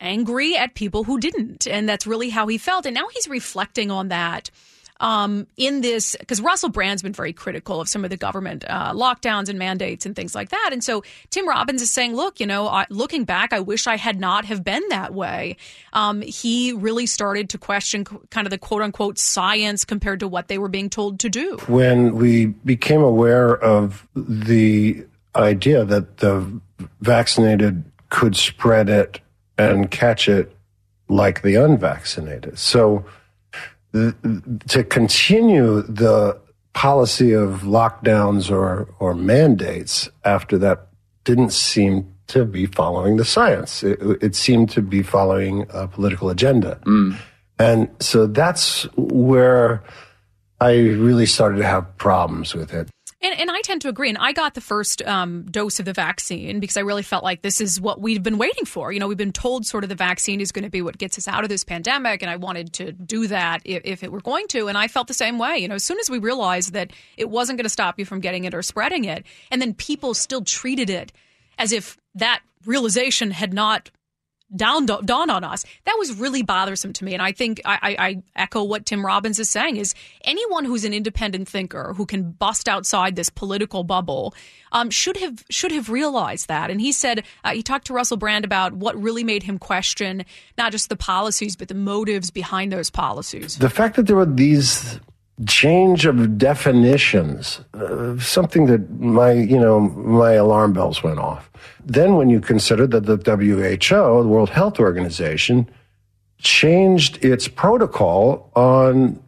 angry 0.00 0.56
at 0.56 0.74
people 0.74 1.04
who 1.04 1.20
didn't. 1.20 1.66
And 1.66 1.86
that's 1.86 2.06
really 2.06 2.30
how 2.30 2.46
he 2.46 2.56
felt. 2.56 2.86
And 2.86 2.94
now 2.94 3.08
he's 3.12 3.28
reflecting 3.28 3.90
on 3.90 4.08
that. 4.08 4.50
Um, 5.02 5.48
in 5.56 5.80
this, 5.80 6.16
because 6.18 6.40
Russell 6.40 6.68
Brand's 6.70 7.02
been 7.02 7.12
very 7.12 7.32
critical 7.32 7.80
of 7.80 7.88
some 7.88 8.04
of 8.04 8.10
the 8.10 8.16
government 8.16 8.64
uh, 8.68 8.92
lockdowns 8.92 9.48
and 9.48 9.58
mandates 9.58 10.06
and 10.06 10.14
things 10.14 10.34
like 10.34 10.50
that, 10.50 10.70
and 10.72 10.82
so 10.82 11.02
Tim 11.30 11.46
Robbins 11.48 11.82
is 11.82 11.90
saying, 11.90 12.14
"Look, 12.14 12.38
you 12.40 12.46
know, 12.46 12.68
I, 12.68 12.86
looking 12.88 13.24
back, 13.24 13.52
I 13.52 13.60
wish 13.60 13.86
I 13.88 13.96
had 13.96 14.20
not 14.20 14.44
have 14.44 14.62
been 14.62 14.82
that 14.90 15.12
way." 15.12 15.56
Um, 15.92 16.22
he 16.22 16.72
really 16.72 17.06
started 17.06 17.50
to 17.50 17.58
question 17.58 18.04
kind 18.04 18.46
of 18.46 18.52
the 18.52 18.58
quote 18.58 18.80
unquote 18.80 19.18
science 19.18 19.84
compared 19.84 20.20
to 20.20 20.28
what 20.28 20.46
they 20.48 20.58
were 20.58 20.68
being 20.68 20.88
told 20.88 21.18
to 21.20 21.28
do. 21.28 21.58
when 21.66 22.14
we 22.14 22.46
became 22.46 23.02
aware 23.02 23.56
of 23.56 24.06
the 24.14 25.04
idea 25.34 25.84
that 25.84 26.18
the 26.18 26.60
vaccinated 27.00 27.84
could 28.10 28.36
spread 28.36 28.88
it 28.88 29.20
and 29.58 29.90
catch 29.90 30.28
it 30.28 30.54
like 31.08 31.42
the 31.42 31.56
unvaccinated. 31.56 32.58
So 32.58 33.04
to 33.92 34.84
continue 34.84 35.82
the 35.82 36.40
policy 36.72 37.32
of 37.32 37.62
lockdowns 37.62 38.50
or, 38.50 38.88
or 38.98 39.14
mandates 39.14 40.08
after 40.24 40.56
that 40.58 40.88
didn't 41.24 41.52
seem 41.52 42.12
to 42.28 42.44
be 42.44 42.66
following 42.66 43.16
the 43.16 43.24
science. 43.24 43.82
It, 43.82 44.00
it 44.22 44.34
seemed 44.34 44.70
to 44.70 44.82
be 44.82 45.02
following 45.02 45.66
a 45.70 45.86
political 45.86 46.30
agenda. 46.30 46.80
Mm. 46.86 47.16
And 47.58 47.90
so 48.00 48.26
that's 48.26 48.84
where 48.96 49.82
I 50.60 50.72
really 50.76 51.26
started 51.26 51.58
to 51.58 51.66
have 51.66 51.96
problems 51.98 52.54
with 52.54 52.72
it. 52.72 52.88
And, 53.22 53.38
and 53.38 53.50
I 53.50 53.60
tend 53.60 53.82
to 53.82 53.88
agree. 53.88 54.08
And 54.08 54.18
I 54.18 54.32
got 54.32 54.54
the 54.54 54.60
first 54.60 55.00
um, 55.02 55.44
dose 55.44 55.78
of 55.78 55.84
the 55.84 55.92
vaccine 55.92 56.58
because 56.58 56.76
I 56.76 56.80
really 56.80 57.02
felt 57.02 57.22
like 57.22 57.42
this 57.42 57.60
is 57.60 57.80
what 57.80 58.00
we've 58.00 58.22
been 58.22 58.36
waiting 58.36 58.64
for. 58.64 58.92
You 58.92 58.98
know, 58.98 59.06
we've 59.06 59.16
been 59.16 59.32
told 59.32 59.64
sort 59.64 59.84
of 59.84 59.88
the 59.88 59.94
vaccine 59.94 60.40
is 60.40 60.50
going 60.50 60.64
to 60.64 60.70
be 60.70 60.82
what 60.82 60.98
gets 60.98 61.18
us 61.18 61.28
out 61.28 61.44
of 61.44 61.48
this 61.48 61.62
pandemic. 61.62 62.22
And 62.22 62.30
I 62.30 62.36
wanted 62.36 62.72
to 62.74 62.92
do 62.92 63.28
that 63.28 63.62
if, 63.64 63.82
if 63.84 64.02
it 64.02 64.10
were 64.10 64.20
going 64.20 64.48
to. 64.48 64.66
And 64.66 64.76
I 64.76 64.88
felt 64.88 65.06
the 65.06 65.14
same 65.14 65.38
way. 65.38 65.58
You 65.58 65.68
know, 65.68 65.76
as 65.76 65.84
soon 65.84 66.00
as 66.00 66.10
we 66.10 66.18
realized 66.18 66.72
that 66.72 66.92
it 67.16 67.30
wasn't 67.30 67.58
going 67.58 67.64
to 67.64 67.70
stop 67.70 67.98
you 67.98 68.04
from 68.04 68.20
getting 68.20 68.44
it 68.44 68.54
or 68.54 68.62
spreading 68.62 69.04
it, 69.04 69.24
and 69.50 69.62
then 69.62 69.74
people 69.74 70.14
still 70.14 70.42
treated 70.42 70.90
it 70.90 71.12
as 71.58 71.70
if 71.70 71.96
that 72.16 72.42
realization 72.66 73.30
had 73.30 73.52
not 73.54 73.90
dawned, 74.54 74.90
dawned 75.04 75.30
on 75.30 75.44
us. 75.44 75.64
That 75.84 75.96
was 75.98 76.14
really 76.14 76.42
bothersome 76.42 76.92
to 76.94 77.04
me. 77.04 77.14
And 77.14 77.22
I 77.22 77.32
think 77.32 77.60
I, 77.64 77.78
I, 77.82 78.06
I 78.06 78.22
echo 78.36 78.62
what 78.62 78.86
Tim 78.86 79.04
Robbins 79.04 79.38
is 79.38 79.50
saying 79.50 79.76
is 79.76 79.94
anyone 80.24 80.64
who's 80.64 80.84
an 80.84 80.94
independent 80.94 81.48
thinker 81.48 81.94
who 81.94 82.06
can 82.06 82.32
bust 82.32 82.68
outside 82.68 83.16
this 83.16 83.30
political 83.30 83.84
bubble 83.84 84.34
um, 84.72 84.90
should 84.90 85.16
have 85.18 85.44
should 85.50 85.72
have 85.72 85.90
realized 85.90 86.48
that. 86.48 86.70
And 86.70 86.80
he 86.80 86.92
said 86.92 87.24
uh, 87.44 87.52
he 87.52 87.62
talked 87.62 87.86
to 87.88 87.92
Russell 87.92 88.16
Brand 88.16 88.44
about 88.44 88.72
what 88.72 89.00
really 89.00 89.24
made 89.24 89.42
him 89.42 89.58
question 89.58 90.24
not 90.56 90.72
just 90.72 90.88
the 90.88 90.96
policies 90.96 91.56
but 91.56 91.68
the 91.68 91.74
motives 91.74 92.30
behind 92.30 92.72
those 92.72 92.90
policies. 92.90 93.58
The 93.58 93.70
fact 93.70 93.96
that 93.96 94.06
there 94.06 94.16
were 94.16 94.26
these 94.26 94.98
change 95.46 96.06
of 96.06 96.38
definitions, 96.38 97.60
uh, 97.74 98.18
something 98.18 98.66
that 98.66 98.90
my, 99.00 99.32
you 99.32 99.58
know, 99.58 99.80
my 99.80 100.32
alarm 100.32 100.72
bells 100.72 101.02
went 101.02 101.18
off. 101.18 101.50
Then 101.84 102.16
when 102.16 102.28
you 102.30 102.40
consider 102.40 102.86
that 102.88 103.06
the 103.06 103.16
WHO, 103.16 104.22
the 104.22 104.28
World 104.28 104.50
Health 104.50 104.78
Organization, 104.78 105.68
changed 106.38 107.24
its 107.24 107.48
protocol 107.48 108.50
on 108.54 109.22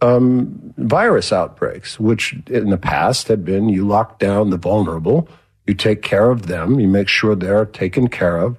um, 0.00 0.74
virus 0.76 1.32
outbreaks, 1.32 1.98
which 1.98 2.36
in 2.46 2.70
the 2.70 2.78
past 2.78 3.28
had 3.28 3.44
been 3.44 3.68
you 3.68 3.86
lock 3.86 4.18
down 4.18 4.50
the 4.50 4.56
vulnerable, 4.56 5.28
you 5.66 5.74
take 5.74 6.02
care 6.02 6.30
of 6.30 6.46
them, 6.46 6.78
you 6.78 6.88
make 6.88 7.08
sure 7.08 7.34
they're 7.34 7.66
taken 7.66 8.08
care 8.08 8.38
of, 8.38 8.56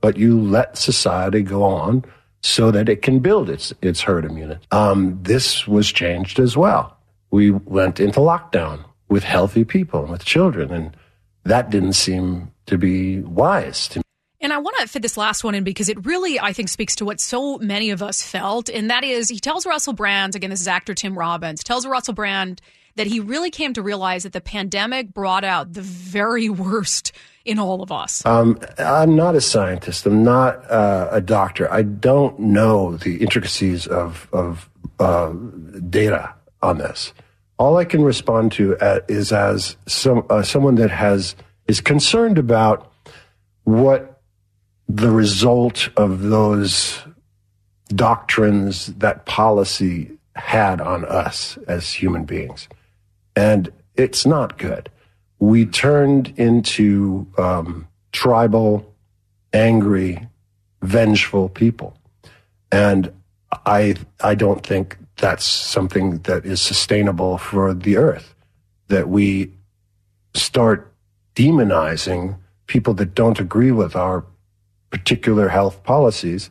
but 0.00 0.16
you 0.16 0.40
let 0.40 0.76
society 0.76 1.42
go 1.42 1.62
on 1.62 2.04
so 2.42 2.70
that 2.70 2.88
it 2.88 3.02
can 3.02 3.18
build 3.18 3.50
its 3.50 3.72
its 3.82 4.00
herd 4.00 4.24
immunity. 4.24 4.60
Um, 4.70 5.18
this 5.22 5.66
was 5.66 5.90
changed 5.90 6.38
as 6.38 6.56
well. 6.56 6.96
We 7.30 7.50
went 7.50 8.00
into 8.00 8.20
lockdown 8.20 8.84
with 9.08 9.24
healthy 9.24 9.64
people 9.64 10.04
with 10.06 10.24
children, 10.24 10.72
and 10.72 10.96
that 11.44 11.70
didn't 11.70 11.94
seem 11.94 12.52
to 12.66 12.78
be 12.78 13.20
wise 13.20 13.88
to 13.88 13.98
me. 13.98 14.02
And 14.42 14.54
I 14.54 14.58
want 14.58 14.76
to 14.78 14.88
fit 14.88 15.02
this 15.02 15.18
last 15.18 15.44
one 15.44 15.54
in 15.54 15.64
because 15.64 15.90
it 15.90 16.06
really, 16.06 16.40
I 16.40 16.54
think, 16.54 16.70
speaks 16.70 16.96
to 16.96 17.04
what 17.04 17.20
so 17.20 17.58
many 17.58 17.90
of 17.90 18.02
us 18.02 18.22
felt. 18.22 18.70
And 18.70 18.90
that 18.90 19.04
is, 19.04 19.28
he 19.28 19.38
tells 19.38 19.66
Russell 19.66 19.92
Brand, 19.92 20.34
again, 20.34 20.48
this 20.48 20.62
is 20.62 20.68
actor 20.68 20.94
Tim 20.94 21.18
Robbins, 21.18 21.62
tells 21.62 21.86
Russell 21.86 22.14
Brand 22.14 22.62
that 22.96 23.06
he 23.06 23.20
really 23.20 23.50
came 23.50 23.74
to 23.74 23.82
realize 23.82 24.22
that 24.22 24.32
the 24.32 24.40
pandemic 24.40 25.12
brought 25.12 25.44
out 25.44 25.74
the 25.74 25.82
very 25.82 26.48
worst 26.48 27.12
in 27.44 27.58
all 27.58 27.82
of 27.82 27.90
us. 27.90 28.24
Um, 28.26 28.58
I'm 28.78 29.16
not 29.16 29.34
a 29.34 29.40
scientist. 29.40 30.06
I'm 30.06 30.22
not 30.22 30.70
uh, 30.70 31.08
a 31.10 31.20
doctor. 31.20 31.72
I 31.72 31.82
don't 31.82 32.38
know 32.38 32.96
the 32.96 33.16
intricacies 33.18 33.86
of 33.86 34.28
of 34.32 34.68
uh, 34.98 35.32
data 35.88 36.34
on 36.62 36.78
this. 36.78 37.12
All 37.58 37.76
I 37.76 37.84
can 37.84 38.02
respond 38.02 38.52
to 38.52 38.76
uh, 38.78 39.00
is 39.08 39.32
as 39.32 39.76
some 39.86 40.24
uh, 40.30 40.42
someone 40.42 40.76
that 40.76 40.90
has 40.90 41.36
is 41.66 41.80
concerned 41.80 42.38
about 42.38 42.92
what 43.64 44.22
the 44.88 45.10
result 45.10 45.88
of 45.96 46.22
those 46.22 47.00
doctrines, 47.88 48.86
that 48.86 49.24
policy 49.26 50.10
had 50.36 50.80
on 50.80 51.04
us 51.04 51.58
as 51.68 51.92
human 51.92 52.24
beings, 52.24 52.68
and 53.36 53.72
it's 53.96 54.24
not 54.24 54.58
good 54.58 54.90
we 55.40 55.64
turned 55.64 56.34
into 56.36 57.26
um, 57.38 57.88
tribal, 58.12 58.94
angry, 59.52 60.28
vengeful 60.82 61.48
people. 61.48 61.96
And 62.70 63.12
I, 63.66 63.96
I 64.22 64.34
don't 64.34 64.64
think 64.64 64.98
that's 65.16 65.44
something 65.44 66.18
that 66.18 66.44
is 66.44 66.60
sustainable 66.60 67.38
for 67.38 67.74
the 67.74 67.96
earth, 67.96 68.34
that 68.88 69.08
we 69.08 69.52
start 70.34 70.92
demonizing 71.34 72.36
people 72.66 72.94
that 72.94 73.14
don't 73.14 73.40
agree 73.40 73.72
with 73.72 73.96
our 73.96 74.24
particular 74.90 75.48
health 75.48 75.82
policies 75.84 76.50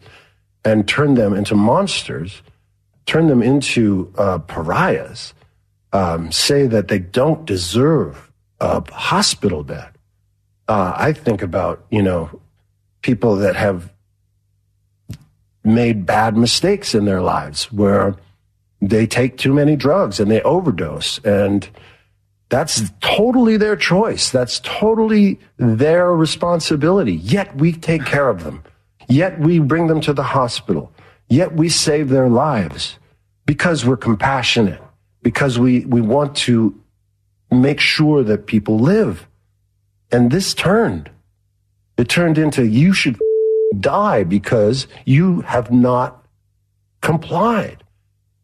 and 0.65 0.87
turn 0.87 1.13
them 1.13 1.33
into 1.33 1.55
monsters, 1.55 2.41
turn 3.05 3.27
them 3.27 3.41
into 3.41 4.11
uh, 4.17 4.39
pariahs, 4.39 5.33
um, 5.93 6.31
say 6.31 6.67
that 6.67 6.87
they 6.87 6.99
don't 6.99 7.45
deserve 7.45 8.28
a 8.59 8.83
hospital 8.91 9.63
bed. 9.63 9.89
Uh, 10.67 10.93
I 10.95 11.13
think 11.13 11.41
about, 11.41 11.85
you 11.89 12.01
know, 12.01 12.41
people 13.01 13.37
that 13.37 13.55
have 13.55 13.91
made 15.63 16.05
bad 16.05 16.37
mistakes 16.37 16.93
in 16.93 17.05
their 17.05 17.21
lives 17.21 17.71
where 17.71 18.15
they 18.81 19.05
take 19.05 19.37
too 19.37 19.53
many 19.53 19.75
drugs 19.75 20.19
and 20.19 20.29
they 20.29 20.41
overdose. 20.41 21.19
And 21.19 21.67
that's 22.49 22.89
totally 23.01 23.57
their 23.57 23.75
choice. 23.75 24.29
That's 24.29 24.59
totally 24.61 25.39
their 25.57 26.13
responsibility. 26.13 27.13
Yet 27.13 27.55
we 27.57 27.73
take 27.73 28.05
care 28.05 28.29
of 28.29 28.43
them. 28.43 28.63
Yet 29.07 29.39
we 29.39 29.59
bring 29.59 29.87
them 29.87 30.01
to 30.01 30.13
the 30.13 30.23
hospital. 30.23 30.91
Yet 31.29 31.53
we 31.53 31.69
save 31.69 32.09
their 32.09 32.29
lives 32.29 32.97
because 33.45 33.85
we're 33.85 33.97
compassionate, 33.97 34.81
because 35.21 35.59
we, 35.59 35.85
we 35.85 36.01
want 36.01 36.35
to 36.37 36.79
make 37.51 37.79
sure 37.79 38.23
that 38.23 38.45
people 38.45 38.79
live. 38.79 39.27
And 40.11 40.31
this 40.31 40.53
turned. 40.53 41.09
It 41.97 42.09
turned 42.09 42.37
into 42.37 42.65
you 42.65 42.93
should 42.93 43.19
die 43.79 44.23
because 44.23 44.87
you 45.05 45.41
have 45.41 45.71
not 45.71 46.25
complied. 47.01 47.83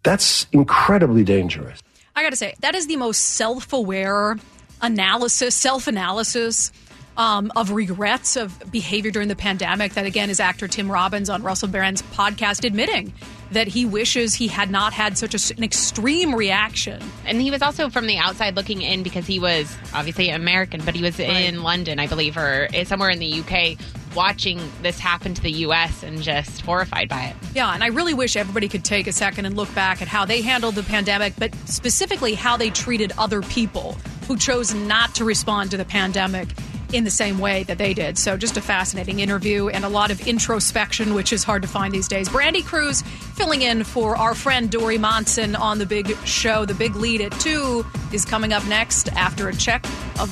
That's 0.03 0.45
incredibly 0.51 1.23
dangerous. 1.23 1.81
I 2.15 2.23
got 2.23 2.29
to 2.29 2.35
say, 2.35 2.55
that 2.59 2.75
is 2.75 2.87
the 2.87 2.95
most 2.95 3.19
self 3.19 3.73
aware 3.73 4.37
analysis, 4.81 5.55
self 5.55 5.87
analysis 5.87 6.71
um, 7.17 7.51
of 7.55 7.71
regrets 7.71 8.35
of 8.35 8.71
behavior 8.71 9.11
during 9.11 9.27
the 9.27 9.35
pandemic 9.35 9.93
that, 9.93 10.05
again, 10.05 10.29
is 10.29 10.39
actor 10.39 10.67
Tim 10.67 10.91
Robbins 10.91 11.29
on 11.29 11.43
Russell 11.43 11.69
Brand's 11.69 12.01
podcast 12.01 12.65
admitting 12.65 13.13
that 13.51 13.67
he 13.67 13.85
wishes 13.85 14.33
he 14.33 14.47
had 14.47 14.71
not 14.71 14.93
had 14.93 15.17
such 15.17 15.33
a, 15.33 15.55
an 15.55 15.63
extreme 15.63 16.33
reaction. 16.33 17.01
And 17.25 17.41
he 17.41 17.51
was 17.51 17.61
also 17.61 17.89
from 17.89 18.07
the 18.07 18.17
outside 18.17 18.55
looking 18.55 18.81
in 18.81 19.03
because 19.03 19.25
he 19.27 19.39
was 19.39 19.75
obviously 19.93 20.29
American, 20.29 20.83
but 20.83 20.95
he 20.95 21.01
was 21.01 21.19
right. 21.19 21.29
in 21.29 21.63
London, 21.63 21.99
I 21.99 22.07
believe, 22.07 22.37
or 22.37 22.67
eh, 22.73 22.83
somewhere 22.83 23.09
in 23.09 23.19
the 23.19 23.41
UK 23.41 23.77
watching 24.15 24.59
this 24.81 24.97
happen 24.97 25.33
to 25.33 25.41
the 25.41 25.51
US 25.51 26.01
and 26.01 26.21
just 26.21 26.61
horrified 26.61 27.09
by 27.09 27.25
it. 27.25 27.35
Yeah, 27.53 27.73
and 27.73 27.83
I 27.83 27.87
really 27.87 28.13
wish 28.13 28.35
everybody 28.35 28.69
could 28.69 28.85
take 28.85 29.07
a 29.07 29.11
second 29.11 29.45
and 29.45 29.55
look 29.55 29.73
back 29.75 30.01
at 30.01 30.07
how 30.07 30.25
they 30.25 30.41
handled 30.41 30.75
the 30.75 30.83
pandemic, 30.83 31.33
but 31.37 31.53
specifically 31.65 32.33
how 32.33 32.57
they 32.57 32.69
treated 32.69 33.11
other 33.17 33.41
people 33.41 33.97
who 34.27 34.37
chose 34.37 34.73
not 34.73 35.13
to 35.15 35.25
respond 35.25 35.71
to 35.71 35.77
the 35.77 35.85
pandemic 35.85 36.47
in 36.93 37.03
the 37.03 37.11
same 37.11 37.39
way 37.39 37.63
that 37.63 37.77
they 37.77 37.93
did. 37.93 38.17
So, 38.17 38.37
just 38.37 38.57
a 38.57 38.61
fascinating 38.61 39.19
interview 39.19 39.67
and 39.69 39.85
a 39.85 39.89
lot 39.89 40.11
of 40.11 40.27
introspection, 40.27 41.13
which 41.13 41.33
is 41.33 41.43
hard 41.43 41.61
to 41.61 41.67
find 41.67 41.93
these 41.93 42.07
days. 42.07 42.29
Brandi 42.29 42.63
Kruse 42.63 43.01
filling 43.35 43.61
in 43.61 43.83
for 43.83 44.15
our 44.15 44.35
friend 44.35 44.69
Dori 44.69 44.97
Monson 44.97 45.55
on 45.55 45.79
the 45.79 45.85
big 45.85 46.15
show. 46.25 46.65
The 46.65 46.73
big 46.73 46.95
lead 46.95 47.21
at 47.21 47.31
2 47.39 47.85
is 48.13 48.25
coming 48.25 48.53
up 48.53 48.65
next 48.67 49.09
after 49.13 49.49
a 49.49 49.55
check 49.55 49.85
of 50.19 50.29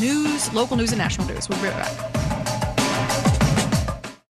news, 0.00 0.52
local 0.52 0.76
news, 0.76 0.92
and 0.92 0.98
national 0.98 1.26
news. 1.28 1.48
We'll 1.48 1.60
be 1.60 1.68
right 1.68 1.76
back. 1.76 2.39